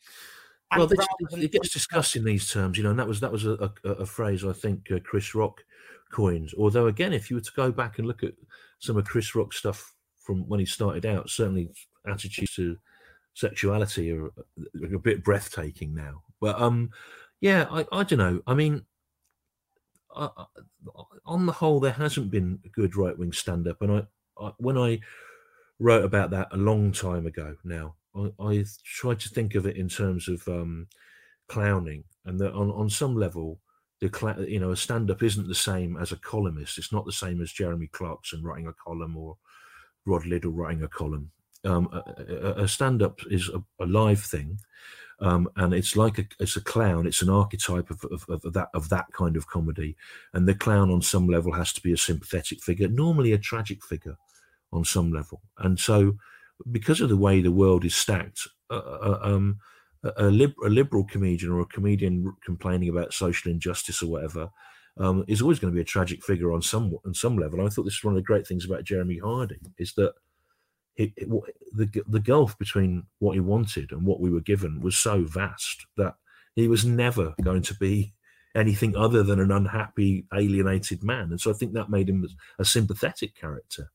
Well, 0.75 0.87
this, 0.87 1.05
it 1.33 1.51
gets 1.51 1.69
discussed 1.69 2.15
in 2.15 2.23
these 2.23 2.51
terms, 2.51 2.77
you 2.77 2.83
know, 2.83 2.89
and 2.89 2.99
that 2.99 3.07
was 3.07 3.19
that 3.19 3.31
was 3.31 3.45
a, 3.45 3.71
a, 3.83 3.89
a 3.89 4.05
phrase 4.05 4.43
I 4.43 4.53
think 4.53 4.91
uh, 4.91 4.99
Chris 5.03 5.35
Rock 5.35 5.63
coined. 6.11 6.51
Although, 6.57 6.87
again, 6.87 7.13
if 7.13 7.29
you 7.29 7.35
were 7.35 7.41
to 7.41 7.51
go 7.55 7.71
back 7.71 7.99
and 7.99 8.07
look 8.07 8.23
at 8.23 8.33
some 8.79 8.97
of 8.97 9.05
Chris 9.05 9.35
Rock's 9.35 9.57
stuff 9.57 9.93
from 10.17 10.47
when 10.47 10.59
he 10.59 10.65
started 10.65 11.05
out, 11.05 11.29
certainly 11.29 11.69
attitudes 12.07 12.55
to 12.55 12.77
sexuality 13.33 14.11
are 14.11 14.31
a 14.93 14.99
bit 14.99 15.23
breathtaking 15.23 15.93
now. 15.93 16.23
But 16.39 16.59
um, 16.61 16.89
yeah, 17.41 17.67
I, 17.69 17.85
I 17.91 18.03
don't 18.03 18.19
know. 18.19 18.41
I 18.47 18.53
mean, 18.53 18.83
on 21.25 21.45
the 21.45 21.51
whole, 21.51 21.79
there 21.79 21.91
hasn't 21.91 22.31
been 22.31 22.59
a 22.65 22.69
good 22.69 22.95
right 22.95 23.17
wing 23.17 23.31
stand 23.31 23.67
up. 23.67 23.81
And 23.81 23.91
I, 23.91 24.43
I, 24.43 24.51
when 24.57 24.77
I 24.77 24.99
wrote 25.79 26.05
about 26.05 26.31
that 26.31 26.49
a 26.51 26.57
long 26.57 26.91
time 26.91 27.25
ago 27.25 27.55
now, 27.63 27.95
I, 28.15 28.31
I 28.39 28.65
tried 28.83 29.19
to 29.21 29.29
think 29.29 29.55
of 29.55 29.65
it 29.65 29.77
in 29.77 29.89
terms 29.89 30.27
of 30.27 30.47
um, 30.47 30.87
clowning, 31.47 32.03
and 32.25 32.39
that 32.39 32.53
on, 32.53 32.71
on 32.71 32.89
some 32.89 33.15
level, 33.15 33.59
the 34.01 34.09
cl- 34.13 34.47
you 34.47 34.59
know 34.59 34.71
a 34.71 34.77
stand 34.77 35.09
up 35.09 35.23
isn't 35.23 35.47
the 35.47 35.55
same 35.55 35.97
as 35.97 36.11
a 36.11 36.17
columnist. 36.17 36.77
It's 36.77 36.93
not 36.93 37.05
the 37.05 37.11
same 37.11 37.41
as 37.41 37.51
Jeremy 37.51 37.87
Clarkson 37.87 38.43
writing 38.43 38.67
a 38.67 38.73
column 38.73 39.17
or 39.17 39.37
Rod 40.05 40.25
Liddle 40.25 40.51
writing 40.51 40.83
a 40.83 40.87
column. 40.87 41.31
Um, 41.65 41.89
a, 41.93 42.63
a 42.63 42.67
stand 42.67 43.01
up 43.01 43.19
is 43.31 43.49
a, 43.49 43.63
a 43.81 43.85
live 43.85 44.21
thing 44.21 44.59
um, 45.19 45.49
and 45.55 45.73
it's 45.73 45.95
like 45.95 46.19
a, 46.19 46.25
it's 46.39 46.55
a 46.55 46.61
clown. 46.61 47.07
It's 47.07 47.21
an 47.21 47.29
archetype 47.29 47.89
of, 47.89 48.03
of, 48.11 48.25
of, 48.29 48.53
that 48.53 48.69
of 48.73 48.89
that 48.89 49.05
kind 49.13 49.37
of 49.37 49.47
comedy, 49.47 49.95
and 50.33 50.47
the 50.47 50.55
clown 50.55 50.91
on 50.91 51.01
some 51.01 51.27
level 51.27 51.53
has 51.53 51.73
to 51.73 51.81
be 51.81 51.93
a 51.93 51.97
sympathetic 51.97 52.61
figure, 52.61 52.87
normally 52.87 53.31
a 53.31 53.37
tragic 53.37 53.83
figure, 53.83 54.17
on 54.71 54.83
some 54.83 55.13
level. 55.13 55.41
And 55.59 55.79
so, 55.79 56.17
because 56.71 56.99
of 56.99 57.09
the 57.09 57.17
way 57.17 57.41
the 57.41 57.51
world 57.51 57.85
is 57.85 57.95
stacked, 57.95 58.47
uh, 58.69 58.75
uh, 58.75 59.19
um, 59.21 59.59
a, 60.17 60.25
lib- 60.25 60.55
a, 60.65 60.69
liberal 60.69 61.05
comedian 61.05 61.51
or 61.51 61.61
a 61.61 61.65
comedian 61.65 62.35
complaining 62.43 62.89
about 62.89 63.13
social 63.13 63.51
injustice 63.51 64.01
or 64.01 64.09
whatever 64.09 64.49
um, 64.97 65.23
is 65.27 65.41
always 65.41 65.59
going 65.59 65.71
to 65.71 65.75
be 65.75 65.81
a 65.81 65.85
tragic 65.85 66.23
figure 66.23 66.51
on 66.51 66.61
some 66.61 66.95
on 67.05 67.13
some 67.13 67.37
level. 67.37 67.59
And 67.59 67.67
I 67.67 67.71
thought 67.71 67.83
this 67.83 67.95
is 67.95 68.03
one 68.03 68.13
of 68.13 68.17
the 68.17 68.25
great 68.25 68.45
things 68.45 68.65
about 68.65 68.83
Jeremy 68.83 69.19
Hardy 69.19 69.59
is 69.77 69.93
that 69.93 70.13
it, 70.95 71.11
it, 71.15 71.29
the 71.75 72.03
the 72.07 72.19
gulf 72.19 72.57
between 72.57 73.03
what 73.19 73.33
he 73.33 73.39
wanted 73.39 73.91
and 73.91 74.05
what 74.05 74.19
we 74.19 74.29
were 74.29 74.41
given 74.41 74.81
was 74.81 74.97
so 74.97 75.23
vast 75.23 75.85
that 75.97 76.15
he 76.55 76.67
was 76.67 76.85
never 76.85 77.33
going 77.41 77.63
to 77.63 77.75
be 77.75 78.13
anything 78.55 78.95
other 78.95 79.23
than 79.23 79.39
an 79.39 79.51
unhappy, 79.51 80.25
alienated 80.33 81.03
man. 81.03 81.31
And 81.31 81.41
so 81.41 81.49
I 81.49 81.55
think 81.55 81.73
that 81.73 81.89
made 81.89 82.07
him 82.07 82.27
a 82.59 82.65
sympathetic 82.65 83.35
character. 83.35 83.91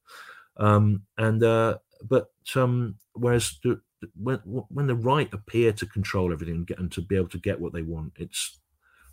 Um, 0.57 1.03
and 1.17 1.43
uh, 1.45 1.79
but 2.03 2.31
um, 2.57 2.97
whereas 3.13 3.59
the, 3.63 3.81
when 4.21 4.39
when 4.39 4.89
the 4.89 4.97
right 4.97 5.33
appear 5.33 5.73
to 5.73 5.87
control 5.87 6.33
everything 6.33 6.57
and, 6.57 6.67
get, 6.67 6.79
and 6.79 6.91
to 6.93 7.03
be 7.03 7.17
able 7.17 7.29
to 7.29 7.39
get 7.39 7.61
what 7.61 7.73
they 7.73 7.83
want, 7.83 8.15
it's 8.17 8.59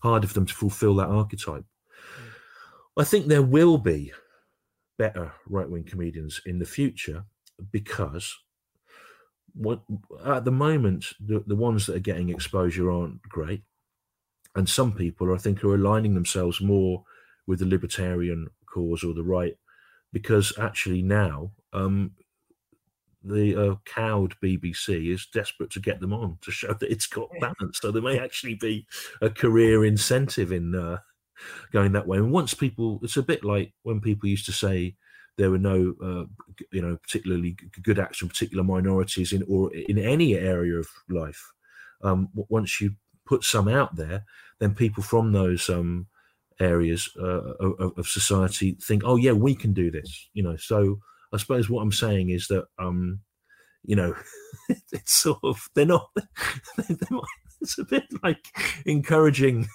harder 0.01 0.27
for 0.27 0.33
them 0.33 0.47
to 0.47 0.53
fulfil 0.53 0.95
that 0.95 1.09
archetype. 1.09 1.65
Mm. 1.65 2.31
I 2.97 3.03
think 3.03 3.27
there 3.27 3.43
will 3.43 3.77
be 3.77 4.11
better 4.97 5.33
right 5.47 5.69
wing 5.69 5.83
comedians 5.83 6.41
in 6.45 6.57
the 6.59 6.65
future 6.65 7.25
because 7.71 8.35
what 9.53 9.81
at 10.25 10.43
the 10.43 10.51
moment 10.51 11.07
the, 11.19 11.43
the 11.47 11.55
ones 11.55 11.85
that 11.85 11.95
are 11.95 11.99
getting 11.99 12.29
exposure 12.29 12.91
aren't 12.91 13.21
great 13.23 13.63
and 14.55 14.67
some 14.67 14.91
people 14.91 15.33
i 15.33 15.37
think 15.37 15.63
are 15.63 15.75
aligning 15.75 16.13
themselves 16.13 16.61
more 16.61 17.03
with 17.47 17.59
the 17.59 17.65
libertarian 17.65 18.47
cause 18.65 19.03
or 19.03 19.13
the 19.13 19.23
right 19.23 19.55
because 20.11 20.53
actually 20.57 21.01
now 21.01 21.51
um, 21.73 22.11
the 23.25 23.55
uh, 23.55 23.75
cowed 23.85 24.35
BBC 24.41 25.11
is 25.11 25.27
desperate 25.33 25.71
to 25.71 25.79
get 25.79 25.99
them 25.99 26.13
on 26.13 26.37
to 26.41 26.51
show 26.51 26.73
that 26.73 26.91
it's 26.91 27.07
got 27.07 27.29
balance. 27.41 27.79
So 27.81 27.91
there 27.91 28.01
may 28.01 28.19
actually 28.19 28.55
be 28.55 28.85
a 29.21 29.29
career 29.29 29.83
incentive 29.83 30.51
in 30.51 30.75
uh, 30.75 30.99
going 31.71 31.91
that 31.93 32.07
way. 32.07 32.19
And 32.19 32.31
once 32.31 32.53
people, 32.53 32.99
it's 33.01 33.17
a 33.17 33.23
bit 33.23 33.43
like 33.43 33.73
when 33.83 33.99
people 33.99 34.29
used 34.29 34.45
to 34.45 34.51
say, 34.51 34.95
there 35.37 35.51
were 35.51 35.57
no, 35.57 35.93
uh, 36.01 36.25
you 36.71 36.81
know, 36.81 36.97
particularly 36.97 37.57
good 37.81 37.99
acts 37.99 38.17
from 38.17 38.29
particular 38.29 38.63
minorities 38.63 39.33
in 39.33 39.43
or 39.47 39.73
in 39.73 39.97
any 39.97 40.35
area 40.35 40.77
of 40.77 40.87
life. 41.09 41.51
Um, 42.03 42.29
once 42.33 42.79
you 42.79 42.91
put 43.25 43.43
some 43.43 43.67
out 43.67 43.95
there, 43.95 44.25
then 44.59 44.75
people 44.75 45.03
from 45.03 45.31
those 45.31 45.69
um, 45.69 46.07
areas 46.59 47.09
uh, 47.19 47.53
of, 47.59 47.97
of, 47.97 48.07
society 48.07 48.77
think, 48.81 49.03
oh 49.05 49.15
yeah, 49.15 49.31
we 49.31 49.55
can 49.55 49.73
do 49.73 49.91
this. 49.91 50.29
You 50.33 50.43
know, 50.43 50.55
so 50.55 50.99
I 51.33 51.37
suppose 51.37 51.69
what 51.69 51.81
I'm 51.81 51.91
saying 51.91 52.29
is 52.29 52.47
that, 52.47 52.65
um, 52.79 53.19
you 53.83 53.95
know, 53.95 54.15
it's 54.69 55.13
sort 55.13 55.39
of 55.43 55.67
they're 55.75 55.85
not. 55.85 56.09
They're, 56.77 56.97
they're, 56.97 57.19
it's 57.61 57.77
a 57.77 57.83
bit 57.83 58.03
like 58.23 58.45
encouraging 58.85 59.67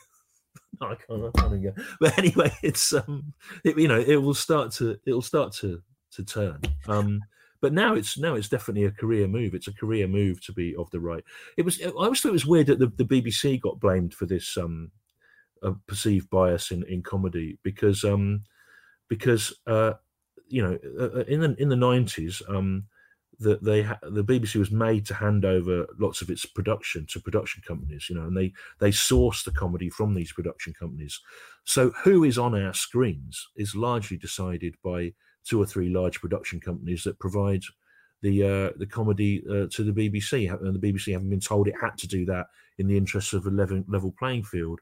I 0.90 0.94
can't, 0.94 1.24
I 1.34 1.40
can't 1.40 1.62
go. 1.62 1.74
But 2.00 2.18
anyway, 2.18 2.52
it's 2.62 2.92
um, 2.92 3.32
it, 3.64 3.78
you 3.78 3.88
know, 3.88 4.00
it 4.00 4.16
will 4.16 4.34
start 4.34 4.72
to, 4.72 4.98
it 5.04 5.12
will 5.12 5.22
start 5.22 5.52
to 5.54 5.82
to 6.12 6.24
turn. 6.24 6.60
Um, 6.88 7.20
but 7.60 7.72
now 7.72 7.94
it's 7.94 8.18
now 8.18 8.34
it's 8.34 8.48
definitely 8.48 8.84
a 8.84 8.90
career 8.90 9.28
move. 9.28 9.54
It's 9.54 9.68
a 9.68 9.74
career 9.74 10.08
move 10.08 10.42
to 10.46 10.52
be 10.52 10.74
of 10.76 10.90
the 10.90 11.00
right. 11.00 11.24
It 11.58 11.64
was. 11.64 11.80
I 11.82 11.88
always 11.88 12.20
thought 12.20 12.30
it 12.30 12.32
was 12.32 12.46
weird 12.46 12.68
that 12.68 12.78
the, 12.78 12.86
the 12.96 13.04
BBC 13.04 13.60
got 13.60 13.80
blamed 13.80 14.14
for 14.14 14.26
this 14.26 14.56
um, 14.56 14.90
uh, 15.62 15.72
perceived 15.86 16.30
bias 16.30 16.70
in, 16.70 16.84
in 16.84 17.02
comedy 17.02 17.58
because 17.62 18.02
um, 18.04 18.44
because 19.08 19.52
uh, 19.66 19.92
you 20.48 20.62
know 20.62 20.78
uh, 20.98 21.18
uh 21.18 21.24
in 21.28 21.40
the 21.40 21.54
in 21.58 21.68
the 21.68 21.76
nineties 21.76 22.40
um, 22.48 22.84
that 23.40 23.64
they 23.64 23.82
the 23.82 24.24
BBC 24.24 24.56
was 24.56 24.70
made 24.70 25.06
to 25.06 25.14
hand 25.14 25.44
over 25.44 25.86
lots 25.98 26.22
of 26.22 26.30
its 26.30 26.44
production 26.46 27.06
to 27.10 27.20
production 27.20 27.62
companies, 27.66 28.08
you 28.08 28.16
know, 28.16 28.26
and 28.26 28.36
they 28.36 28.52
they 28.78 28.92
source 28.92 29.42
the 29.42 29.52
comedy 29.52 29.90
from 29.90 30.14
these 30.14 30.32
production 30.32 30.72
companies. 30.78 31.20
So 31.64 31.90
who 32.04 32.24
is 32.24 32.38
on 32.38 32.54
our 32.54 32.74
screens 32.74 33.48
is 33.56 33.74
largely 33.74 34.16
decided 34.16 34.74
by 34.84 35.12
two 35.44 35.60
or 35.60 35.66
three 35.66 35.88
large 35.88 36.20
production 36.20 36.60
companies 36.60 37.02
that 37.04 37.18
provide 37.18 37.62
the 38.22 38.42
uh, 38.42 38.70
the 38.76 38.86
comedy 38.86 39.42
uh, 39.48 39.66
to 39.70 39.84
the 39.84 39.92
BBC, 39.92 40.50
and 40.52 40.74
the 40.74 40.92
BBC 40.92 41.12
haven't 41.12 41.30
been 41.30 41.40
told 41.40 41.68
it 41.68 41.74
had 41.80 41.96
to 41.98 42.06
do 42.06 42.26
that 42.26 42.46
in 42.78 42.86
the 42.86 42.96
interests 42.96 43.32
of 43.32 43.46
a 43.46 43.50
level, 43.50 43.82
level 43.88 44.14
playing 44.18 44.44
field. 44.44 44.80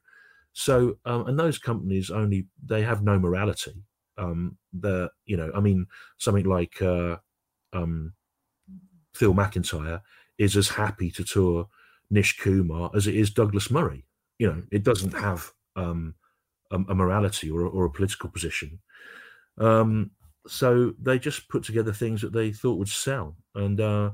So, 0.53 0.97
um, 1.05 1.27
and 1.27 1.39
those 1.39 1.57
companies 1.57 2.11
only 2.11 2.47
they 2.65 2.81
have 2.81 3.03
no 3.03 3.17
morality. 3.17 3.83
Um, 4.17 4.57
the 4.73 5.09
you 5.25 5.37
know, 5.37 5.51
I 5.55 5.61
mean, 5.61 5.87
something 6.17 6.45
like 6.45 6.81
uh, 6.81 7.17
um, 7.71 8.13
Phil 9.13 9.33
McIntyre 9.33 10.01
is 10.37 10.55
as 10.55 10.69
happy 10.69 11.11
to 11.11 11.23
tour 11.23 11.67
Nish 12.09 12.37
Kumar 12.37 12.91
as 12.95 13.07
it 13.07 13.15
is 13.15 13.29
Douglas 13.29 13.69
Murray. 13.69 14.05
You 14.37 14.47
know, 14.47 14.63
it 14.71 14.83
doesn't 14.83 15.13
have 15.13 15.51
um, 15.75 16.15
a, 16.71 16.75
a, 16.75 16.95
morality 16.95 17.51
or, 17.51 17.61
or, 17.61 17.85
a 17.85 17.91
political 17.91 18.29
position. 18.29 18.79
Um, 19.57 20.11
so 20.47 20.93
they 20.99 21.19
just 21.19 21.49
put 21.49 21.63
together 21.63 21.91
things 21.91 22.21
that 22.21 22.33
they 22.33 22.51
thought 22.51 22.79
would 22.79 22.87
sell, 22.87 23.35
and 23.55 23.79
uh, 23.79 24.11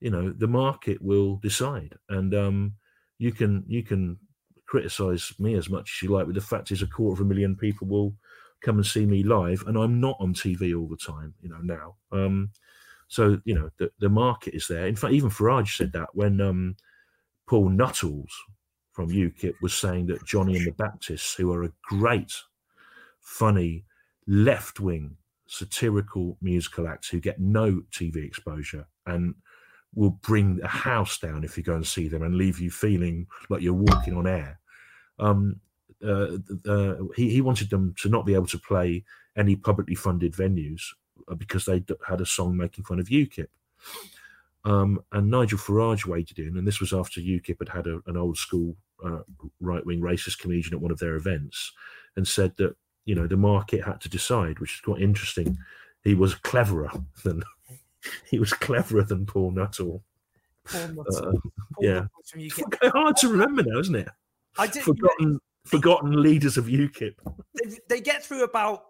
you 0.00 0.10
know, 0.10 0.32
the 0.32 0.48
market 0.48 1.00
will 1.02 1.36
decide. 1.36 1.94
And 2.08 2.34
um, 2.34 2.74
you 3.18 3.32
can 3.32 3.64
you 3.68 3.82
can 3.82 4.18
criticize 4.66 5.32
me 5.38 5.54
as 5.54 5.68
much 5.68 5.98
as 5.98 6.02
you 6.02 6.14
like, 6.14 6.26
but 6.26 6.34
the 6.34 6.40
fact 6.40 6.70
is, 6.70 6.82
a 6.82 6.86
quarter 6.86 7.20
of 7.20 7.26
a 7.26 7.28
million 7.28 7.54
people 7.54 7.86
will 7.86 8.14
come 8.62 8.76
and 8.76 8.86
see 8.86 9.06
me 9.06 9.22
live, 9.22 9.62
and 9.66 9.76
I'm 9.76 10.00
not 10.00 10.16
on 10.20 10.34
TV 10.34 10.76
all 10.76 10.88
the 10.88 10.96
time. 10.96 11.34
You 11.42 11.50
know 11.50 11.60
now. 11.62 11.96
So 13.08 13.40
you 13.44 13.54
know 13.54 13.70
the, 13.78 13.90
the 13.98 14.08
market 14.08 14.54
is 14.54 14.68
there. 14.68 14.86
In 14.86 14.96
fact, 14.96 15.14
even 15.14 15.30
Farage 15.30 15.76
said 15.76 15.92
that 15.92 16.10
when 16.14 16.40
um, 16.40 16.76
Paul 17.48 17.70
Nuttall 17.70 18.26
from 18.92 19.10
UKIP 19.10 19.54
was 19.62 19.74
saying 19.74 20.06
that 20.06 20.24
Jonny 20.26 20.56
and 20.56 20.66
the 20.66 20.72
Baptists, 20.72 21.34
who 21.34 21.52
are 21.52 21.64
a 21.64 21.72
great, 21.82 22.32
funny, 23.20 23.84
left 24.26 24.80
wing 24.80 25.16
satirical 25.48 26.36
musical 26.42 26.86
acts 26.86 27.08
who 27.08 27.18
get 27.20 27.40
no 27.40 27.82
TV 27.90 28.16
exposure 28.24 28.86
and 29.06 29.34
will 29.94 30.10
bring 30.10 30.60
a 30.62 30.68
house 30.68 31.18
down 31.18 31.42
if 31.42 31.56
you 31.56 31.62
go 31.62 31.74
and 31.74 31.86
see 31.86 32.06
them 32.08 32.22
and 32.22 32.36
leave 32.36 32.60
you 32.60 32.70
feeling 32.70 33.26
like 33.48 33.62
you're 33.62 33.72
walking 33.72 34.16
on 34.16 34.26
air. 34.26 34.60
Um, 35.18 35.60
uh, 36.04 36.36
uh, 36.68 36.96
he, 37.16 37.30
he 37.30 37.40
wanted 37.40 37.70
them 37.70 37.94
to 38.00 38.08
not 38.08 38.26
be 38.26 38.34
able 38.34 38.46
to 38.46 38.58
play 38.58 39.04
any 39.36 39.56
publicly 39.56 39.94
funded 39.94 40.34
venues 40.34 40.82
because 41.36 41.64
they 41.64 41.84
had 42.06 42.20
a 42.20 42.26
song 42.26 42.56
making 42.56 42.84
fun 42.84 42.98
of 42.98 43.08
UKIP. 43.08 43.48
Um, 44.64 45.02
and 45.12 45.30
Nigel 45.30 45.58
Farage 45.58 46.04
waded 46.04 46.38
in, 46.38 46.56
and 46.56 46.66
this 46.66 46.80
was 46.80 46.92
after 46.92 47.20
UKIP 47.20 47.58
had 47.60 47.68
had 47.68 47.86
a, 47.86 48.00
an 48.06 48.16
old 48.16 48.36
school 48.36 48.76
uh, 49.04 49.20
right 49.60 49.84
wing 49.86 50.00
racist 50.00 50.38
comedian 50.38 50.74
at 50.74 50.80
one 50.80 50.90
of 50.90 50.98
their 50.98 51.16
events, 51.16 51.72
and 52.16 52.26
said 52.26 52.56
that 52.56 52.74
you 53.04 53.14
know 53.14 53.26
the 53.26 53.36
market 53.36 53.84
had 53.84 54.00
to 54.02 54.08
decide, 54.08 54.58
which 54.58 54.74
is 54.74 54.80
quite 54.80 55.00
interesting. 55.00 55.56
He 56.04 56.14
was 56.14 56.34
cleverer 56.34 56.90
than 57.24 57.42
he 58.30 58.38
was 58.38 58.52
cleverer 58.52 59.04
than 59.04 59.26
Paul 59.26 59.52
Nuttall. 59.52 60.02
Paul 60.64 60.88
Nuttall. 60.88 61.28
Uh, 61.28 61.32
Paul 61.32 61.52
yeah, 61.80 62.06
Nuttall 62.34 62.90
hard 62.92 63.16
to 63.18 63.28
remember 63.28 63.62
now, 63.62 63.78
isn't 63.78 63.94
it? 63.94 64.08
I 64.58 64.66
did, 64.66 64.82
forgotten 64.82 65.40
forgotten 65.64 66.20
leaders 66.20 66.56
of 66.56 66.66
UKIP. 66.66 67.14
They, 67.54 67.78
they, 67.88 68.00
get 68.00 68.24
through 68.24 68.44
about 68.44 68.84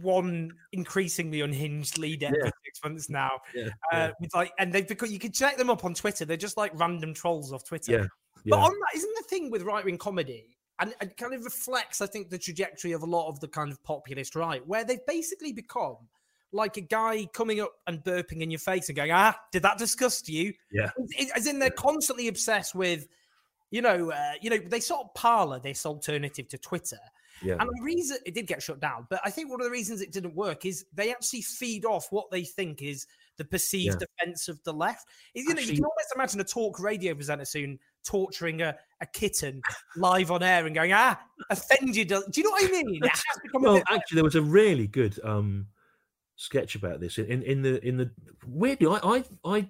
one 0.00 0.52
increasingly 0.72 1.42
unhinged 1.42 1.98
leader 1.98 2.26
yeah. 2.26 2.38
every 2.40 2.52
six 2.64 2.80
months 2.82 3.10
now. 3.10 3.40
Yeah, 3.54 3.66
uh, 3.66 3.68
yeah. 3.92 4.10
With 4.20 4.34
like, 4.34 4.52
and 4.58 4.72
they've 4.72 4.86
become 4.86 5.10
you 5.10 5.18
can 5.18 5.32
check 5.32 5.56
them 5.56 5.70
up 5.70 5.84
on 5.84 5.94
Twitter. 5.94 6.24
They're 6.24 6.36
just 6.36 6.56
like 6.56 6.72
random 6.74 7.14
trolls 7.14 7.52
off 7.52 7.64
Twitter. 7.64 7.92
Yeah. 7.92 8.06
But 8.46 8.58
on 8.58 8.70
that, 8.70 8.96
isn't 8.96 9.14
the 9.16 9.24
thing 9.28 9.50
with 9.50 9.62
right 9.62 9.84
wing 9.84 9.98
comedy, 9.98 10.56
and 10.78 10.94
it 11.00 11.16
kind 11.16 11.34
of 11.34 11.44
reflects, 11.44 12.00
I 12.00 12.06
think, 12.06 12.30
the 12.30 12.38
trajectory 12.38 12.92
of 12.92 13.02
a 13.02 13.06
lot 13.06 13.28
of 13.28 13.38
the 13.40 13.48
kind 13.48 13.70
of 13.70 13.82
populist 13.82 14.34
right, 14.34 14.66
where 14.66 14.84
they've 14.84 15.04
basically 15.06 15.52
become 15.52 15.96
like 16.52 16.78
a 16.78 16.80
guy 16.80 17.28
coming 17.32 17.60
up 17.60 17.72
and 17.86 18.02
burping 18.02 18.40
in 18.40 18.50
your 18.50 18.60
face 18.60 18.88
and 18.88 18.96
going, 18.96 19.12
"Ah, 19.12 19.36
did 19.52 19.62
that 19.62 19.78
disgust 19.78 20.28
you?" 20.28 20.54
Yeah, 20.72 20.90
as 21.36 21.46
in 21.46 21.58
they're 21.58 21.70
constantly 21.70 22.28
obsessed 22.28 22.74
with 22.74 23.06
you 23.70 23.82
know, 23.82 24.10
uh, 24.10 24.32
you 24.40 24.50
know, 24.50 24.58
they 24.58 24.80
sort 24.80 25.06
of 25.06 25.14
Parler 25.14 25.60
this 25.60 25.86
alternative 25.86 26.48
to 26.48 26.58
Twitter. 26.58 26.98
Yeah. 27.42 27.56
And 27.58 27.68
the 27.68 27.82
reason 27.82 28.18
it 28.26 28.34
did 28.34 28.46
get 28.46 28.62
shut 28.62 28.80
down, 28.80 29.06
but 29.08 29.20
I 29.24 29.30
think 29.30 29.50
one 29.50 29.60
of 29.60 29.64
the 29.64 29.70
reasons 29.70 30.00
it 30.00 30.12
didn't 30.12 30.34
work 30.34 30.66
is 30.66 30.84
they 30.92 31.10
actually 31.10 31.42
feed 31.42 31.84
off 31.84 32.08
what 32.10 32.30
they 32.30 32.44
think 32.44 32.82
is 32.82 33.06
the 33.38 33.44
perceived 33.44 34.02
yeah. 34.02 34.06
offense 34.24 34.48
of 34.48 34.62
the 34.64 34.72
left. 34.72 35.06
You 35.34 35.44
know, 35.44 35.52
actually, 35.52 35.68
you 35.68 35.74
can 35.76 35.84
almost 35.84 36.12
imagine 36.14 36.40
a 36.40 36.44
talk 36.44 36.78
radio 36.78 37.14
presenter 37.14 37.46
soon 37.46 37.78
torturing 38.04 38.62
a, 38.62 38.76
a 39.00 39.06
kitten 39.06 39.62
live 39.96 40.30
on 40.30 40.42
air 40.42 40.66
and 40.66 40.74
going, 40.74 40.92
ah, 40.92 41.18
offended. 41.48 42.08
Do 42.08 42.22
you 42.34 42.42
know 42.42 42.50
what 42.50 42.68
I 42.68 42.72
mean? 42.72 43.00
well, 43.54 43.82
actually, 43.90 44.16
there 44.16 44.24
was 44.24 44.34
a 44.34 44.42
really 44.42 44.86
good 44.86 45.18
um, 45.24 45.68
sketch 46.36 46.74
about 46.74 47.00
this 47.00 47.18
in, 47.18 47.42
in 47.42 47.62
the 47.62 47.86
in 47.86 47.96
the 47.96 48.10
weirdly, 48.46 48.88
I 48.88 48.98
I, 49.16 49.24
I 49.44 49.68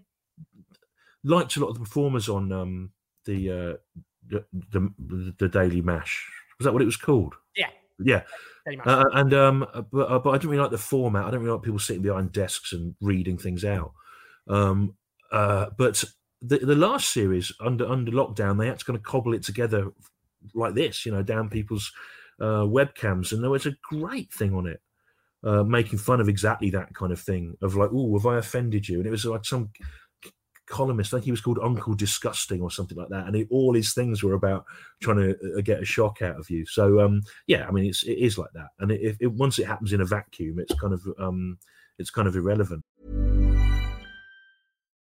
liked 1.25 1.57
a 1.57 1.61
lot 1.61 1.68
of 1.68 1.75
the 1.75 1.81
performers 1.81 2.29
on 2.29 2.53
um, 2.53 2.91
the, 3.25 3.51
uh, 3.51 4.01
the, 4.29 4.45
the 4.53 5.35
the 5.39 5.49
Daily 5.49 5.81
Mash. 5.81 6.29
Was 6.59 6.64
that 6.64 6.73
what 6.73 6.83
it 6.83 6.87
was 6.87 6.97
called? 6.97 7.35
Yeah. 8.03 8.22
Uh, 8.84 9.05
and 9.14 9.34
um, 9.34 9.66
but 9.90 10.11
uh, 10.11 10.18
but 10.18 10.30
I 10.30 10.38
don't 10.38 10.51
really 10.51 10.62
like 10.62 10.70
the 10.70 10.78
format. 10.78 11.24
I 11.24 11.30
don't 11.30 11.40
really 11.40 11.53
like 11.53 11.62
people 11.62 11.78
sitting 11.78 12.03
behind 12.03 12.32
desks 12.32 12.72
and 12.72 12.94
reading 13.01 13.38
things 13.38 13.64
out. 13.64 13.92
Um, 14.48 14.94
uh, 15.32 15.66
but 15.76 16.05
the 16.42 16.59
the 16.59 16.74
last 16.74 17.12
series 17.12 17.53
under 17.61 17.86
under 17.86 18.12
lockdown, 18.12 18.59
they 18.59 18.66
had 18.66 18.78
to 18.78 18.84
kind 18.84 18.96
of 18.96 19.03
cobble 19.03 19.34
it 19.34 19.42
together 19.42 19.90
like 20.55 20.74
this, 20.74 21.05
you 21.05 21.12
know, 21.12 21.22
down 21.22 21.48
people's 21.48 21.90
uh, 22.40 22.64
webcams, 22.64 23.32
and 23.32 23.42
there 23.42 23.51
was 23.51 23.66
a 23.66 23.76
great 23.82 24.32
thing 24.32 24.55
on 24.55 24.66
it, 24.66 24.80
uh, 25.44 25.62
making 25.62 25.98
fun 25.98 26.20
of 26.20 26.28
exactly 26.28 26.70
that 26.70 26.94
kind 26.94 27.12
of 27.12 27.20
thing 27.20 27.57
of 27.62 27.76
like, 27.76 27.90
oh, 27.92 28.16
have 28.18 28.26
I 28.26 28.38
offended 28.38 28.88
you? 28.88 28.98
And 28.98 29.07
it 29.07 29.11
was 29.11 29.24
like 29.24 29.44
some 29.44 29.70
columnist. 30.71 31.12
I 31.12 31.18
think 31.18 31.27
he 31.27 31.31
was 31.31 31.41
called 31.41 31.59
Uncle 31.62 31.95
Disgusting 31.95 32.62
or 32.62 32.71
something 32.71 32.97
like 32.97 33.09
that. 33.11 33.27
And 33.27 33.37
it, 33.37 33.49
all 33.51 33.75
his 33.75 33.93
things 33.93 34.23
were 34.23 34.35
about 34.35 34.64
trying 35.03 35.18
to 35.18 35.31
uh, 35.59 35.61
get 35.62 35.83
a 35.83 35.85
shock 35.85 36.23
out 36.23 36.39
of 36.39 36.49
you. 36.49 36.64
So 36.66 37.01
um, 37.01 37.23
yeah, 37.47 37.66
I 37.66 37.71
mean, 37.71 37.85
it's 37.85 38.03
it 38.05 38.18
is 38.18 38.39
like 38.39 38.51
that. 38.55 38.68
And 38.79 38.91
it, 38.91 39.16
it, 39.21 39.33
once 39.33 39.59
it 39.59 39.66
happens 39.66 39.93
in 39.93 40.01
a 40.01 40.07
vacuum, 40.07 40.59
it's 40.59 40.75
kind 40.81 40.95
of 40.95 41.03
um, 41.18 41.59
it's 41.99 42.11
kind 42.11 42.27
of 42.27 42.37
irrelevant. 42.37 42.85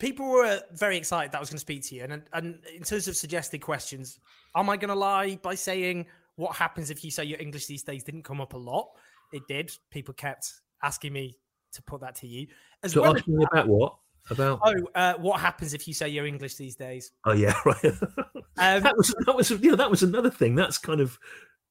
People 0.00 0.28
were 0.28 0.60
very 0.72 0.96
excited 0.96 1.30
that 1.30 1.36
I 1.36 1.40
was 1.40 1.50
going 1.50 1.58
to 1.58 1.60
speak 1.60 1.84
to 1.84 1.94
you. 1.94 2.04
And, 2.04 2.22
and 2.32 2.58
in 2.74 2.82
terms 2.82 3.06
of 3.06 3.16
suggested 3.16 3.58
questions, 3.60 4.18
am 4.56 4.68
I 4.68 4.76
going 4.76 4.88
to 4.88 4.94
lie 4.94 5.38
by 5.42 5.54
saying 5.54 6.06
what 6.36 6.56
happens 6.56 6.90
if 6.90 7.04
you 7.04 7.10
say 7.10 7.24
your 7.24 7.38
English 7.38 7.66
these 7.66 7.82
days 7.84 8.02
didn't 8.02 8.24
come 8.24 8.40
up 8.40 8.54
a 8.54 8.58
lot? 8.58 8.88
It 9.32 9.42
did. 9.46 9.70
People 9.90 10.14
kept 10.14 10.52
asking 10.82 11.12
me 11.12 11.36
to 11.74 11.82
put 11.82 12.00
that 12.00 12.16
to 12.16 12.26
you. 12.26 12.48
As 12.82 12.94
So 12.94 13.02
well 13.02 13.14
asking 13.16 13.36
me 13.36 13.44
about 13.52 13.68
what? 13.68 13.96
About 14.30 14.60
Oh, 14.62 14.74
uh, 14.94 15.14
what 15.14 15.40
happens 15.40 15.74
if 15.74 15.86
you 15.86 15.94
say 15.94 16.08
your 16.08 16.26
English 16.26 16.56
these 16.56 16.76
days? 16.76 17.12
oh 17.24 17.32
yeah, 17.32 17.54
right. 17.64 17.84
Um, 17.84 18.82
that 18.82 18.94
was 18.96 19.14
that 19.26 19.34
was 19.34 19.50
you 19.50 19.70
know 19.70 19.76
that 19.76 19.90
was 19.90 20.02
another 20.02 20.30
thing. 20.30 20.54
That's 20.54 20.78
kind 20.78 21.00
of 21.00 21.18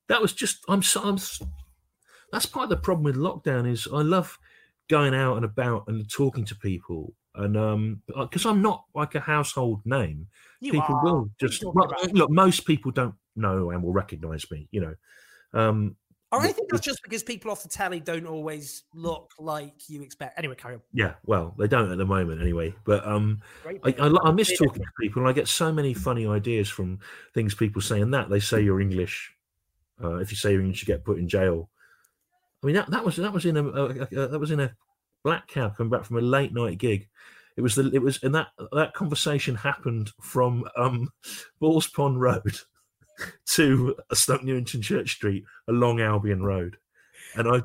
that 0.07 0.21
was 0.21 0.33
just 0.33 0.63
I'm 0.67 0.81
so 0.81 1.01
I'm 1.01 1.17
that's 2.31 2.45
part 2.45 2.63
of 2.63 2.69
the 2.69 2.77
problem 2.77 3.03
with 3.03 3.15
lockdown 3.15 3.69
is 3.69 3.87
I 3.93 4.01
love 4.01 4.37
going 4.89 5.13
out 5.13 5.35
and 5.35 5.45
about 5.45 5.83
and 5.87 6.09
talking 6.09 6.43
to 6.45 6.55
people 6.55 7.13
and 7.35 7.55
um 7.57 8.01
because 8.15 8.45
I'm 8.45 8.61
not 8.61 8.85
like 8.93 9.15
a 9.15 9.19
household 9.19 9.81
name. 9.85 10.27
You 10.59 10.73
people 10.73 10.95
are. 10.95 11.03
will 11.03 11.11
What 11.11 11.21
are 11.21 11.25
you 11.41 11.47
just 11.47 11.63
about? 11.63 12.13
look. 12.13 12.29
Most 12.29 12.65
people 12.65 12.91
don't 12.91 13.15
know 13.35 13.71
and 13.71 13.83
will 13.83 13.93
recognise 13.93 14.49
me. 14.51 14.67
You 14.71 14.81
know. 14.81 14.95
Um, 15.53 15.95
I 16.31 16.51
think 16.51 16.69
that's 16.69 16.85
just 16.85 17.01
because 17.01 17.23
people 17.23 17.49
off 17.49 17.63
the 17.63 17.69
telly 17.69 17.99
don't 17.99 18.27
always 18.27 18.83
look 18.93 19.31
like 19.39 19.89
you 19.89 20.03
expect. 20.03 20.37
Anyway, 20.37 20.53
carry 20.55 20.75
on. 20.75 20.81
yeah, 20.93 21.13
well, 21.25 21.55
they 21.57 21.67
don't 21.67 21.91
at 21.91 21.97
the 21.97 22.05
moment 22.05 22.39
anyway. 22.39 22.73
But 22.85 23.05
um, 23.07 23.41
I. 23.65 23.95
I, 23.99 24.11
I 24.23 24.31
miss 24.31 24.55
talking 24.55 24.83
to 24.83 24.89
people, 24.99 25.23
and 25.23 25.29
I 25.29 25.33
get 25.33 25.47
so 25.47 25.71
many 25.71 25.95
funny 25.95 26.27
ideas 26.27 26.69
from 26.69 26.99
things 27.33 27.55
people 27.55 27.81
say. 27.81 27.99
And 28.01 28.13
that 28.13 28.29
they 28.29 28.39
say 28.39 28.61
you're 28.61 28.79
English. 28.79 29.33
Uh, 30.03 30.17
if 30.17 30.29
you 30.29 30.37
say 30.37 30.51
you're 30.51 30.61
English, 30.61 30.81
you 30.81 30.85
get 30.85 31.03
put 31.03 31.17
in 31.17 31.27
jail. 31.27 31.69
I 32.61 32.67
mean, 32.67 32.75
that, 32.75 32.91
that 32.91 33.03
was 33.03 33.15
that 33.15 33.33
was 33.33 33.45
in 33.45 33.57
a 33.57 33.63
that 34.11 34.39
was 34.39 34.51
in 34.51 34.59
a 34.59 34.75
black 35.23 35.47
cab 35.47 35.75
coming 35.75 35.91
back 35.91 36.05
from 36.05 36.17
a 36.17 36.21
late 36.21 36.53
night 36.53 36.77
gig. 36.77 37.07
It 37.57 37.61
was 37.61 37.75
the 37.75 37.89
it 37.93 38.01
was 38.01 38.21
and 38.23 38.33
that 38.35 38.47
that 38.71 38.93
conversation 38.93 39.55
happened 39.55 40.11
from 40.21 40.63
um, 40.77 41.09
Balls 41.59 41.87
Pond 41.87 42.21
Road 42.21 42.57
to 43.47 43.95
Stoke 44.13 44.43
Newington 44.43 44.81
Church 44.81 45.11
Street 45.11 45.43
along 45.67 45.99
Albion 46.01 46.43
Road, 46.43 46.77
and 47.35 47.47
I 47.47 47.61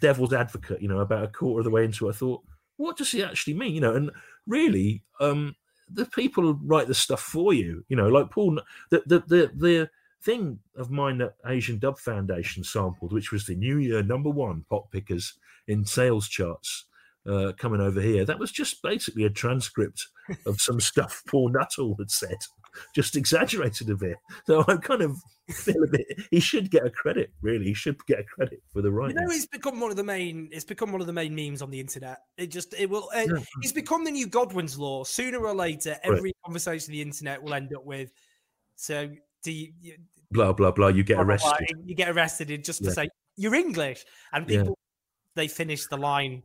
devil's 0.00 0.32
advocate, 0.32 0.80
you 0.80 0.88
know, 0.88 1.00
about 1.00 1.24
a 1.24 1.28
quarter 1.28 1.60
of 1.60 1.64
the 1.64 1.70
way 1.70 1.84
into 1.84 2.06
it, 2.06 2.10
I 2.10 2.14
thought, 2.14 2.42
what 2.76 2.96
does 2.96 3.10
he 3.10 3.22
actually 3.22 3.54
mean? 3.54 3.74
You 3.74 3.80
know, 3.80 3.94
and 3.94 4.10
really, 4.46 5.02
um, 5.20 5.54
the 5.90 6.06
people 6.06 6.54
write 6.62 6.86
the 6.86 6.94
stuff 6.94 7.20
for 7.20 7.52
you. 7.52 7.84
You 7.88 7.96
know, 7.96 8.08
like 8.08 8.30
Paul. 8.30 8.60
The 8.90 9.02
the 9.06 9.20
the, 9.26 9.50
the 9.56 9.90
thing 10.22 10.58
of 10.76 10.90
mine 10.90 11.18
that 11.18 11.34
Asian 11.46 11.78
Dub 11.78 11.98
Foundation 11.98 12.62
sampled, 12.64 13.12
which 13.12 13.32
was 13.32 13.46
the 13.46 13.54
New 13.54 13.78
Year 13.78 14.02
number 14.02 14.30
one 14.30 14.64
pop 14.68 14.90
pickers 14.90 15.34
in 15.66 15.84
sales 15.84 16.28
charts. 16.28 16.86
Uh, 17.28 17.52
coming 17.58 17.80
over 17.80 18.00
here, 18.00 18.24
that 18.24 18.38
was 18.38 18.50
just 18.50 18.82
basically 18.82 19.24
a 19.24 19.30
transcript 19.30 20.02
of 20.46 20.58
some 20.60 20.80
stuff 20.80 21.22
Paul 21.28 21.50
Nuttall 21.50 21.94
had 21.98 22.10
said, 22.10 22.38
just 22.94 23.16
exaggerated 23.16 23.90
a 23.90 23.96
bit. 23.96 24.16
So 24.46 24.64
I 24.66 24.76
kind 24.76 25.02
of 25.02 25.14
feel 25.50 25.82
a 25.82 25.86
bit. 25.88 26.06
He 26.30 26.40
should 26.40 26.70
get 26.70 26.86
a 26.86 26.90
credit, 26.90 27.30
really. 27.42 27.66
He 27.66 27.74
should 27.74 27.98
get 28.06 28.20
a 28.20 28.24
credit 28.24 28.62
for 28.72 28.80
the 28.80 28.88
You 28.88 28.94
writing. 28.94 29.16
know, 29.16 29.26
it's 29.30 29.46
become 29.46 29.78
one 29.78 29.90
of 29.90 29.96
the 29.96 30.04
main. 30.04 30.48
It's 30.52 30.64
become 30.64 30.90
one 30.90 31.02
of 31.02 31.06
the 31.06 31.12
main 31.12 31.34
memes 31.34 31.60
on 31.60 31.70
the 31.70 31.80
internet. 31.80 32.18
It 32.38 32.46
just, 32.46 32.72
it 32.78 32.88
will. 32.88 33.10
It, 33.14 33.30
Yeah. 33.30 33.42
It's 33.62 33.72
become 33.72 34.04
the 34.04 34.10
new 34.10 34.26
Godwin's 34.26 34.78
law. 34.78 35.04
Sooner 35.04 35.38
or 35.38 35.54
later, 35.54 35.96
every 36.04 36.32
conversation 36.46 36.92
on 36.92 36.96
the 36.96 37.02
internet 37.02 37.42
will 37.42 37.52
end 37.52 37.74
up 37.74 37.84
with. 37.84 38.10
So, 38.76 39.10
do 39.42 39.52
you, 39.52 39.72
you 39.80 39.96
blah 40.30 40.52
blah 40.52 40.70
blah. 40.70 40.88
You 40.88 41.02
get 41.02 41.16
blah, 41.16 41.24
blah, 41.24 41.36
blah, 41.36 41.50
arrested. 41.52 41.76
You 41.84 41.94
get 41.94 42.08
arrested 42.08 42.50
in 42.50 42.62
just 42.62 42.80
to 42.84 42.88
Yeah. 42.88 42.94
say 42.94 43.08
you're 43.36 43.54
English, 43.54 44.04
and 44.32 44.46
people 44.46 44.78
they 45.38 45.48
finished 45.48 45.88
the 45.90 45.96
line. 45.96 46.42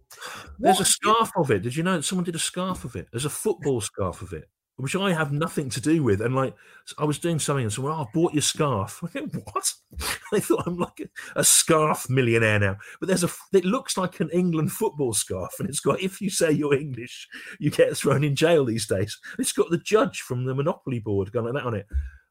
There's 0.59 0.79
a 0.79 0.85
scarf 0.85 1.31
of 1.35 1.51
it. 1.51 1.63
Did 1.63 1.75
you 1.75 1.83
know 1.83 1.99
someone 2.01 2.23
did 2.23 2.35
a 2.35 2.39
scarf 2.39 2.85
of 2.85 2.95
it? 2.95 3.07
There's 3.11 3.25
a 3.25 3.29
football 3.29 3.81
scarf 3.81 4.21
of 4.21 4.33
it, 4.33 4.47
which 4.77 4.95
I 4.95 5.11
have 5.11 5.31
nothing 5.31 5.69
to 5.71 5.81
do 5.81 6.03
with. 6.03 6.21
And 6.21 6.35
like, 6.35 6.55
I 6.97 7.05
was 7.05 7.17
doing 7.19 7.39
something, 7.39 7.63
and 7.63 7.73
someone, 7.73 7.93
oh, 7.93 8.03
I 8.03 8.05
bought 8.13 8.33
your 8.33 8.41
scarf. 8.41 9.03
I 9.03 9.07
went, 9.13 9.35
what? 9.35 9.73
They 10.31 10.39
thought 10.39 10.63
I'm 10.65 10.77
like 10.79 10.99
a, 10.99 11.39
a 11.39 11.43
scarf 11.43 12.09
millionaire 12.09 12.57
now. 12.59 12.77
But 12.99 13.07
there's 13.07 13.23
a. 13.23 13.29
It 13.51 13.65
looks 13.65 13.97
like 13.97 14.19
an 14.19 14.31
England 14.33 14.71
football 14.71 15.13
scarf, 15.13 15.53
and 15.59 15.69
it's 15.69 15.79
got. 15.79 16.01
If 16.01 16.21
you 16.21 16.29
say 16.29 16.51
you're 16.51 16.73
English, 16.73 17.27
you 17.59 17.69
get 17.69 17.95
thrown 17.95 18.23
in 18.23 18.35
jail 18.35 18.65
these 18.65 18.87
days. 18.87 19.19
It's 19.37 19.53
got 19.53 19.69
the 19.69 19.77
judge 19.77 20.21
from 20.21 20.45
the 20.45 20.55
Monopoly 20.55 20.99
board 20.99 21.31
going 21.31 21.45
like 21.45 21.55
that 21.55 21.67
on 21.67 21.75
it. 21.75 21.85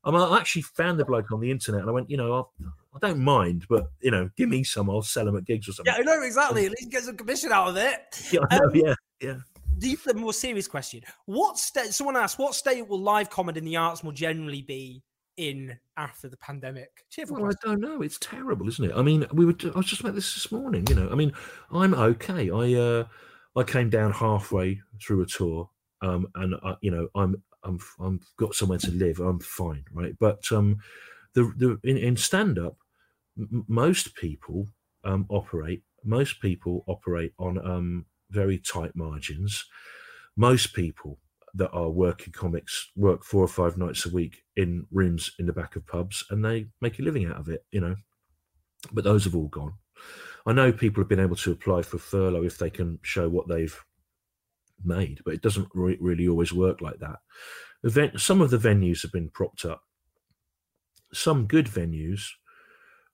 I, 0.05 0.11
mean, 0.11 0.21
I 0.21 0.37
actually 0.37 0.63
found 0.63 0.99
the 0.99 1.05
bloke 1.05 1.31
on 1.33 1.41
the 1.41 1.51
internet, 1.51 1.83
and 1.83 1.91
I 1.91 1.93
went, 1.93 2.11
you 2.11 2.17
know, 2.17 2.33
I'll, 2.33 2.53
I 2.95 2.99
don't 3.07 3.21
mind, 3.21 3.67
but 3.69 3.91
you 4.01 4.11
know, 4.11 4.29
give 4.37 4.49
me 4.49 4.65
some. 4.65 4.91
I'll 4.91 5.03
sell 5.03 5.25
them 5.25 5.37
at 5.37 5.45
gigs 5.45 5.69
or 5.69 5.73
something. 5.73 5.93
Yeah, 5.95 6.01
I 6.01 6.03
know 6.03 6.23
exactly. 6.23 6.67
At 6.67 6.73
least 6.73 6.91
get 6.91 7.05
some 7.05 7.17
commission 7.17 7.53
out 7.53 7.69
of 7.69 7.77
it. 7.77 7.99
Yeah, 8.33 8.41
Um, 8.51 8.71
yeah, 8.75 8.95
yeah. 9.21 9.37
The, 9.79 9.97
the 10.07 10.15
more 10.15 10.33
serious 10.33 10.69
question: 10.69 11.03
What 11.27 11.59
state? 11.59 11.93
Someone 11.95 12.17
asked, 12.17 12.39
"What 12.39 12.55
state 12.55 12.87
will 12.87 13.01
live 13.01 13.31
comedy 13.31 13.59
in 13.59 13.65
the 13.65 13.77
arts 13.77 14.03
more 14.03 14.13
generally 14.13 14.63
be 14.63 15.03
in 15.37 15.79
after 15.97 16.29
the 16.29 16.37
pandemic?" 16.37 16.91
Cheerful 17.11 17.41
Well, 17.41 17.51
I 17.51 17.67
don't 17.67 17.81
know. 17.81 18.03
It's 18.03 18.19
terrible, 18.19 18.69
isn't 18.69 18.85
it? 18.85 18.93
I 18.95 19.03
mean, 19.03 19.27
we 19.33 19.47
were. 19.47 19.55
I 19.75 19.79
was 19.79 19.87
just 19.87 20.01
about 20.01 20.15
this 20.15 20.35
this 20.35 20.53
morning. 20.53 20.87
You 20.89 20.97
know, 20.97 21.09
I 21.11 21.15
mean, 21.15 21.33
I'm 21.71 21.95
okay. 21.95 22.51
I 22.51 22.75
uh, 22.75 23.05
I 23.57 23.63
came 23.63 23.89
down 23.91 24.13
halfway 24.13 24.81
through 25.01 25.23
a 25.23 25.27
tour, 25.27 25.71
um, 26.03 26.27
and 26.35 26.55
I, 26.63 26.75
you 26.81 26.91
know, 26.91 27.09
I'm 27.15 27.43
I'm 27.65 27.79
I'm 28.01 28.21
got 28.37 28.55
somewhere 28.55 28.79
to 28.79 28.91
live. 28.91 29.21
I'm 29.21 29.41
fine, 29.41 29.85
right? 29.93 30.17
But 30.19 30.51
um, 30.53 30.79
the 31.35 31.53
the 31.57 31.79
in, 31.85 31.97
in 31.97 32.17
stand 32.17 32.59
up, 32.59 32.77
m- 33.39 33.65
most 33.69 34.15
people 34.15 34.69
um 35.05 35.27
operate. 35.29 35.83
Most 36.05 36.41
people 36.41 36.85
operate 36.87 37.33
on 37.39 37.59
um 37.67 38.07
very 38.31 38.59
tight 38.59 38.97
margins. 38.97 39.65
Most 40.37 40.75
people 40.75 41.19
that 41.55 41.71
are 41.73 41.91
working 41.91 42.33
comics 42.33 42.91
work 42.97 43.25
four 43.25 43.43
or 43.43 43.49
five 43.49 43.77
nights 43.77 44.07
a 44.07 44.11
week 44.11 44.43
in 44.57 44.87
rooms 44.91 45.33
in 45.39 45.47
the 45.47 45.53
back 45.53 45.77
of 45.77 45.87
pubs 45.87 46.25
and 46.31 46.43
they 46.43 46.67
make 46.81 46.99
a 46.99 47.03
living 47.03 47.27
out 47.27 47.37
of 47.37 47.49
it, 47.51 47.65
you 47.71 47.81
know. 47.81 47.95
But 48.93 49.05
those 49.05 49.25
have 49.25 49.37
all 49.37 49.49
gone. 49.49 49.75
I 50.47 50.53
know 50.53 50.73
people 50.73 51.03
have 51.03 51.09
been 51.09 51.21
able 51.21 51.37
to 51.37 51.53
apply 51.53 51.83
for 51.83 51.99
furlough 51.99 52.45
if 52.45 52.59
they 52.59 52.71
can 52.71 52.99
show 53.03 53.29
what 53.29 53.49
they've 53.49 53.79
made, 54.85 55.21
but 55.25 55.35
it 55.35 55.43
doesn't 55.43 55.69
re- 55.75 55.99
really 56.01 56.29
always 56.29 56.53
work 56.53 56.81
like 56.81 56.99
that. 57.01 57.19
Event, 57.85 58.21
some 58.21 58.41
of 58.41 58.51
the 58.51 58.59
venues 58.59 59.03
have 59.03 59.13
been 59.13 59.29
propped 59.29 59.65
up. 59.65 59.83
Some 61.13 61.47
good 61.47 61.67
venues, 61.67 62.23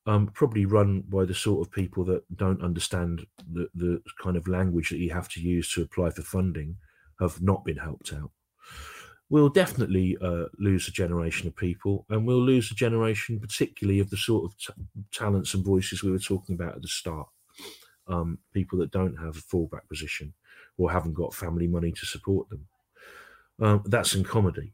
um, 0.07 0.29
probably 0.29 0.66
run 0.66 1.03
by 1.09 1.25
the 1.25 1.35
sort 1.35 1.66
of 1.66 1.73
people 1.73 2.05
that 2.05 2.23
don't 2.37 2.62
understand 2.62 3.27
the, 3.53 3.69
the 3.75 4.03
kind 4.23 4.37
of 4.37 4.49
language 4.49 4.91
that 4.91 4.99
you 4.99 5.11
have 5.11 5.29
to 5.31 5.41
use 5.41 5.73
to 5.73 5.83
apply 5.83 6.11
for 6.11 6.23
funding, 6.23 6.77
have 7.21 7.43
not 7.43 7.64
been 7.64 7.77
helped 7.77 8.12
out. 8.12 8.31
We'll 9.31 9.51
definitely 9.51 10.16
uh, 10.23 10.47
lose 10.59 10.89
a 10.89 10.93
generation 10.93 11.49
of 11.49 11.57
people, 11.57 12.07
and 12.09 12.27
we'll 12.27 12.41
lose 12.41 12.71
a 12.71 12.75
generation, 12.75 13.39
particularly 13.41 14.01
of 14.01 14.09
the 14.09 14.16
sort 14.16 14.45
of 14.45 14.59
t- 14.59 14.83
talents 15.12 15.53
and 15.53 15.64
voices 15.64 16.03
we 16.03 16.11
were 16.11 16.19
talking 16.19 16.55
about 16.55 16.77
at 16.77 16.83
the 16.83 16.89
start. 16.89 17.29
Um, 18.07 18.39
people 18.55 18.79
that 18.79 18.91
don't 18.91 19.16
have 19.16 19.37
a 19.37 19.41
fallback 19.41 19.87
position 19.91 20.33
or 20.79 20.91
haven't 20.91 21.14
got 21.14 21.35
family 21.35 21.66
money 21.66 21.93
to 21.93 22.07
support 22.07 22.49
them. 22.49 22.66
Um, 23.61 23.83
that's 23.87 24.14
in 24.14 24.24
comedy. 24.24 24.72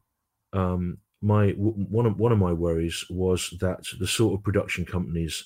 Um, 0.53 0.99
my 1.23 1.51
one 1.53 2.07
of 2.07 2.19
one 2.19 2.33
of 2.33 2.39
my 2.39 2.53
worries 2.53 3.05
was 3.09 3.55
that 3.61 3.85
the 3.99 4.07
sort 4.07 4.39
of 4.39 4.45
production 4.45 4.85
companies 4.85 5.45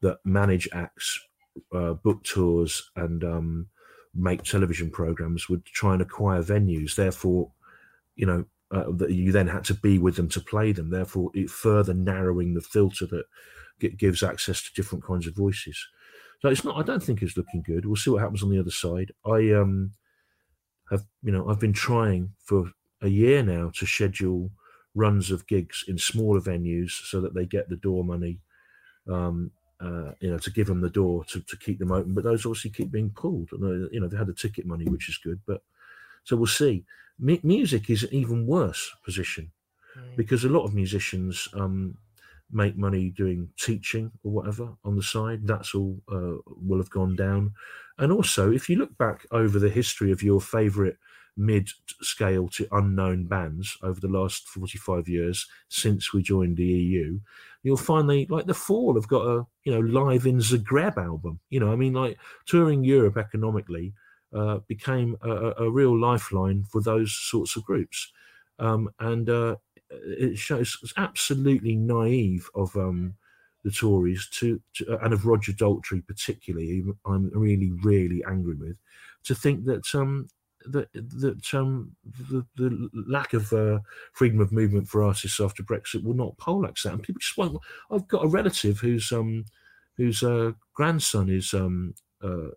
that 0.00 0.18
manage 0.24 0.68
acts, 0.72 1.20
uh, 1.74 1.94
book 1.94 2.22
tours, 2.22 2.90
and 2.94 3.24
um, 3.24 3.66
make 4.14 4.44
television 4.44 4.90
programs 4.90 5.48
would 5.48 5.64
try 5.64 5.92
and 5.94 6.02
acquire 6.02 6.42
venues. 6.42 6.94
Therefore, 6.94 7.50
you 8.14 8.24
know 8.24 8.44
uh, 8.70 8.84
that 8.92 9.10
you 9.10 9.32
then 9.32 9.48
had 9.48 9.64
to 9.64 9.74
be 9.74 9.98
with 9.98 10.16
them 10.16 10.28
to 10.28 10.40
play 10.40 10.72
them. 10.72 10.90
Therefore, 10.90 11.30
it 11.34 11.50
further 11.50 11.94
narrowing 11.94 12.54
the 12.54 12.60
filter 12.60 13.06
that 13.06 13.24
gives 13.98 14.22
access 14.22 14.62
to 14.62 14.74
different 14.74 15.04
kinds 15.04 15.26
of 15.26 15.34
voices. 15.34 15.86
So 16.40 16.48
it's 16.48 16.64
not. 16.64 16.76
I 16.76 16.82
don't 16.82 17.02
think 17.02 17.22
it's 17.22 17.36
looking 17.36 17.62
good. 17.62 17.86
We'll 17.86 17.96
see 17.96 18.10
what 18.10 18.22
happens 18.22 18.42
on 18.42 18.50
the 18.50 18.60
other 18.60 18.70
side. 18.70 19.12
I 19.24 19.52
um 19.52 19.92
have 20.90 21.04
you 21.22 21.32
know 21.32 21.48
I've 21.48 21.60
been 21.60 21.72
trying 21.72 22.34
for 22.38 22.72
a 23.02 23.08
year 23.08 23.42
now 23.42 23.70
to 23.74 23.86
schedule 23.86 24.50
runs 24.94 25.30
of 25.30 25.46
gigs 25.46 25.84
in 25.86 25.98
smaller 25.98 26.40
venues 26.40 26.90
so 26.90 27.20
that 27.20 27.34
they 27.34 27.46
get 27.46 27.68
the 27.68 27.76
door 27.76 28.04
money. 28.04 28.40
Um, 29.08 29.52
uh, 29.78 30.12
you 30.20 30.30
know, 30.30 30.38
to 30.38 30.50
give 30.50 30.68
them 30.68 30.80
the 30.80 30.90
door 30.90 31.24
to, 31.26 31.40
to 31.42 31.56
keep 31.58 31.78
them 31.78 31.92
open, 31.92 32.14
but 32.14 32.24
those 32.24 32.46
obviously 32.46 32.70
keep 32.70 32.90
being 32.90 33.10
pulled. 33.10 33.50
And, 33.52 33.62
uh, 33.62 33.88
you 33.92 34.00
know, 34.00 34.08
they 34.08 34.16
had 34.16 34.26
the 34.26 34.32
ticket 34.32 34.64
money, 34.64 34.86
which 34.86 35.08
is 35.10 35.18
good, 35.18 35.40
but 35.46 35.62
so 36.24 36.36
we'll 36.36 36.46
see. 36.46 36.84
M- 37.20 37.40
music 37.42 37.90
is 37.90 38.02
an 38.02 38.14
even 38.14 38.46
worse 38.46 38.90
position 39.04 39.52
because 40.16 40.44
a 40.44 40.48
lot 40.48 40.64
of 40.64 40.74
musicians 40.74 41.48
um, 41.54 41.98
make 42.50 42.76
money 42.76 43.10
doing 43.10 43.48
teaching 43.58 44.10
or 44.22 44.32
whatever 44.32 44.68
on 44.84 44.96
the 44.96 45.02
side. 45.02 45.46
That's 45.46 45.74
all 45.74 46.00
uh, 46.10 46.38
will 46.46 46.78
have 46.78 46.90
gone 46.90 47.16
down. 47.16 47.54
And 47.98 48.12
also, 48.12 48.52
if 48.52 48.68
you 48.68 48.76
look 48.76 48.96
back 48.98 49.26
over 49.30 49.58
the 49.58 49.70
history 49.70 50.12
of 50.12 50.22
your 50.22 50.40
favourite 50.40 50.96
mid-scale 51.38 52.48
to 52.48 52.66
unknown 52.72 53.26
bands 53.26 53.76
over 53.82 54.00
the 54.00 54.08
last 54.08 54.48
45 54.48 55.08
years 55.08 55.46
since 55.68 56.12
we 56.12 56.22
joined 56.22 56.56
the 56.56 56.64
EU, 56.64 57.18
you'll 57.62 57.76
find 57.76 58.08
they 58.08 58.26
like 58.26 58.46
the 58.46 58.54
Fall 58.54 58.94
have 58.94 59.08
got 59.08 59.26
a 59.26 59.46
you 59.64 59.72
know 59.72 59.80
live 59.80 60.26
in 60.26 60.38
Zagreb 60.38 60.96
album. 60.96 61.40
You 61.50 61.60
know, 61.60 61.72
I 61.72 61.76
mean, 61.76 61.94
like 61.94 62.18
touring 62.46 62.84
Europe 62.84 63.16
economically 63.16 63.92
uh, 64.34 64.58
became 64.68 65.16
a, 65.22 65.52
a, 65.58 65.70
real 65.70 65.98
lifeline 65.98 66.64
for 66.64 66.80
those 66.80 67.14
sorts 67.14 67.56
of 67.56 67.64
groups, 67.64 68.12
um, 68.58 68.90
and 68.98 69.28
uh, 69.28 69.56
it 69.90 70.38
shows 70.38 70.78
it's 70.82 70.92
absolutely 70.96 71.76
naive 71.76 72.48
of 72.54 72.74
um, 72.76 73.14
the 73.64 73.70
Tories 73.70 74.28
to, 74.34 74.60
to, 74.74 74.94
uh, 74.94 74.98
and 75.02 75.12
of 75.12 75.26
Roger 75.26 75.52
Daltrey 75.52 76.06
particularly. 76.06 76.84
I'm 77.04 77.30
really 77.34 77.72
really 77.82 78.24
angry 78.28 78.54
with 78.54 78.76
to 79.24 79.34
think 79.34 79.64
that 79.64 79.94
um, 79.94 80.28
that 80.66 80.88
that 80.92 81.54
um, 81.54 81.94
the, 82.30 82.44
the 82.56 82.88
lack 83.06 83.32
of 83.32 83.52
uh, 83.52 83.78
freedom 84.12 84.40
of 84.40 84.52
movement 84.52 84.88
for 84.88 85.02
artists 85.02 85.40
after 85.40 85.62
Brexit 85.62 86.02
will 86.02 86.14
not 86.14 86.36
poleaxe 86.38 86.82
that, 86.84 86.94
and 86.94 87.02
people 87.02 87.20
just 87.20 87.36
won't. 87.36 87.58
I've 87.90 88.08
got 88.08 88.24
a 88.24 88.28
relative 88.28 88.78
whose 88.78 89.10
um, 89.12 89.44
whose 89.96 90.22
uh, 90.22 90.52
grandson 90.74 91.28
is 91.28 91.54
um, 91.54 91.94
uh, 92.22 92.48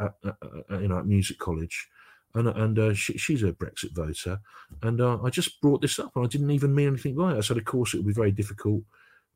at, 0.00 0.14
at, 0.24 0.36
at, 0.70 0.80
you 0.80 0.88
know 0.88 0.98
at 0.98 1.06
music 1.06 1.38
college, 1.38 1.88
and 2.34 2.48
and 2.48 2.78
uh, 2.78 2.94
she, 2.94 3.16
she's 3.18 3.42
a 3.42 3.52
Brexit 3.52 3.94
voter, 3.94 4.38
and 4.82 5.00
uh, 5.00 5.18
I 5.22 5.30
just 5.30 5.60
brought 5.60 5.80
this 5.80 5.98
up, 5.98 6.12
and 6.16 6.24
I 6.24 6.28
didn't 6.28 6.50
even 6.50 6.74
mean 6.74 6.88
anything 6.88 7.14
by 7.14 7.32
it. 7.32 7.38
I 7.38 7.40
said, 7.40 7.56
of 7.56 7.64
course, 7.64 7.94
it 7.94 7.98
would 7.98 8.06
be 8.06 8.12
very 8.12 8.32
difficult 8.32 8.82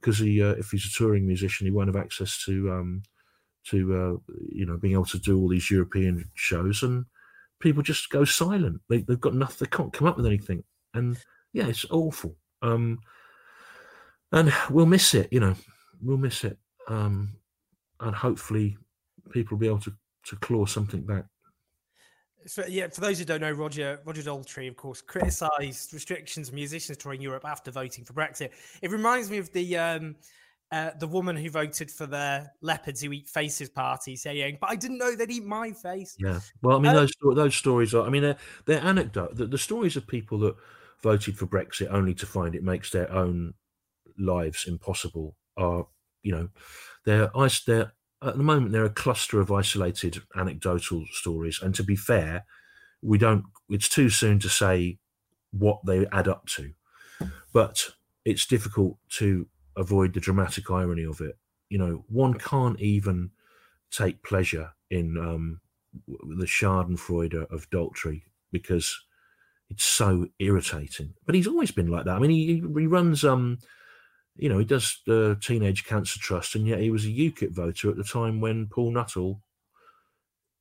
because 0.00 0.18
he, 0.18 0.42
uh, 0.42 0.50
if 0.50 0.70
he's 0.70 0.86
a 0.86 0.90
touring 0.90 1.26
musician, 1.26 1.66
he 1.66 1.72
won't 1.72 1.88
have 1.88 2.02
access 2.02 2.42
to 2.46 2.72
um, 2.72 3.02
to 3.66 4.22
you 4.50 4.66
know 4.66 4.76
being 4.76 4.94
able 4.94 5.04
to 5.06 5.18
do 5.18 5.38
all 5.38 5.48
these 5.48 5.70
European 5.70 6.24
shows 6.34 6.82
and 6.82 7.04
people 7.60 7.82
just 7.82 8.10
go 8.10 8.24
silent. 8.24 8.80
They, 8.88 9.04
have 9.08 9.20
got 9.20 9.34
nothing. 9.34 9.56
They 9.60 9.76
can't 9.76 9.92
come 9.92 10.08
up 10.08 10.16
with 10.16 10.26
anything, 10.26 10.64
and 10.94 11.16
yeah, 11.52 11.66
it's 11.66 11.86
awful. 11.90 12.36
Um, 12.62 13.00
and 14.32 14.52
we'll 14.70 14.86
miss 14.86 15.14
it. 15.14 15.28
You 15.32 15.40
know, 15.40 15.54
we'll 16.02 16.18
miss 16.18 16.44
it. 16.44 16.58
Um, 16.88 17.34
and 18.00 18.14
hopefully, 18.14 18.76
people 19.30 19.56
will 19.56 19.60
be 19.60 19.66
able 19.66 19.80
to 19.80 19.92
to 20.26 20.36
claw 20.36 20.66
something 20.66 21.02
back. 21.02 21.24
So, 22.46 22.64
yeah, 22.66 22.88
for 22.88 23.00
those 23.00 23.18
who 23.18 23.24
don't 23.24 23.40
know, 23.40 23.50
Roger 23.50 24.00
Roger 24.04 24.22
Daltrey, 24.22 24.68
of 24.68 24.76
course, 24.76 25.02
criticised 25.02 25.92
restrictions 25.92 26.48
on 26.48 26.54
musicians 26.54 26.96
touring 26.98 27.20
Europe 27.20 27.44
after 27.44 27.70
voting 27.70 28.04
for 28.04 28.12
Brexit. 28.12 28.50
It 28.80 28.90
reminds 28.90 29.30
me 29.30 29.38
of 29.38 29.52
the 29.52 29.76
um, 29.76 30.16
uh, 30.70 30.90
the 30.98 31.06
woman 31.06 31.36
who 31.36 31.50
voted 31.50 31.90
for 31.90 32.06
the 32.06 32.50
leopards 32.60 33.00
who 33.00 33.12
eat 33.12 33.28
faces 33.28 33.68
party 33.68 34.16
saying, 34.16 34.58
"But 34.60 34.70
I 34.70 34.76
didn't 34.76 34.98
know 34.98 35.14
they'd 35.14 35.30
eat 35.30 35.44
my 35.44 35.72
face." 35.72 36.16
Yeah, 36.18 36.40
well, 36.62 36.76
I 36.76 36.80
mean, 36.80 36.90
um, 36.90 36.96
those 36.96 37.12
those 37.34 37.54
stories 37.54 37.94
are. 37.94 38.06
I 38.06 38.10
mean, 38.10 38.22
they're, 38.22 38.36
they're 38.66 38.82
anecdote. 38.82 39.36
The, 39.36 39.46
the, 39.46 39.58
stories 39.58 39.96
of 39.96 40.06
people 40.06 40.38
that 40.40 40.54
voted 41.02 41.38
for 41.38 41.46
Brexit 41.46 41.88
only 41.90 42.14
to 42.14 42.26
find 42.26 42.54
it 42.54 42.62
makes 42.62 42.90
their 42.90 43.10
own 43.10 43.54
lives 44.18 44.66
impossible 44.66 45.36
are, 45.56 45.86
you 46.22 46.32
know, 46.32 46.48
they're 47.04 47.30
they're 47.66 47.92
at 48.22 48.36
the 48.36 48.42
moment 48.42 48.72
they're 48.72 48.84
a 48.84 48.90
cluster 48.90 49.40
of 49.40 49.52
isolated 49.52 50.22
anecdotal 50.36 51.04
stories. 51.12 51.60
And 51.62 51.74
to 51.74 51.82
be 51.82 51.96
fair, 51.96 52.44
we 53.02 53.18
don't. 53.18 53.44
It's 53.68 53.88
too 53.88 54.10
soon 54.10 54.38
to 54.40 54.48
say 54.48 54.98
what 55.52 55.78
they 55.86 56.06
add 56.12 56.28
up 56.28 56.46
to, 56.46 56.72
but 57.52 57.90
it's 58.24 58.46
difficult 58.46 58.98
to 59.10 59.46
avoid 59.76 60.12
the 60.14 60.20
dramatic 60.20 60.70
irony 60.70 61.04
of 61.04 61.20
it. 61.20 61.38
You 61.68 61.78
know, 61.78 62.04
one 62.08 62.34
can't 62.34 62.80
even 62.80 63.30
take 63.90 64.22
pleasure 64.22 64.70
in 64.90 65.16
um, 65.16 65.60
the 66.06 66.46
Schadenfreude 66.46 67.50
of 67.52 67.70
Daltrey 67.70 68.22
because 68.52 68.98
it's 69.70 69.84
so 69.84 70.26
irritating. 70.38 71.14
But 71.26 71.34
he's 71.34 71.46
always 71.46 71.70
been 71.70 71.90
like 71.90 72.04
that. 72.06 72.16
I 72.16 72.18
mean, 72.18 72.30
he, 72.30 72.62
he 72.78 72.86
runs, 72.86 73.24
um, 73.24 73.58
you 74.38 74.48
know, 74.48 74.58
he 74.58 74.64
does 74.64 75.00
the 75.06 75.36
Teenage 75.42 75.84
Cancer 75.84 76.18
Trust, 76.20 76.54
and 76.54 76.66
yet 76.66 76.80
he 76.80 76.90
was 76.90 77.04
a 77.04 77.08
UKIP 77.08 77.50
voter 77.50 77.90
at 77.90 77.96
the 77.96 78.04
time 78.04 78.40
when 78.40 78.66
Paul 78.68 78.92
Nuttall. 78.92 79.42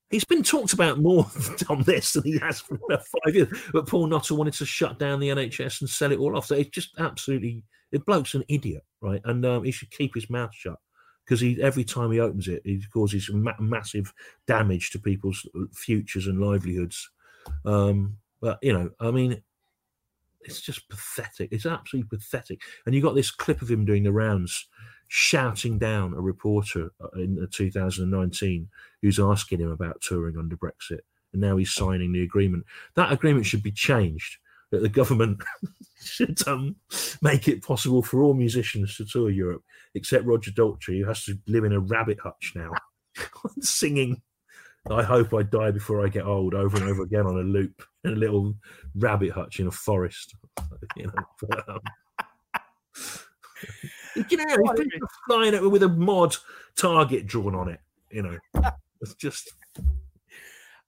He's 0.09 0.23
been 0.23 0.43
talked 0.43 0.73
about 0.73 0.99
more 0.99 1.27
on 1.69 1.83
this 1.83 2.13
than 2.13 2.23
he 2.23 2.37
has 2.39 2.61
for 2.61 2.77
five 2.89 3.35
years. 3.35 3.49
But 3.73 3.87
Paul 3.87 4.07
Nuttall 4.07 4.37
wanted 4.37 4.53
to 4.55 4.65
shut 4.65 4.99
down 4.99 5.19
the 5.19 5.29
NHS 5.29 5.81
and 5.81 5.89
sell 5.89 6.11
it 6.11 6.19
all 6.19 6.35
off. 6.35 6.47
So 6.47 6.55
it's 6.55 6.69
just 6.69 6.97
absolutely 6.97 7.63
the 7.91 7.99
bloke's 7.99 8.33
an 8.33 8.43
idiot, 8.47 8.83
right? 9.01 9.21
And 9.25 9.45
um, 9.45 9.63
he 9.63 9.71
should 9.71 9.91
keep 9.91 10.15
his 10.15 10.29
mouth 10.29 10.53
shut 10.55 10.77
because 11.25 11.43
every 11.59 11.83
time 11.83 12.11
he 12.11 12.19
opens 12.19 12.47
it, 12.47 12.61
he 12.63 12.81
causes 12.91 13.29
ma- 13.31 13.51
massive 13.59 14.13
damage 14.47 14.91
to 14.91 14.99
people's 14.99 15.45
futures 15.73 16.27
and 16.27 16.39
livelihoods. 16.39 17.09
Um, 17.65 18.17
but 18.41 18.59
you 18.61 18.73
know, 18.73 18.89
I 18.99 19.11
mean, 19.11 19.43
it's 20.47 20.61
just 20.61 20.87
pathetic. 20.89 21.49
It's 21.51 21.65
absolutely 21.65 22.17
pathetic. 22.17 22.61
And 22.85 22.95
you 22.95 23.01
got 23.01 23.15
this 23.15 23.31
clip 23.31 23.61
of 23.61 23.69
him 23.69 23.85
doing 23.85 24.03
the 24.03 24.11
rounds, 24.11 24.67
shouting 25.07 25.77
down 25.77 26.13
a 26.13 26.21
reporter 26.21 26.91
uh, 27.01 27.19
in 27.19 27.47
2019 27.51 28.67
who's 29.01 29.19
asking 29.19 29.59
him 29.59 29.71
about 29.71 30.01
touring 30.01 30.37
under 30.37 30.57
Brexit, 30.57 31.01
and 31.33 31.41
now 31.41 31.57
he's 31.57 31.73
signing 31.73 32.11
the 32.11 32.23
agreement. 32.23 32.65
That 32.95 33.11
agreement 33.11 33.45
should 33.45 33.63
be 33.63 33.71
changed 33.71 34.37
that 34.71 34.81
the 34.81 34.89
government 34.89 35.41
should 36.03 36.45
um, 36.47 36.75
make 37.21 37.47
it 37.47 37.63
possible 37.63 38.03
for 38.03 38.21
all 38.21 38.33
musicians 38.33 38.97
to 38.97 39.05
tour 39.05 39.29
Europe, 39.29 39.63
except 39.95 40.25
Roger 40.25 40.51
Daltrey, 40.51 40.99
who 40.99 41.05
has 41.05 41.23
to 41.25 41.37
live 41.47 41.63
in 41.63 41.73
a 41.73 41.79
rabbit 41.79 42.19
hutch 42.19 42.53
now, 42.55 42.71
singing 43.61 44.21
I 44.91 45.03
hope 45.03 45.33
I 45.33 45.43
die 45.43 45.71
before 45.71 46.05
I 46.05 46.09
get 46.09 46.25
old 46.25 46.53
over 46.53 46.77
and 46.77 46.87
over 46.87 47.03
again 47.03 47.25
on 47.25 47.37
a 47.37 47.41
loop 47.41 47.83
in 48.03 48.13
a 48.13 48.15
little 48.15 48.55
rabbit 48.95 49.31
hutch 49.31 49.59
in 49.59 49.67
a 49.67 49.71
forest. 49.71 50.35
You 50.95 51.05
know, 51.05 51.13
but, 51.41 51.69
um, 51.69 51.79
you 54.29 54.37
know, 54.37 54.75
flying 55.27 55.53
it 55.53 55.69
with 55.69 55.83
a 55.83 55.89
mod 55.89 56.35
target 56.75 57.27
drawn 57.27 57.55
on 57.55 57.69
it. 57.69 57.79
You 58.11 58.23
know, 58.23 58.37
it's 59.01 59.13
just 59.15 59.51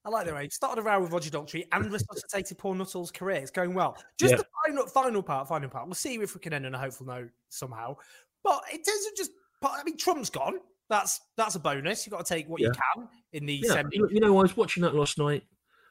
I 0.06 0.10
like 0.10 0.26
the 0.26 0.34
way 0.34 0.50
started 0.50 0.82
around 0.82 1.04
with 1.04 1.12
Roger 1.12 1.30
Daltrey 1.30 1.66
and 1.72 1.92
resuscitated 1.92 2.58
poor 2.58 2.74
Nuttall's 2.74 3.12
career. 3.12 3.38
It's 3.38 3.52
going 3.52 3.74
well. 3.74 3.98
Just 4.18 4.32
yeah. 4.32 4.38
the 4.38 4.46
final, 4.66 4.88
final 4.88 5.24
part, 5.24 5.48
final 5.48 5.70
part. 5.70 5.86
We'll 5.88 5.96
see 5.96 6.16
if 6.16 6.34
we 6.34 6.40
can 6.40 6.54
end 6.54 6.66
on 6.66 6.74
a 6.74 6.80
hopeful 6.80 7.06
note 7.06 7.30
somehow. 7.50 7.96
But 8.44 8.64
in 8.72 8.82
terms 8.82 9.06
of 9.12 9.18
just, 9.18 9.32
I 9.64 9.84
mean, 9.84 9.98
Trump's 9.98 10.30
gone. 10.30 10.56
That's 10.90 11.20
that's 11.38 11.56
a 11.56 11.60
bonus. 11.60 12.06
You've 12.06 12.12
got 12.12 12.26
to 12.26 12.34
take 12.34 12.48
what 12.48 12.62
yeah. 12.62 12.68
you 12.68 12.74
can 12.96 13.08
in 13.34 13.46
the. 13.46 13.62
Yeah. 13.64 13.74
Semi- 13.74 13.98
you 14.12 14.20
know, 14.20 14.38
I 14.40 14.42
was 14.42 14.58
watching 14.58 14.84
that 14.84 14.96
last 14.96 15.18
night. 15.18 15.44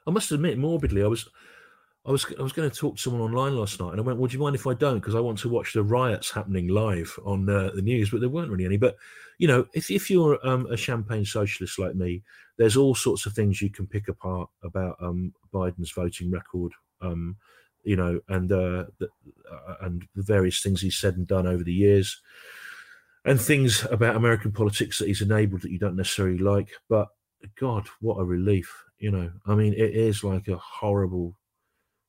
I 0.07 0.11
must 0.11 0.33
admit, 0.33 0.59
morbidly, 0.59 1.03
I 1.03 1.07
was 1.07 1.29
I 2.09 2.11
was 2.11 2.25
I 2.39 2.43
was 2.43 2.53
going 2.53 2.71
to 2.71 2.75
talk 2.75 2.97
to 2.97 3.03
someone 3.03 3.21
online 3.21 3.55
last 3.55 3.79
night, 3.81 3.91
and 3.91 4.01
I 4.01 4.03
went, 4.03 4.19
"Would 4.19 4.33
you 4.33 4.39
mind 4.39 4.57
if 4.57 4.67
I 4.67 4.73
don't?" 4.73 4.99
Because 4.99 5.15
I 5.15 5.21
want 5.21 5.39
to 5.41 5.49
watch 5.51 5.75
the 5.75 5.83
riots 5.83 6.31
happening 6.31 6.69
live 6.69 7.19
on 7.25 7.49
uh, 7.49 7.71
the 7.75 7.83
news, 7.83 8.11
but 8.11 8.21
there 8.21 8.31
weren't 8.31 8.51
really 8.51 8.65
any. 8.65 8.79
But 8.79 8.97
you 9.37 9.47
know, 9.47 9.67
if 9.75 9.91
if 9.91 10.11
you're 10.11 10.39
um, 10.47 10.67
a 10.71 10.77
champagne 10.77 11.27
socialist 11.27 11.79
like 11.79 11.97
me, 11.97 12.23
there's 12.57 12.79
all 12.79 12.95
sorts 12.95 13.27
of 13.27 13.35
things 13.35 13.61
you 13.61 13.69
can 13.69 13.87
pick 13.87 14.09
apart 14.09 14.49
about 14.63 14.97
um, 15.03 15.35
Biden's 15.53 15.91
voting 15.91 16.31
record. 16.31 16.73
Um, 17.03 17.37
you 17.85 17.97
know, 17.97 18.21
and 18.29 18.51
uh, 18.53 18.85
the, 18.99 19.09
uh, 19.51 19.75
and 19.83 20.07
the 20.15 20.23
various 20.23 20.63
things 20.63 20.81
he's 20.81 20.99
said 20.99 21.17
and 21.17 21.27
done 21.27 21.47
over 21.47 21.63
the 21.63 21.73
years, 21.73 22.23
and 23.27 23.39
things 23.39 23.85
about 23.91 24.17
American 24.17 24.53
politics 24.53 24.99
that 24.99 25.09
he's 25.09 25.21
enabled 25.21 25.61
that 25.61 25.73
you 25.73 25.79
don't 25.79 25.97
necessarily 25.97 26.39
like. 26.39 26.71
But 26.89 27.09
God, 27.59 27.89
what 28.01 28.17
a 28.17 28.25
relief! 28.25 28.85
You 28.99 29.11
know, 29.11 29.31
I 29.47 29.55
mean, 29.55 29.75
it 29.75 29.95
is 29.95 30.25
like 30.25 30.49
a 30.49 30.57
horrible 30.57 31.39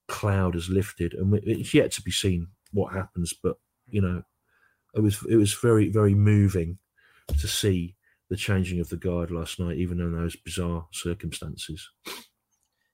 cloud 0.07 0.55
has 0.55 0.69
lifted, 0.69 1.13
and 1.13 1.33
it's 1.43 1.73
yet 1.73 1.91
to 1.93 2.01
be 2.01 2.11
seen 2.11 2.47
what 2.71 2.93
happens. 2.93 3.33
But 3.33 3.57
you 3.89 4.01
know, 4.01 4.23
it 4.95 5.01
was 5.01 5.25
it 5.29 5.35
was 5.35 5.53
very 5.53 5.89
very 5.89 6.15
moving 6.15 6.79
to 7.27 7.47
see 7.47 7.95
the 8.29 8.35
changing 8.35 8.79
of 8.79 8.89
the 8.89 8.97
guard 8.97 9.31
last 9.31 9.59
night, 9.59 9.77
even 9.77 9.99
in 9.99 10.13
those 10.13 10.35
bizarre 10.35 10.87
circumstances. 10.91 11.89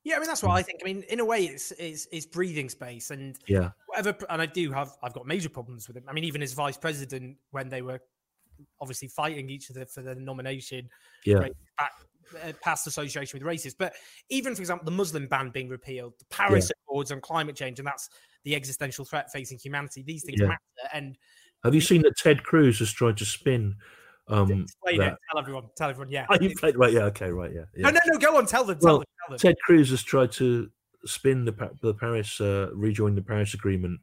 Yeah, 0.03 0.17
I 0.17 0.19
mean 0.19 0.27
that's 0.27 0.43
what 0.43 0.51
mm. 0.51 0.57
I 0.57 0.61
think. 0.61 0.81
I 0.83 0.85
mean, 0.85 1.03
in 1.09 1.19
a 1.19 1.25
way, 1.25 1.45
it's 1.45 1.71
it's, 1.71 2.07
it's 2.11 2.25
breathing 2.25 2.69
space, 2.69 3.09
and 3.09 3.37
yeah, 3.47 3.71
whatever. 3.87 4.15
And 4.29 4.41
I 4.41 4.45
do 4.45 4.71
have 4.71 4.91
I've 5.01 5.13
got 5.13 5.25
major 5.25 5.49
problems 5.49 5.87
with 5.87 5.97
him. 5.97 6.03
I 6.07 6.13
mean, 6.13 6.25
even 6.25 6.43
as 6.43 6.53
vice 6.53 6.77
president, 6.77 7.37
when 7.51 7.69
they 7.69 7.81
were 7.81 7.99
obviously 8.79 9.07
fighting 9.07 9.49
each 9.49 9.71
other 9.71 9.85
for 9.85 10.01
the 10.03 10.15
nomination, 10.15 10.89
yeah, 11.25 11.47
back 11.77 11.91
uh, 12.43 12.51
past 12.61 12.87
association 12.87 13.37
with 13.37 13.45
races. 13.45 13.73
But 13.73 13.93
even, 14.29 14.55
for 14.55 14.61
example, 14.61 14.85
the 14.85 14.91
Muslim 14.91 15.27
ban 15.27 15.49
being 15.49 15.69
repealed, 15.69 16.13
the 16.19 16.25
Paris 16.25 16.69
yeah. 16.69 16.81
Accords 16.83 17.11
on 17.11 17.21
climate 17.21 17.55
change, 17.55 17.79
and 17.79 17.87
that's 17.87 18.09
the 18.43 18.55
existential 18.55 19.05
threat 19.05 19.31
facing 19.31 19.57
humanity. 19.57 20.03
These 20.03 20.23
things 20.23 20.39
yeah. 20.39 20.47
matter. 20.47 20.59
And 20.93 21.17
have 21.63 21.75
you 21.75 21.81
seen 21.81 22.01
that 22.03 22.17
Ted 22.17 22.43
Cruz 22.43 22.79
has 22.79 22.91
tried 22.91 23.17
to 23.17 23.25
spin? 23.25 23.75
Um, 24.27 24.63
explain 24.63 24.99
that. 24.99 25.13
it. 25.13 25.19
Tell 25.31 25.39
everyone. 25.39 25.65
Tell 25.77 25.89
everyone. 25.89 26.11
Yeah. 26.11 26.25
Oh, 26.29 26.37
you 26.41 26.55
played 26.55 26.77
right. 26.77 26.91
Yeah. 26.91 27.05
Okay. 27.05 27.29
Right. 27.29 27.51
Yeah. 27.53 27.65
yeah. 27.75 27.89
No, 27.89 27.91
no, 27.91 27.99
no. 28.13 28.17
Go 28.17 28.37
on. 28.37 28.45
Tell 28.45 28.63
them. 28.63 28.79
Tell 28.79 28.87
well, 28.87 28.97
them. 28.99 29.07
Tell 29.27 29.37
them. 29.37 29.39
Ted 29.39 29.55
Cruz 29.63 29.89
has 29.91 30.03
tried 30.03 30.31
to 30.33 30.69
spin 31.05 31.45
the 31.45 31.71
the 31.81 31.93
Paris 31.93 32.41
uh, 32.41 32.69
rejoin 32.73 33.15
the 33.15 33.21
Paris 33.21 33.53
Agreement 33.53 33.99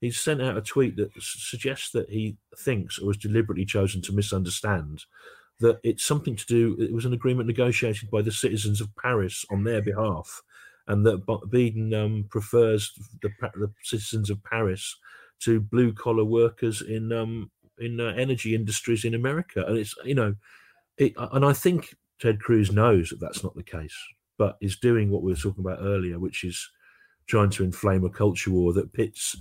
he's 0.00 0.18
sent 0.18 0.42
out 0.42 0.56
a 0.56 0.62
tweet 0.62 0.96
that 0.96 1.10
suggests 1.18 1.90
that 1.90 2.10
he 2.10 2.36
thinks 2.58 2.98
or 2.98 3.06
was 3.06 3.16
deliberately 3.16 3.64
chosen 3.64 4.02
to 4.02 4.12
misunderstand 4.12 5.04
that 5.60 5.78
it's 5.82 6.04
something 6.04 6.36
to 6.36 6.46
do. 6.46 6.76
It 6.78 6.92
was 6.92 7.04
an 7.04 7.12
agreement 7.12 7.46
negotiated 7.46 8.10
by 8.10 8.22
the 8.22 8.32
citizens 8.32 8.80
of 8.80 8.94
Paris 8.96 9.44
on 9.50 9.64
their 9.64 9.82
behalf, 9.82 10.42
and 10.86 11.04
that 11.06 11.26
Biden 11.26 11.94
um, 11.94 12.26
prefers 12.28 12.92
the, 13.22 13.30
the, 13.54 13.70
citizens 13.82 14.30
of 14.30 14.42
Paris 14.44 14.96
to 15.40 15.60
blue 15.60 15.92
collar 15.92 16.24
workers 16.24 16.82
in 16.82 17.12
um, 17.12 17.50
in 17.78 18.00
uh, 18.00 18.14
energy 18.16 18.54
industries 18.54 19.04
in 19.04 19.14
America. 19.14 19.64
And 19.66 19.78
it's 19.78 19.94
you 20.04 20.14
know, 20.14 20.34
it, 20.98 21.14
and 21.16 21.44
I 21.44 21.52
think 21.52 21.94
Ted 22.20 22.40
Cruz 22.40 22.72
knows 22.72 23.10
that 23.10 23.20
that's 23.20 23.42
not 23.42 23.54
the 23.54 23.62
case, 23.62 23.96
but 24.38 24.56
is 24.60 24.76
doing 24.76 25.10
what 25.10 25.22
we 25.22 25.32
were 25.32 25.38
talking 25.38 25.64
about 25.64 25.80
earlier, 25.80 26.18
which 26.18 26.44
is 26.44 26.68
trying 27.26 27.50
to 27.50 27.64
inflame 27.64 28.04
a 28.04 28.10
culture 28.10 28.50
war 28.50 28.72
that 28.72 28.92
pits 28.92 29.36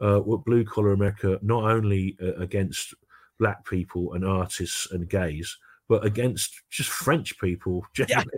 uh, 0.00 0.18
what 0.18 0.44
blue 0.44 0.64
collar 0.64 0.92
America 0.92 1.38
not 1.42 1.64
only 1.70 2.16
uh, 2.22 2.34
against 2.34 2.94
black 3.38 3.64
people 3.66 4.14
and 4.14 4.24
artists 4.24 4.90
and 4.90 5.08
gays, 5.08 5.56
but 5.88 6.04
against 6.04 6.62
just 6.70 6.90
French 6.90 7.38
people. 7.38 7.84
Yeah. 8.08 8.22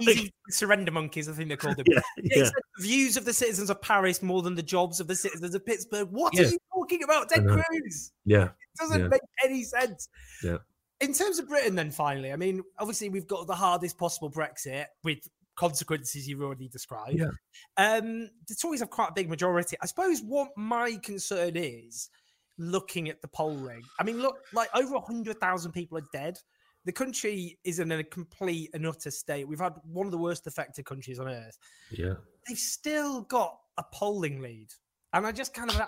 Easy 0.00 0.32
surrender 0.50 0.92
monkeys, 0.92 1.28
I 1.28 1.32
think 1.32 1.48
they 1.48 1.56
called 1.56 1.76
them. 1.76 1.86
Yeah, 1.88 2.00
yeah. 2.22 2.50
views 2.78 3.16
of 3.16 3.24
the 3.24 3.32
citizens 3.32 3.70
of 3.70 3.80
Paris 3.80 4.22
more 4.22 4.42
than 4.42 4.54
the 4.54 4.62
jobs 4.62 5.00
of 5.00 5.06
the 5.06 5.16
citizens 5.16 5.54
of 5.54 5.64
Pittsburgh. 5.64 6.08
What 6.10 6.34
yeah. 6.34 6.42
are 6.42 6.46
you 6.46 6.58
talking 6.72 7.02
about, 7.02 7.28
Ted 7.28 7.46
Cruz? 7.46 8.12
Yeah, 8.24 8.44
it 8.44 8.78
doesn't 8.78 9.08
make 9.08 9.20
any 9.44 9.62
sense. 9.64 10.08
Yeah. 10.42 10.58
In 11.00 11.12
terms 11.12 11.38
of 11.38 11.48
Britain, 11.48 11.74
then 11.74 11.90
finally, 11.90 12.32
I 12.32 12.36
mean, 12.36 12.62
obviously 12.78 13.08
we've 13.08 13.26
got 13.26 13.46
the 13.46 13.54
hardest 13.54 13.98
possible 13.98 14.30
Brexit 14.30 14.86
with 15.02 15.28
consequences 15.56 16.28
you've 16.28 16.42
already 16.42 16.68
described. 16.68 17.18
Yeah. 17.18 17.30
Um, 17.76 18.30
the 18.48 18.54
Tories 18.54 18.80
have 18.80 18.90
quite 18.90 19.10
a 19.10 19.14
big 19.14 19.28
majority. 19.28 19.76
I 19.82 19.86
suppose 19.86 20.22
what 20.22 20.48
my 20.56 20.98
concern 21.02 21.56
is 21.56 22.10
looking 22.58 23.08
at 23.08 23.20
the 23.20 23.28
polling. 23.28 23.82
I 23.98 24.04
mean, 24.04 24.20
look, 24.20 24.38
like 24.52 24.68
over 24.74 24.94
100,000 24.94 25.72
people 25.72 25.98
are 25.98 26.06
dead. 26.12 26.38
The 26.84 26.92
country 26.92 27.58
is 27.64 27.78
in 27.78 27.90
a 27.92 28.04
complete 28.04 28.70
and 28.74 28.86
utter 28.86 29.10
state. 29.10 29.48
We've 29.48 29.58
had 29.58 29.74
one 29.84 30.06
of 30.06 30.12
the 30.12 30.18
worst 30.18 30.46
affected 30.46 30.84
countries 30.84 31.18
on 31.18 31.28
earth. 31.28 31.58
Yeah. 31.90 32.14
They've 32.46 32.58
still 32.58 33.22
got 33.22 33.58
a 33.78 33.84
polling 33.92 34.40
lead. 34.40 34.68
And 35.12 35.26
I 35.26 35.32
just 35.32 35.54
kind 35.54 35.70
of 35.70 35.80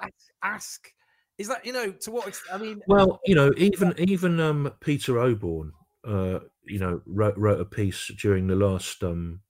ask, 0.43 0.91
is 1.37 1.49
that, 1.49 1.67
you 1.67 1.73
know, 1.73 1.91
to 1.93 2.11
what 2.11 2.29
extent? 2.29 2.61
I 2.61 2.63
mean, 2.63 2.81
well, 2.87 3.21
you 3.27 3.35
know, 3.35 3.53
even, 3.57 3.93
even 3.99 4.41
um, 4.41 4.73
Peter 4.81 5.15
Oborne, 5.15 5.73
uh, 6.07 6.39
you 6.65 6.79
know, 6.79 7.03
wrote, 7.05 7.37
wrote 7.37 7.61
a 7.61 7.65
piece 7.65 8.11
during 8.19 8.47
the 8.47 8.57
last 8.57 9.03
um, 9.03 9.41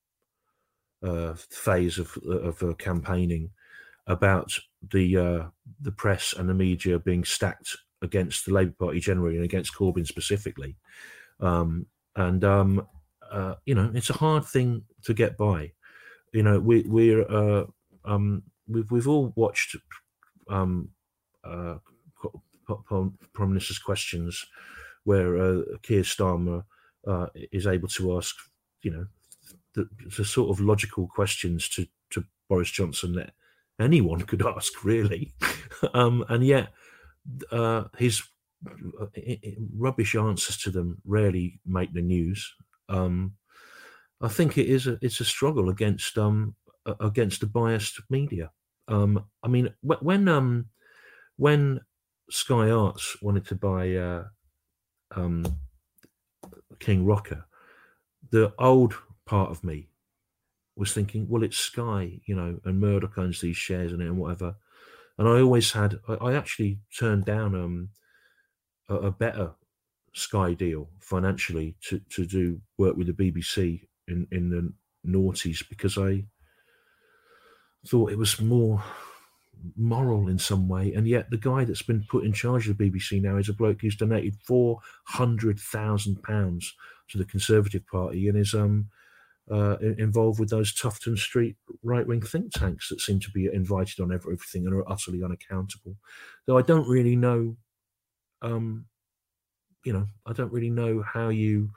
uh, 1.05 1.35
phase 1.35 1.99
of, 1.99 2.17
of 2.27 2.63
uh, 2.63 2.73
campaigning 2.75 3.51
about 4.07 4.53
the 4.91 5.17
uh, 5.17 5.45
the 5.81 5.93
press 5.93 6.35
and 6.37 6.49
the 6.49 6.55
media 6.55 6.99
being 6.99 7.25
stacked 7.25 7.77
against 8.03 8.47
the 8.47 8.53
Labour 8.53 8.75
Party 8.79 9.01
generally 9.01 9.37
and 9.37 9.45
against 9.45 9.75
Corbyn 9.75 10.07
specifically. 10.07 10.77
Um, 11.41 11.87
and 12.15 12.45
um, 12.45 12.87
uh, 13.31 13.55
you 13.65 13.75
know, 13.75 13.91
it's 13.95 14.11
a 14.11 14.15
hard 14.15 14.45
thing 14.45 14.85
to 15.05 15.15
get 15.15 15.37
by. 15.37 15.73
You 16.33 16.43
know, 16.43 16.59
we 16.61 16.83
we're 16.83 17.31
uh, 17.31 17.65
um, 18.05 18.43
we've 18.69 18.91
we've 18.91 19.09
all 19.09 19.33
watched 19.37 19.77
um, 20.49 20.91
uh, 21.45 21.77
Prime 22.67 23.49
Minister's 23.49 23.79
questions 23.79 24.45
where 25.05 25.37
uh, 25.37 25.63
Keir 25.83 26.03
Starmer 26.03 26.65
uh, 27.07 27.27
is 27.53 27.67
able 27.67 27.89
to 27.89 28.17
ask, 28.17 28.35
you 28.83 28.91
know, 28.91 29.07
the, 29.75 29.89
the 30.17 30.25
sort 30.25 30.51
of 30.51 30.61
logical 30.61 31.07
questions 31.07 31.69
to 31.71 31.87
to 32.11 32.25
Boris 32.49 32.71
Johnson 32.71 33.15
that 33.15 33.33
anyone 33.81 34.21
could 34.23 34.45
ask, 34.45 34.85
really. 34.85 35.35
um, 35.95 36.25
and 36.29 36.45
yet, 36.45 36.73
uh, 37.51 37.85
his 37.97 38.23
rubbish 39.77 40.15
answers 40.15 40.57
to 40.59 40.71
them 40.71 41.01
rarely 41.05 41.61
make 41.67 41.93
the 41.93 42.03
news. 42.03 42.55
Um, 42.89 43.35
I 44.21 44.29
think 44.29 44.57
it 44.57 44.67
is 44.67 44.87
a 44.87 44.99
it's 45.03 45.21
a 45.21 45.25
struggle 45.25 45.69
against 45.69 46.17
um 46.17 46.55
against 47.01 47.41
the 47.41 47.47
biased 47.47 48.01
media. 48.09 48.51
Um, 48.89 49.25
I 49.43 49.49
mean, 49.49 49.75
when 49.83 50.29
um 50.29 50.67
when 51.37 51.81
Sky 52.31 52.71
Arts 52.71 53.21
wanted 53.23 53.47
to 53.47 53.55
buy 53.55 53.95
uh, 53.95 54.25
um, 55.15 55.45
King 56.79 57.05
Rocker, 57.05 57.45
the 58.31 58.53
old 58.59 58.95
part 59.27 59.51
of 59.51 59.63
me 59.63 59.89
was 60.77 60.93
thinking, 60.93 61.27
well, 61.29 61.43
it's 61.43 61.57
Sky, 61.57 62.21
you 62.27 62.37
know, 62.37 62.61
and 62.65 62.81
Murdoch 62.81 63.19
owns 63.19 63.41
these 63.41 63.57
shares 63.57 63.93
in 63.93 64.01
it 64.01 64.07
and 64.07 64.19
whatever. 64.19 64.55
And 65.19 65.29
I 65.29 65.41
always 65.41 65.73
had, 65.73 65.99
I, 66.09 66.15
I 66.15 66.35
actually 66.35 66.79
turned 66.97 67.25
down 67.25 67.55
um, 67.55 67.89
a, 68.89 68.97
a, 68.97 69.11
better 69.11 69.53
Sky 70.13 70.55
deal 70.55 70.89
financially 71.01 71.77
to, 71.89 72.01
to 72.11 72.27
do 72.27 72.61
work 72.79 72.97
with 72.97 73.07
the 73.07 73.13
BBC 73.13 73.83
in, 74.09 74.27
in 74.31 74.51
the 74.51 74.73
noughties 75.07 75.63
because 75.69 75.99
I 75.99 76.25
thought 77.87 78.13
it 78.13 78.19
was 78.19 78.41
more 78.41 78.83
moral 79.77 80.29
in 80.29 80.39
some 80.39 80.69
way. 80.69 80.93
And 80.93 81.07
yet 81.07 81.31
the 81.31 81.39
guy 81.39 81.65
that's 81.65 81.83
been 81.83 82.05
put 82.09 82.25
in 82.25 82.33
charge 82.33 82.69
of 82.69 82.77
the 82.77 82.91
BBC 82.91 83.23
now 83.23 83.37
is 83.37 83.49
a 83.49 83.55
bloke 83.55 83.81
who's 83.81 83.97
donated 83.97 84.37
£400,000 84.49 86.65
to 87.09 87.19
the 87.19 87.25
Conservative 87.25 87.87
Party 87.87 88.29
and 88.29 88.39
is, 88.39 88.55
um, 88.55 88.89
uh, 89.51 89.77
involved 89.79 90.41
with 90.41 90.51
those 90.51 90.75
Tufton 90.75 91.17
Street 91.17 91.57
right 91.83 92.07
wing 92.07 92.21
think 92.21 92.53
tanks 92.53 92.89
that 92.89 93.01
seem 93.01 93.21
to 93.21 93.31
be 93.31 93.47
invited 93.47 94.01
on 94.01 94.13
everything 94.13 94.67
and 94.67 94.75
are 94.75 94.91
utterly 94.91 95.23
unaccountable. 95.23 95.97
Though 96.47 96.59
I 96.59 96.63
don't 96.63 96.89
really 96.89 97.17
know, 97.17 97.57
um, 98.43 98.87
you 99.85 99.93
know, 99.93 100.07
I 100.27 100.33
don't 100.33 100.53
really 100.53 100.71
know 100.71 101.03
how 101.03 101.29
you 101.29 101.71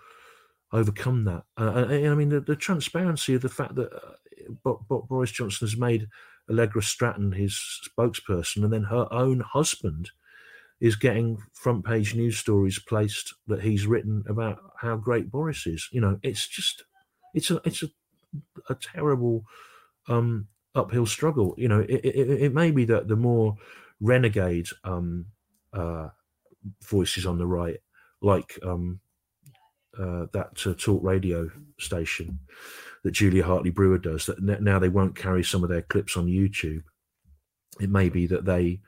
overcome 0.72 1.26
that. 1.26 1.44
Uh, 1.58 1.86
I, 1.90 2.08
I 2.08 2.16
mean, 2.16 2.30
the, 2.30 2.42
the, 2.42 2.56
transparency 2.56 3.34
of 3.36 3.42
the 3.42 3.50
fact 3.50 3.76
that 3.76 3.92
uh, 3.94 4.74
Boris 5.08 5.32
Johnson 5.32 5.68
has 5.68 5.78
made 5.78 6.08
Allegra 6.50 6.82
Stratton 6.82 7.32
his 7.32 7.54
spokesperson, 7.88 8.64
and 8.64 8.74
then 8.74 8.84
her 8.84 9.08
own 9.12 9.42
husband 9.42 10.12
is 10.80 10.96
getting 10.96 11.38
front 11.54 11.86
page 11.86 12.16
news 12.16 12.38
stories 12.38 12.80
placed 12.80 13.34
that 13.48 13.62
he's 13.62 13.86
written 13.86 14.24
about 14.28 14.60
how 14.80 14.96
great 14.96 15.30
Boris 15.30 15.68
is. 15.68 15.90
You 15.92 16.02
know, 16.02 16.20
it's 16.24 16.48
just 16.48 16.84
it's 17.34 17.52
a 17.52 17.62
it's 17.66 17.84
a, 17.84 17.90
a 18.70 18.76
terrible 18.76 19.44
um, 20.08 20.48
uphill 20.76 21.06
struggle. 21.06 21.56
You 21.58 21.68
know, 21.68 21.80
it, 21.80 22.02
it, 22.04 22.42
it, 22.44 22.54
may 22.54 22.72
be 22.72 22.86
that 22.86 23.08
the 23.08 23.16
more 23.16 23.56
renegade 24.00 24.68
um, 24.84 25.26
uh, 25.74 26.10
voices 26.84 27.26
on 27.26 27.38
the 27.38 27.48
right, 27.48 27.78
like 28.22 28.58
um, 28.64 29.00
uh, 29.98 30.28
that 30.34 30.66
uh, 30.66 30.74
talk 30.78 31.04
radio 31.04 31.50
station 31.80 32.40
that 33.04 33.12
Julia 33.12 33.46
Hartley 33.46 33.70
Brewer 33.70 33.98
does, 33.98 34.26
that 34.26 34.62
now 34.62 34.80
they 34.80 34.90
won't 34.90 35.16
carry 35.16 35.44
some 35.44 35.64
of 35.64 35.70
their 35.70 35.82
clips 35.82 36.18
on 36.18 36.28
YouTube. 36.28 36.84
It 37.80 37.90
may 37.90 38.10
be 38.10 38.28
that 38.28 38.46
they 38.46 38.82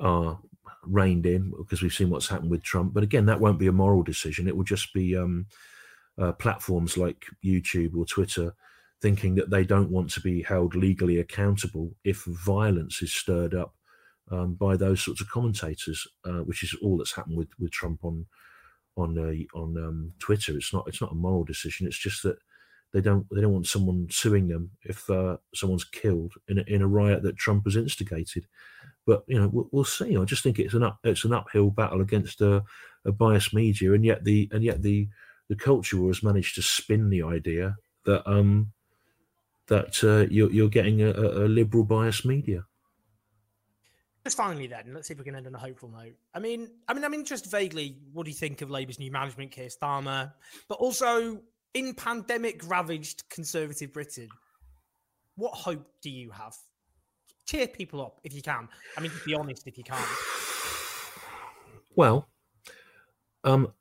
are 0.00 0.38
reined 0.84 1.26
in 1.26 1.52
because 1.58 1.82
we've 1.82 1.92
seen 1.92 2.10
what's 2.10 2.28
happened 2.28 2.50
with 2.50 2.62
Trump. 2.62 2.94
But 2.94 3.02
again, 3.02 3.26
that 3.26 3.40
won't 3.40 3.58
be 3.58 3.66
a 3.66 3.72
moral 3.72 4.02
decision. 4.02 4.48
It 4.48 4.56
will 4.56 4.64
just 4.64 4.94
be 4.94 5.16
um, 5.16 5.46
uh, 6.18 6.32
platforms 6.32 6.96
like 6.96 7.24
YouTube 7.44 7.96
or 7.96 8.06
Twitter 8.06 8.54
thinking 9.02 9.34
that 9.34 9.50
they 9.50 9.64
don't 9.64 9.90
want 9.90 10.10
to 10.10 10.20
be 10.20 10.42
held 10.42 10.74
legally 10.74 11.18
accountable 11.18 11.94
if 12.04 12.24
violence 12.24 13.02
is 13.02 13.12
stirred 13.12 13.54
up 13.54 13.74
um, 14.30 14.54
by 14.54 14.76
those 14.76 15.02
sorts 15.02 15.20
of 15.20 15.28
commentators, 15.28 16.06
uh, 16.24 16.40
which 16.40 16.62
is 16.62 16.74
all 16.82 16.96
that's 16.96 17.14
happened 17.14 17.36
with, 17.36 17.48
with 17.58 17.70
Trump 17.70 18.04
on 18.04 18.26
on 18.96 19.18
uh, 19.18 19.58
on 19.58 19.76
um, 19.76 20.12
Twitter. 20.18 20.56
It's 20.56 20.72
not 20.72 20.88
it's 20.88 21.00
not 21.00 21.12
a 21.12 21.16
moral 21.16 21.44
decision. 21.44 21.86
It's 21.86 21.98
just 21.98 22.22
that 22.22 22.38
they 22.92 23.00
don't 23.00 23.26
they 23.30 23.40
don't 23.40 23.52
want 23.52 23.66
someone 23.66 24.08
suing 24.10 24.48
them 24.48 24.70
if 24.82 25.08
uh, 25.10 25.36
someone's 25.54 25.84
killed 25.84 26.32
in 26.48 26.58
a, 26.58 26.62
in 26.62 26.82
a 26.82 26.88
riot 26.88 27.22
that 27.22 27.36
Trump 27.36 27.64
has 27.64 27.76
instigated. 27.76 28.46
But 29.06 29.22
you 29.26 29.38
know 29.38 29.48
we'll, 29.48 29.68
we'll 29.70 29.84
see. 29.84 30.16
I 30.16 30.24
just 30.24 30.42
think 30.42 30.58
it's 30.58 30.74
an 30.74 30.82
up 30.82 30.98
it's 31.04 31.24
an 31.24 31.34
uphill 31.34 31.70
battle 31.70 32.00
against 32.00 32.40
a, 32.40 32.64
a 33.04 33.12
biased 33.12 33.52
media, 33.54 33.92
and 33.92 34.04
yet 34.04 34.24
the 34.24 34.48
and 34.52 34.64
yet 34.64 34.82
the 34.82 35.08
the 35.48 35.56
culture 35.56 35.98
war 35.98 36.08
has 36.08 36.22
managed 36.22 36.54
to 36.54 36.62
spin 36.62 37.10
the 37.10 37.22
idea 37.22 37.76
that 38.04 38.26
um 38.26 38.72
that 39.68 40.02
uh, 40.04 40.28
you're, 40.30 40.50
you're 40.50 40.68
getting 40.68 41.02
a, 41.02 41.10
a 41.10 41.48
liberal 41.48 41.84
bias 41.84 42.24
media. 42.24 42.64
Just 44.24 44.36
finally, 44.36 44.66
then, 44.66 44.92
let's 44.92 45.08
see 45.08 45.12
if 45.12 45.18
we 45.18 45.24
can 45.24 45.36
end 45.36 45.46
on 45.46 45.54
a 45.54 45.58
hopeful 45.58 45.88
note. 45.88 46.14
I 46.34 46.40
mean, 46.40 46.68
I 46.88 46.94
mean, 46.94 47.04
I'm 47.04 47.14
interested 47.14 47.50
vaguely. 47.50 47.96
What 48.12 48.24
do 48.24 48.30
you 48.30 48.36
think 48.36 48.60
of 48.62 48.70
Labour's 48.70 48.98
new 48.98 49.10
management, 49.10 49.52
Keir 49.52 49.68
Starmer, 49.68 50.32
but 50.68 50.78
also 50.78 51.40
in 51.74 51.94
pandemic-ravaged 51.94 53.28
conservative 53.28 53.92
Britain? 53.92 54.28
What 55.36 55.54
hope 55.54 55.86
do 56.02 56.10
you 56.10 56.30
have? 56.30 56.54
Cheer 57.46 57.68
people 57.68 58.00
up 58.00 58.20
if 58.24 58.34
you 58.34 58.42
can. 58.42 58.68
I 58.96 59.00
mean, 59.00 59.12
be 59.24 59.34
honest 59.34 59.66
if 59.66 59.78
you 59.78 59.84
can. 59.84 60.02
Well, 61.94 62.26
um, 63.44 63.72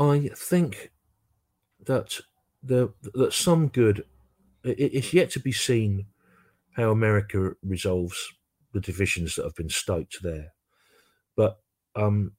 I 0.00 0.30
think 0.34 0.90
that 1.86 2.20
the 2.62 2.92
that 3.14 3.32
some 3.32 3.68
good 3.68 4.04
it, 4.64 4.78
it's 4.78 5.14
yet 5.14 5.30
to 5.32 5.40
be 5.40 5.52
seen 5.52 6.06
how 6.76 6.90
America 6.90 7.52
resolves 7.62 8.32
the 8.72 8.80
divisions 8.80 9.34
that 9.34 9.44
have 9.44 9.56
been 9.56 9.68
stoked 9.68 10.22
there. 10.22 10.52
But 11.36 11.58
um, 11.96 12.32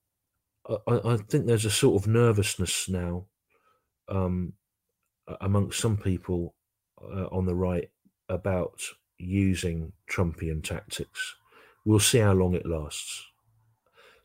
I, 0.70 1.02
I 1.06 1.18
think 1.18 1.46
there's 1.46 1.66
a 1.66 1.72
sort 1.72 2.02
of 2.02 2.08
nervousness 2.08 2.88
now 2.90 3.26
um, 4.08 4.54
amongst 5.42 5.80
some 5.80 5.98
people 5.98 6.56
uh, 7.02 7.26
on 7.32 7.46
the 7.46 7.56
right 7.56 7.90
about 8.30 8.82
using 9.18 9.94
Trumpian 10.10 10.64
tactics. 10.64 11.36
We'll 11.86 12.00
see 12.00 12.20
how 12.20 12.34
long 12.34 12.54
it 12.54 12.66
lasts. 12.66 13.31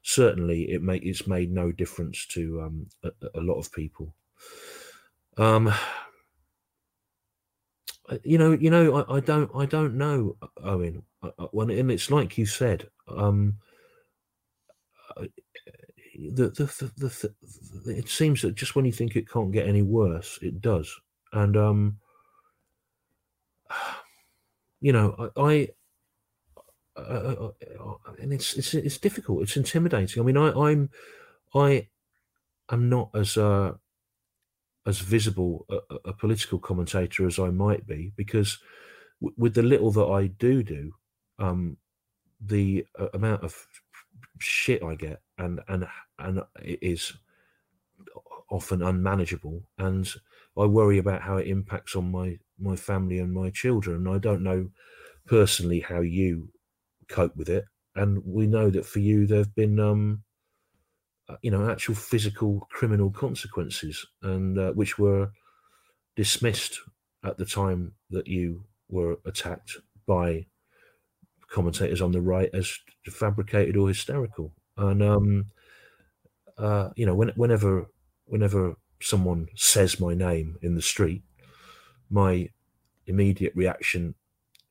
Certainly, 0.09 0.71
it 0.71 0.83
may, 0.83 0.99
it's 0.99 1.27
made 1.27 1.51
no 1.51 1.73
difference 1.73 2.27
to 2.27 2.63
um, 2.63 2.87
a, 3.03 3.11
a, 3.35 3.41
lot 3.41 3.59
of 3.59 3.73
people. 3.73 4.15
Um, 5.37 5.75
you 8.23 8.39
know, 8.39 8.53
you 8.53 8.71
know, 8.71 9.03
I, 9.03 9.17
I, 9.17 9.21
don't, 9.21 9.51
I 9.53 9.67
don't 9.67 9.95
know, 9.99 10.37
Owen. 10.63 11.03
When 11.51 11.71
and 11.71 11.91
it's 11.91 12.09
like 12.09 12.39
you 12.39 12.47
said, 12.47 12.89
um, 13.09 13.57
the, 15.17 16.51
the, 16.51 16.93
the, 16.99 17.35
the, 17.85 17.99
it 17.99 18.09
seems 18.09 18.43
that 18.43 18.55
just 18.55 18.77
when 18.77 18.85
you 18.85 18.93
think 18.93 19.17
it 19.17 19.29
can't 19.29 19.51
get 19.51 19.67
any 19.67 19.83
worse, 19.83 20.39
it 20.41 20.61
does. 20.61 20.95
And 21.33 21.57
um, 21.57 21.99
you 24.81 24.93
know, 24.93 25.31
I, 25.37 25.43
I 25.43 25.69
uh, 26.97 27.51
uh, 27.81 27.95
and 28.21 28.33
it's 28.33 28.55
it's 28.55 28.75
it's 28.75 28.99
difficult. 28.99 29.43
It's 29.43 29.57
intimidating. 29.57 30.23
I 30.23 30.27
mean, 30.27 30.37
I, 30.37 30.51
I'm 30.53 30.91
I 31.55 31.89
am 32.71 32.89
not 32.89 33.11
as 33.15 33.37
uh, 33.37 33.73
as 34.87 35.01
visible 35.01 35.67
a, 35.69 35.79
a, 36.07 36.13
political 36.13 36.59
commentator 36.59 37.27
as 37.27 37.39
I 37.39 37.51
might 37.51 37.87
be 37.87 38.13
because 38.17 38.59
w- 39.21 39.35
with 39.37 39.55
the 39.55 39.63
little 39.63 39.91
that 39.93 40.07
I 40.07 40.29
do 40.29 40.63
do, 40.63 40.93
um, 41.39 41.77
the 42.41 42.87
uh, 42.99 43.09
amount 43.15 43.43
of 43.43 43.67
shit 44.39 44.83
I 44.83 44.95
get 44.95 45.21
and 45.39 45.61
and 45.69 45.87
and 46.19 46.43
it 46.63 46.79
is 46.83 47.13
often 48.51 48.83
unmanageable 48.83 49.63
and 49.79 50.09
I 50.57 50.65
worry 50.67 50.99
about 50.99 51.23
how 51.23 51.37
it 51.37 51.49
impacts 51.49 51.97
on 51.97 52.11
my 52.11 52.39
my 52.59 52.77
family 52.77 53.19
and 53.19 53.33
my 53.33 53.51
children. 53.51 54.07
I 54.07 54.19
don't 54.19 54.43
know 54.43 54.71
personally 55.27 55.81
how 55.81 56.01
you 56.01 56.49
cope 57.09 57.37
with 57.37 57.49
it, 57.49 57.65
and 57.95 58.23
we 58.25 58.47
know 58.47 58.71
that 58.71 58.87
for 58.87 59.01
you 59.01 59.27
there 59.27 59.39
have 59.39 59.55
been 59.55 59.79
um, 59.81 60.23
uh, 61.29 61.37
you 61.43 61.51
know 61.51 61.69
actual 61.71 61.95
physical 61.95 62.67
criminal 62.71 63.11
consequences, 63.11 64.07
and 64.23 64.59
uh, 64.59 64.73
which 64.73 64.99
were 64.99 65.31
dismissed 66.17 66.81
at 67.25 67.39
the 67.39 67.47
time 67.47 67.93
that 68.11 68.27
you 68.27 68.65
were 68.89 69.19
attacked 69.25 69.77
by 70.07 70.47
commentators 71.49 72.01
on 72.01 72.13
the 72.13 72.21
right 72.21 72.51
as 72.53 72.79
fabricated 73.07 73.77
or 73.77 73.89
hysterical. 73.89 74.53
And 74.77 75.03
um, 75.03 75.47
uh, 76.59 76.91
you 76.97 77.07
know, 77.07 77.15
when, 77.15 77.29
whenever 77.31 77.87
whenever 78.27 78.77
someone 79.01 79.49
says 79.55 80.01
my 80.01 80.15
name 80.15 80.57
in 80.63 80.75
the 80.75 80.83
street, 80.83 81.23
my 82.11 82.49
immediate 83.07 83.53
reaction 83.55 84.15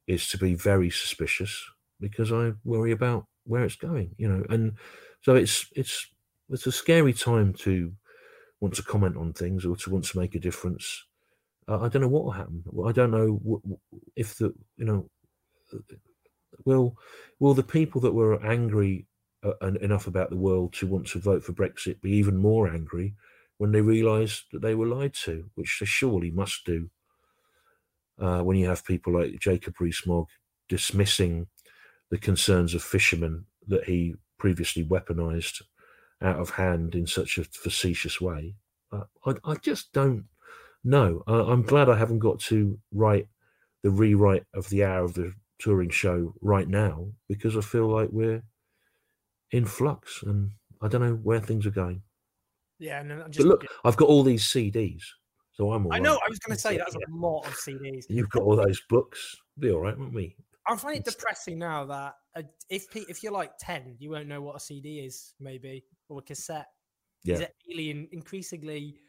is 0.07 0.27
to 0.29 0.37
be 0.37 0.53
very 0.53 0.89
suspicious 0.89 1.65
because 2.05 2.31
I 2.31 2.53
worry 2.63 2.91
about 2.91 3.25
where 3.45 3.63
it's 3.63 3.75
going, 3.75 4.11
you 4.17 4.29
know. 4.29 4.45
And 4.49 4.73
so 5.21 5.33
it's 5.33 5.65
it's 5.75 6.07
it's 6.51 6.67
a 6.67 6.71
scary 6.71 7.13
time 7.13 7.51
to 7.65 7.91
want 8.59 8.75
to 8.75 8.83
comment 8.83 9.17
on 9.17 9.33
things 9.33 9.65
or 9.65 9.75
to 9.77 9.89
want 9.89 10.05
to 10.05 10.19
make 10.19 10.35
a 10.35 10.39
difference. 10.39 11.03
Uh, 11.67 11.79
I 11.81 11.89
don't 11.89 12.03
know 12.03 12.07
what 12.07 12.25
will 12.25 12.31
happen. 12.31 12.63
I 12.85 12.91
don't 12.91 13.09
know 13.09 13.59
if 14.15 14.37
the 14.37 14.53
you 14.77 14.85
know 14.85 15.09
will 16.63 16.95
will 17.39 17.55
the 17.55 17.63
people 17.63 17.99
that 18.01 18.13
were 18.13 18.43
angry 18.45 19.07
uh, 19.43 19.53
enough 19.81 20.05
about 20.05 20.29
the 20.29 20.37
world 20.37 20.73
to 20.73 20.85
want 20.85 21.07
to 21.07 21.19
vote 21.19 21.43
for 21.43 21.53
Brexit 21.53 22.01
be 22.01 22.11
even 22.11 22.37
more 22.37 22.67
angry 22.67 23.15
when 23.57 23.71
they 23.71 23.81
realise 23.81 24.43
that 24.51 24.61
they 24.61 24.75
were 24.75 24.85
lied 24.85 25.15
to, 25.25 25.49
which 25.55 25.77
they 25.79 25.87
surely 25.87 26.29
must 26.29 26.65
do. 26.65 26.87
Uh, 28.19 28.41
when 28.41 28.57
you 28.57 28.67
have 28.67 28.85
people 28.85 29.13
like 29.13 29.39
Jacob 29.39 29.75
Rees-Mogg 29.79 30.27
dismissing 30.69 31.47
the 32.09 32.17
concerns 32.17 32.73
of 32.73 32.83
fishermen 32.83 33.45
that 33.67 33.85
he 33.85 34.15
previously 34.37 34.83
weaponised 34.83 35.61
out 36.21 36.39
of 36.39 36.51
hand 36.51 36.95
in 36.95 37.07
such 37.07 37.37
a 37.37 37.43
facetious 37.43 38.21
way, 38.21 38.55
uh, 38.91 39.03
I, 39.25 39.35
I, 39.43 39.55
just 39.55 39.91
don't 39.91 40.25
know. 40.83 41.23
Uh, 41.27 41.45
I'm 41.45 41.63
glad 41.63 41.89
I 41.89 41.97
haven't 41.97 42.19
got 42.19 42.39
to 42.41 42.79
write 42.93 43.27
the 43.83 43.89
rewrite 43.89 44.45
of 44.53 44.69
the 44.69 44.83
hour 44.83 45.03
of 45.03 45.13
the 45.13 45.33
touring 45.59 45.89
show 45.89 46.33
right 46.41 46.67
now 46.67 47.07
because 47.27 47.57
I 47.57 47.61
feel 47.61 47.87
like 47.87 48.09
we're 48.11 48.43
in 49.51 49.65
flux 49.65 50.23
and 50.23 50.51
I 50.81 50.87
don't 50.87 51.01
know 51.01 51.15
where 51.15 51.39
things 51.39 51.65
are 51.65 51.71
going. 51.71 52.01
Yeah, 52.79 53.01
no, 53.03 53.25
just, 53.29 53.39
but 53.39 53.45
look, 53.47 53.65
I've 53.83 53.95
got 53.95 54.09
all 54.09 54.23
these 54.23 54.43
CDs, 54.43 55.01
so 55.53 55.71
I'm 55.71 55.85
all 55.85 55.93
I 55.93 55.99
know. 55.99 56.13
Right. 56.13 56.21
I 56.27 56.29
was 56.29 56.39
going 56.39 56.55
to 56.55 56.61
say 56.61 56.77
that's 56.77 56.95
a 56.95 56.99
lot 57.09 57.45
of 57.47 57.53
CDs. 57.53 58.05
You've 58.09 58.29
got 58.29 58.43
all 58.43 58.55
those 58.55 58.81
books. 58.89 59.35
Be 59.57 59.71
all 59.71 59.79
right, 59.79 59.97
won't 59.97 60.13
we? 60.13 60.35
I 60.67 60.75
find 60.75 60.97
it 60.97 61.05
depressing 61.05 61.59
now 61.59 61.85
that 61.85 62.13
uh, 62.35 62.41
if 62.69 62.87
if 62.95 63.23
you're 63.23 63.31
like 63.31 63.51
ten, 63.59 63.95
you 63.99 64.09
won't 64.11 64.27
know 64.27 64.41
what 64.41 64.55
a 64.55 64.59
CD 64.59 64.99
is, 64.99 65.33
maybe 65.39 65.83
or 66.09 66.19
a 66.19 66.21
cassette. 66.21 66.67
Yeah. 67.23 67.35
Is 67.35 67.41
it 67.41 67.55
alien? 67.71 68.07
Increasingly 68.11 68.99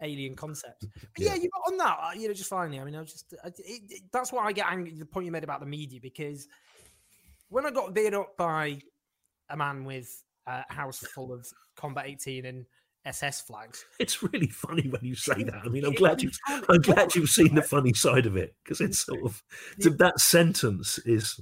alien 0.00 0.34
concept. 0.34 0.80
But 0.80 1.00
yeah, 1.18 1.34
yeah 1.34 1.42
you 1.42 1.50
on 1.66 1.76
that. 1.78 1.98
Uh, 2.00 2.10
you 2.14 2.28
know, 2.28 2.34
just 2.34 2.50
finally. 2.50 2.80
I 2.80 2.84
mean, 2.84 2.96
I 2.96 3.00
was 3.00 3.12
just 3.12 3.32
it, 3.32 3.54
it, 3.58 4.02
that's 4.12 4.32
why 4.32 4.44
I 4.44 4.52
get 4.52 4.66
angry. 4.70 4.92
The 4.98 5.06
point 5.06 5.26
you 5.26 5.32
made 5.32 5.44
about 5.44 5.60
the 5.60 5.66
media 5.66 6.00
because 6.00 6.46
when 7.48 7.66
I 7.66 7.70
got 7.70 7.94
beat 7.94 8.14
up 8.14 8.36
by 8.36 8.80
a 9.50 9.56
man 9.56 9.84
with 9.84 10.22
a 10.46 10.72
house 10.72 10.98
full 10.98 11.32
of 11.32 11.46
combat 11.76 12.06
18 12.06 12.46
and 12.46 12.66
SS 13.06 13.42
flags. 13.42 13.84
It's 13.98 14.22
really 14.22 14.48
funny 14.48 14.88
when 14.88 15.04
you 15.04 15.14
say 15.14 15.42
that. 15.44 15.62
I 15.64 15.68
mean, 15.68 15.84
I'm 15.84 15.92
glad 15.92 16.22
you've 16.22 16.38
I'm 16.48 16.80
glad 16.80 17.14
you've 17.14 17.28
seen 17.28 17.54
the 17.54 17.62
funny 17.74 17.92
side 17.92 18.26
of 18.26 18.36
it 18.36 18.54
because 18.62 18.80
it's 18.80 19.04
sort 19.04 19.24
of 19.24 19.42
that 19.78 20.20
sentence 20.20 20.98
is 21.04 21.40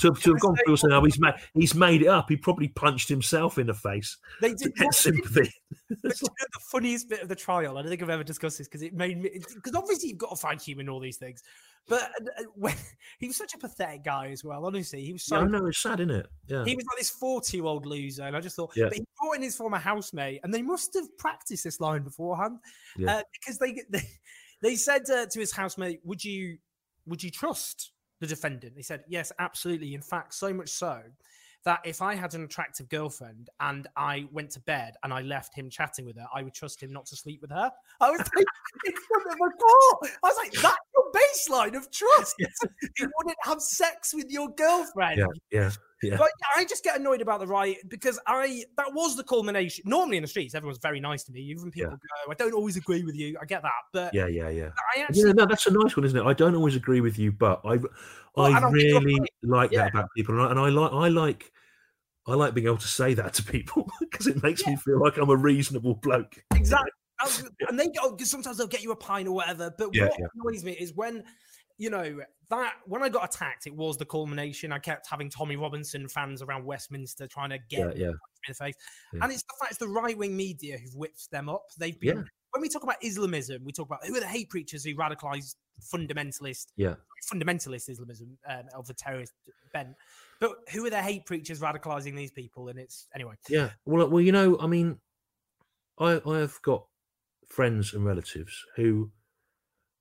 to, 0.00 0.10
to 0.12 0.30
have 0.32 0.40
gone 0.40 0.56
through 0.64 0.76
saying, 0.76 0.92
"Oh, 0.92 1.04
he's 1.04 1.18
made 1.20 1.34
he's 1.54 1.74
made 1.74 2.02
it 2.02 2.08
up." 2.08 2.28
He 2.28 2.36
probably 2.36 2.68
punched 2.68 3.08
himself 3.08 3.58
in 3.58 3.66
the 3.66 3.74
face 3.74 4.16
they 4.40 4.50
did, 4.50 4.58
to 4.58 4.70
get 4.70 4.94
sympathy. 4.94 5.52
the 6.02 6.30
funniest 6.70 7.08
bit 7.08 7.22
of 7.22 7.28
the 7.28 7.36
trial, 7.36 7.78
I 7.78 7.82
don't 7.82 7.90
think 7.90 8.02
I've 8.02 8.10
ever 8.10 8.24
discussed 8.24 8.58
this 8.58 8.68
because 8.68 8.82
it 8.82 8.94
made 8.94 9.20
me 9.20 9.30
because 9.54 9.74
obviously 9.74 10.10
you've 10.10 10.18
got 10.18 10.30
to 10.30 10.36
find 10.36 10.60
humour 10.60 10.82
in 10.82 10.88
all 10.88 11.00
these 11.00 11.18
things. 11.18 11.42
But 11.86 12.02
uh, 12.02 12.44
when, 12.54 12.74
he 13.18 13.26
was 13.26 13.36
such 13.36 13.54
a 13.54 13.58
pathetic 13.58 14.04
guy 14.04 14.28
as 14.28 14.42
well. 14.42 14.64
Honestly, 14.64 15.02
he 15.02 15.12
was 15.12 15.24
so. 15.24 15.36
Yeah, 15.36 15.42
I 15.42 15.46
know 15.46 15.66
it's 15.66 15.82
sad, 15.82 16.00
isn't 16.00 16.10
it? 16.10 16.26
Yeah. 16.46 16.64
He 16.64 16.76
was 16.76 16.84
like 16.84 16.98
this 16.98 17.10
forty-year-old 17.10 17.86
loser, 17.86 18.24
and 18.24 18.36
I 18.36 18.40
just 18.40 18.56
thought. 18.56 18.72
Yeah. 18.76 18.86
But 18.86 18.94
he 18.94 19.04
brought 19.20 19.36
in 19.36 19.42
his 19.42 19.56
former 19.56 19.78
housemate, 19.78 20.40
and 20.44 20.52
they 20.52 20.62
must 20.62 20.94
have 20.94 21.16
practiced 21.18 21.64
this 21.64 21.80
line 21.80 22.02
beforehand, 22.02 22.58
yeah. 22.96 23.16
uh, 23.16 23.22
because 23.32 23.58
they 23.58 23.82
they 23.90 24.02
they 24.62 24.76
said 24.76 25.02
uh, 25.10 25.26
to 25.26 25.40
his 25.40 25.52
housemate, 25.52 26.00
"Would 26.04 26.24
you 26.24 26.58
would 27.06 27.22
you 27.22 27.30
trust 27.30 27.92
the 28.24 28.34
defendant?" 28.34 28.74
He 28.76 28.82
said, 28.82 29.04
"Yes, 29.08 29.32
absolutely. 29.38 29.94
In 29.94 30.02
fact, 30.02 30.34
so 30.34 30.52
much 30.52 30.70
so." 30.70 31.02
that 31.64 31.80
if 31.84 32.02
I 32.02 32.14
had 32.14 32.34
an 32.34 32.44
attractive 32.44 32.88
girlfriend 32.88 33.48
and 33.60 33.86
I 33.96 34.26
went 34.32 34.50
to 34.50 34.60
bed 34.60 34.94
and 35.02 35.12
I 35.12 35.22
left 35.22 35.54
him 35.54 35.70
chatting 35.70 36.04
with 36.04 36.16
her, 36.16 36.26
I 36.32 36.42
would 36.42 36.54
trust 36.54 36.82
him 36.82 36.92
not 36.92 37.06
to 37.06 37.16
sleep 37.16 37.40
with 37.40 37.50
her. 37.50 37.70
I 38.00 38.10
was 38.10 38.20
like, 38.20 38.46
in 38.86 38.92
front 38.92 39.26
of 39.26 39.34
a 39.34 39.50
court. 39.50 40.10
I 40.22 40.28
was 40.28 40.36
like, 40.36 40.52
that's 40.52 40.76
your 40.94 41.12
baseline 41.12 41.76
of 41.76 41.90
trust. 41.90 42.34
Yes. 42.44 42.52
You 42.98 43.10
wouldn't 43.16 43.36
have 43.42 43.60
sex 43.62 44.12
with 44.12 44.30
your 44.30 44.50
girlfriend. 44.50 45.18
Yeah, 45.18 45.26
yeah. 45.50 45.70
Yeah. 46.10 46.16
But 46.16 46.30
I 46.56 46.64
just 46.64 46.84
get 46.84 46.98
annoyed 46.98 47.20
about 47.20 47.40
the 47.40 47.46
right 47.46 47.76
because 47.88 48.18
I 48.26 48.64
that 48.76 48.92
was 48.92 49.16
the 49.16 49.24
culmination. 49.24 49.84
Normally 49.86 50.18
in 50.18 50.22
the 50.22 50.28
streets, 50.28 50.54
everyone's 50.54 50.78
very 50.78 51.00
nice 51.00 51.24
to 51.24 51.32
me. 51.32 51.40
Even 51.40 51.70
people 51.70 51.92
yeah. 51.92 52.26
go, 52.26 52.32
"I 52.32 52.34
don't 52.34 52.54
always 52.54 52.76
agree 52.76 53.04
with 53.04 53.14
you." 53.14 53.36
I 53.40 53.44
get 53.44 53.62
that, 53.62 53.72
but 53.92 54.14
yeah, 54.14 54.26
yeah, 54.26 54.48
yeah. 54.48 54.70
Actually, 54.96 55.28
yeah, 55.28 55.32
no, 55.32 55.46
that's 55.46 55.66
a 55.66 55.70
nice 55.70 55.96
one, 55.96 56.04
isn't 56.04 56.18
it? 56.18 56.24
I 56.24 56.32
don't 56.32 56.54
always 56.54 56.76
agree 56.76 57.00
with 57.00 57.18
you, 57.18 57.32
but 57.32 57.60
I, 57.64 57.78
well, 58.36 58.54
I 58.54 58.68
really 58.70 59.18
like 59.42 59.72
yeah. 59.72 59.84
that 59.84 59.94
about 59.94 60.08
people, 60.16 60.34
and 60.34 60.42
I, 60.42 60.50
and 60.50 60.60
I 60.60 60.68
like, 60.68 60.92
I 60.92 61.08
like 61.08 61.52
I 62.26 62.34
like 62.34 62.54
being 62.54 62.66
able 62.66 62.78
to 62.78 62.88
say 62.88 63.14
that 63.14 63.34
to 63.34 63.44
people 63.44 63.88
because 64.00 64.26
it 64.26 64.42
makes 64.42 64.66
me 64.66 64.76
feel 64.76 65.00
like 65.00 65.16
I'm 65.16 65.30
a 65.30 65.36
reasonable 65.36 65.94
bloke. 65.94 66.36
Exactly. 66.54 66.90
and 67.68 67.78
they 67.78 67.86
go 67.86 68.00
oh, 68.02 68.16
sometimes 68.18 68.58
they'll 68.58 68.66
get 68.66 68.82
you 68.82 68.92
a 68.92 68.96
pine 68.96 69.26
or 69.26 69.34
whatever. 69.34 69.72
But 69.76 69.94
yeah, 69.94 70.08
what 70.08 70.30
annoys 70.34 70.64
me 70.64 70.72
is 70.72 70.92
when 70.94 71.24
you 71.78 71.90
know 71.90 72.20
that 72.50 72.74
when 72.86 73.02
I 73.02 73.08
got 73.08 73.34
attacked, 73.34 73.66
it 73.66 73.74
was 73.74 73.96
the 73.96 74.04
culmination. 74.04 74.72
I 74.72 74.78
kept 74.78 75.08
having 75.08 75.30
Tommy 75.30 75.56
Robinson 75.56 76.08
fans 76.08 76.42
around 76.42 76.64
Westminster 76.64 77.26
trying 77.26 77.50
to 77.50 77.58
get 77.68 77.96
yeah, 77.96 78.06
me 78.08 78.12
in 78.12 78.18
the 78.48 78.54
face, 78.54 78.74
and 79.12 79.32
it's 79.32 79.42
the 79.42 79.54
fact 79.60 79.72
it's 79.72 79.80
the 79.80 79.88
right 79.88 80.16
wing 80.16 80.36
media 80.36 80.78
who've 80.78 80.94
whipped 80.94 81.30
them 81.30 81.48
up. 81.48 81.64
They've 81.78 81.98
been 81.98 82.24
when 82.54 82.62
we 82.62 82.68
talk 82.68 82.84
about 82.84 83.02
Islamism, 83.02 83.64
we 83.64 83.72
talk 83.72 83.88
about 83.88 84.06
who 84.06 84.16
are 84.16 84.20
the 84.20 84.26
hate 84.26 84.48
preachers 84.48 84.84
who 84.84 84.94
radicalize 84.94 85.56
fundamentalist, 85.92 86.66
yeah, 86.76 86.94
fundamentalist 87.32 87.88
Islamism 87.88 88.38
um, 88.48 88.64
of 88.74 88.86
the 88.86 88.94
terrorist 88.94 89.32
bent. 89.72 89.96
But 90.38 90.52
who 90.72 90.86
are 90.86 90.90
the 90.90 91.02
hate 91.02 91.26
preachers 91.26 91.60
radicalizing 91.60 92.14
these 92.14 92.30
people? 92.30 92.68
And 92.68 92.78
it's 92.78 93.08
anyway. 93.14 93.34
Yeah. 93.48 93.70
Well, 93.84 94.08
well, 94.08 94.20
you 94.20 94.30
know, 94.30 94.56
I 94.60 94.68
mean, 94.68 94.98
I 95.98 96.20
I 96.24 96.38
have 96.38 96.62
got 96.62 96.86
friends 97.48 97.92
and 97.92 98.04
relatives 98.04 98.64
who 98.76 99.10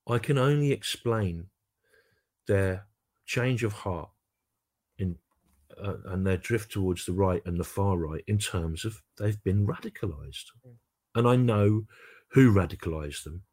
I 0.08 0.20
can 0.20 0.38
only 0.38 0.72
explain 0.72 1.48
their 2.48 2.88
change 3.26 3.64
of 3.64 3.74
heart 3.74 4.10
in 4.98 5.18
uh, 5.82 5.96
and 6.06 6.26
their 6.26 6.38
drift 6.38 6.72
towards 6.72 7.06
the 7.06 7.14
right 7.14 7.42
and 7.46 7.60
the 7.60 7.64
far 7.64 7.98
right 7.98 8.24
in 8.28 8.38
terms 8.38 8.86
of 8.86 9.02
they've 9.18 9.44
been 9.44 9.66
radicalized. 9.66 10.46
Mm. 10.66 10.76
And 11.16 11.28
I 11.28 11.36
know 11.36 11.86
who 12.32 12.54
radicalized 12.54 13.24
them 13.24 13.44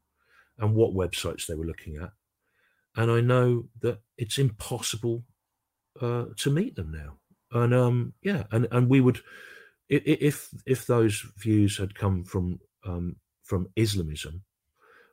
and 0.59 0.74
what 0.74 0.95
websites 0.95 1.47
they 1.47 1.55
were 1.55 1.66
looking 1.66 1.97
at. 1.97 2.11
And 2.97 3.11
I 3.11 3.20
know 3.20 3.68
that 3.80 4.01
it's 4.18 4.38
impossible 4.38 5.24
uh, 6.01 6.26
to 6.36 6.51
meet 6.51 6.76
them 6.76 6.91
now. 6.93 7.18
And 7.53 7.74
um, 7.74 8.14
yeah, 8.22 8.45
and, 8.51 8.68
and 8.70 8.88
we 8.88 9.01
would, 9.01 9.20
if 9.88 10.49
if 10.66 10.86
those 10.86 11.24
views 11.36 11.76
had 11.78 11.95
come 11.95 12.24
from 12.24 12.61
um, 12.86 13.16
from 13.43 13.68
Islamism 13.74 14.45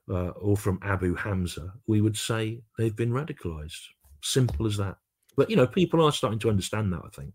uh, 0.09 0.29
or 0.29 0.57
from 0.57 0.79
Abu 0.83 1.15
Hamza, 1.15 1.73
we 1.87 2.01
would 2.01 2.17
say 2.17 2.61
they've 2.77 2.95
been 2.95 3.11
radicalized. 3.11 3.81
Simple 4.21 4.65
as 4.65 4.77
that. 4.77 4.97
But 5.35 5.49
you 5.49 5.55
know, 5.55 5.67
people 5.67 6.03
are 6.03 6.11
starting 6.11 6.39
to 6.39 6.49
understand 6.49 6.91
that. 6.93 7.01
I 7.05 7.09
think. 7.09 7.33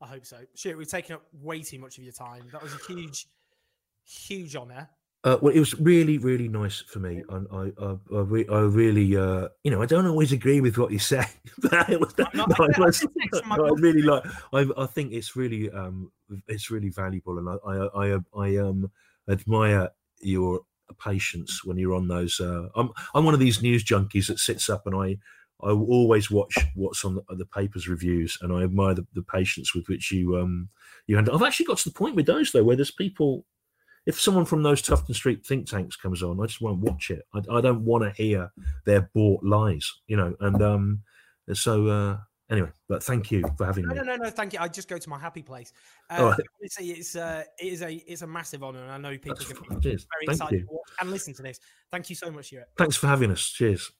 I 0.00 0.06
hope 0.06 0.26
so. 0.26 0.38
Shit, 0.54 0.76
we've 0.76 0.88
taken 0.88 1.14
up 1.14 1.22
way 1.32 1.62
too 1.62 1.78
much 1.78 1.98
of 1.98 2.04
your 2.04 2.12
time. 2.12 2.48
That 2.52 2.62
was 2.62 2.74
a 2.74 2.92
huge, 2.92 3.26
huge 4.04 4.56
honour. 4.56 4.88
Uh, 5.22 5.38
well, 5.40 5.54
it 5.54 5.58
was 5.58 5.80
really, 5.80 6.18
really 6.18 6.48
nice 6.48 6.80
for 6.80 6.98
me, 6.98 7.22
and 7.30 7.46
I, 7.50 7.72
I, 7.82 7.96
I, 8.14 8.20
re- 8.20 8.46
I 8.52 8.58
really, 8.58 9.16
uh, 9.16 9.48
you 9.62 9.70
know, 9.70 9.80
I 9.80 9.86
don't 9.86 10.06
always 10.06 10.32
agree 10.32 10.60
with 10.60 10.76
what 10.76 10.92
you 10.92 10.98
say, 10.98 11.24
but 11.62 11.88
it 11.88 11.98
was, 11.98 12.14
no, 12.18 12.26
I, 12.58 12.68
was, 12.78 13.06
I, 13.32 13.56
really 13.76 14.02
like. 14.02 14.22
I, 14.52 14.66
I 14.76 14.84
think 14.84 15.14
it's 15.14 15.34
really, 15.34 15.70
um, 15.70 16.12
it's 16.46 16.70
really 16.70 16.90
valuable, 16.90 17.38
and 17.38 17.48
I, 17.48 17.56
I, 17.66 18.16
I, 18.16 18.18
I 18.36 18.56
um, 18.58 18.90
admire 19.26 19.88
your 20.20 20.60
patience 20.92 21.64
when 21.64 21.78
you're 21.78 21.94
on 21.94 22.08
those. 22.08 22.38
Uh, 22.38 22.68
I'm, 22.74 22.90
I'm 23.14 23.24
one 23.24 23.32
of 23.32 23.40
these 23.40 23.62
news 23.62 23.82
junkies 23.82 24.26
that 24.26 24.38
sits 24.38 24.68
up 24.68 24.86
and 24.86 24.94
I, 24.94 25.16
I 25.62 25.70
always 25.70 26.30
watch 26.30 26.58
what's 26.74 27.04
on 27.06 27.14
the, 27.14 27.22
the 27.36 27.46
papers 27.46 27.88
reviews, 27.88 28.36
and 28.42 28.52
I 28.52 28.64
admire 28.64 28.92
the, 28.92 29.06
the 29.14 29.22
patience 29.22 29.74
with 29.74 29.88
which 29.88 30.12
you, 30.12 30.36
um, 30.36 30.68
you 31.06 31.16
handle. 31.16 31.34
I've 31.34 31.42
actually 31.42 31.66
got 31.66 31.78
to 31.78 31.88
the 31.88 31.94
point 31.94 32.16
with 32.16 32.26
those 32.26 32.52
though, 32.52 32.64
where 32.64 32.76
there's 32.76 32.90
people 32.90 33.46
if 34.06 34.20
someone 34.20 34.44
from 34.44 34.62
those 34.62 34.82
Tufton 34.82 35.14
Street 35.14 35.46
think 35.46 35.66
tanks 35.66 35.96
comes 35.96 36.22
on, 36.22 36.38
I 36.40 36.46
just 36.46 36.60
won't 36.60 36.80
watch 36.80 37.10
it. 37.10 37.22
I, 37.34 37.38
I 37.50 37.60
don't 37.60 37.84
want 37.84 38.04
to 38.04 38.10
hear 38.10 38.52
their 38.84 39.08
bought 39.14 39.42
lies, 39.42 39.90
you 40.06 40.16
know. 40.16 40.34
And 40.40 40.62
um, 40.62 41.02
so 41.52 41.86
uh, 41.86 42.18
anyway, 42.54 42.70
but 42.88 43.02
thank 43.02 43.30
you 43.30 43.44
for 43.56 43.66
having 43.66 43.84
no, 43.84 43.94
me. 43.94 44.00
No, 44.00 44.02
no, 44.02 44.16
no, 44.16 44.30
thank 44.30 44.52
you. 44.52 44.58
I 44.60 44.68
just 44.68 44.88
go 44.88 44.98
to 44.98 45.08
my 45.08 45.18
happy 45.18 45.42
place. 45.42 45.72
Uh, 46.10 46.24
right. 46.24 46.40
Honestly, 46.60 46.90
it's 46.90 47.16
uh, 47.16 47.44
it 47.58 47.66
is 47.66 47.82
a 47.82 47.92
it's 48.06 48.22
a 48.22 48.26
massive 48.26 48.62
honour, 48.62 48.82
and 48.82 48.90
I 48.90 48.98
know 48.98 49.10
people 49.18 49.32
are 49.32 49.54
going 49.54 49.80
to 49.80 49.80
be 49.80 49.80
very 49.80 49.96
thank 49.96 50.30
excited 50.30 50.60
you. 50.60 50.66
to 50.66 50.72
watch 50.72 50.90
and 51.00 51.10
listen 51.10 51.34
to 51.34 51.42
this. 51.42 51.58
Thank 51.90 52.10
you 52.10 52.16
so 52.16 52.30
much, 52.30 52.46
Stewart. 52.46 52.68
Thanks 52.76 52.96
for 52.96 53.06
having 53.06 53.30
us. 53.30 53.46
Cheers. 53.48 53.90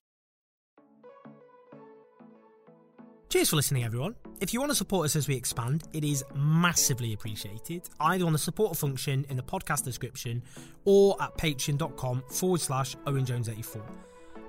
Cheers 3.29 3.49
for 3.49 3.57
listening, 3.57 3.83
everyone. 3.83 4.15
If 4.39 4.53
you 4.53 4.61
want 4.61 4.71
to 4.71 4.75
support 4.75 5.05
us 5.05 5.15
as 5.17 5.27
we 5.27 5.35
expand, 5.35 5.83
it 5.91 6.05
is 6.05 6.23
massively 6.35 7.11
appreciated, 7.11 7.81
either 7.99 8.25
on 8.25 8.31
the 8.31 8.39
support 8.39 8.77
function 8.77 9.25
in 9.29 9.35
the 9.35 9.43
podcast 9.43 9.83
description 9.83 10.41
or 10.85 11.21
at 11.21 11.37
patreon.com 11.37 12.23
forward 12.29 12.61
slash 12.61 12.95
Owen 13.05 13.25
Jones 13.25 13.49
84. 13.49 13.83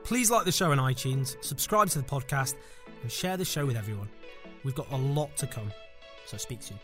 Please 0.04 0.30
like 0.30 0.44
the 0.44 0.52
show 0.52 0.70
on 0.70 0.78
iTunes, 0.78 1.36
subscribe 1.42 1.88
to 1.90 1.98
the 1.98 2.04
podcast, 2.04 2.54
and 3.06 3.12
share 3.12 3.36
the 3.36 3.44
show 3.44 3.64
with 3.64 3.76
everyone. 3.76 4.08
We've 4.64 4.74
got 4.74 4.90
a 4.90 4.96
lot 4.96 5.36
to 5.36 5.46
come, 5.46 5.70
so 6.26 6.36
speak 6.36 6.58
soon. 6.60 6.76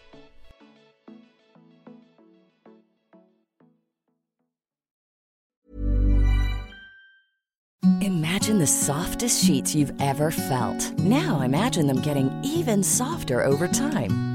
Imagine 8.01 8.59
the 8.59 8.69
softest 8.69 9.45
sheets 9.45 9.75
you've 9.75 10.01
ever 10.01 10.31
felt. 10.31 10.97
Now 11.01 11.41
imagine 11.41 11.89
them 11.89 12.01
getting 12.01 12.31
even 12.45 12.85
softer 12.85 13.43
over 13.43 13.67
time. 13.67 14.32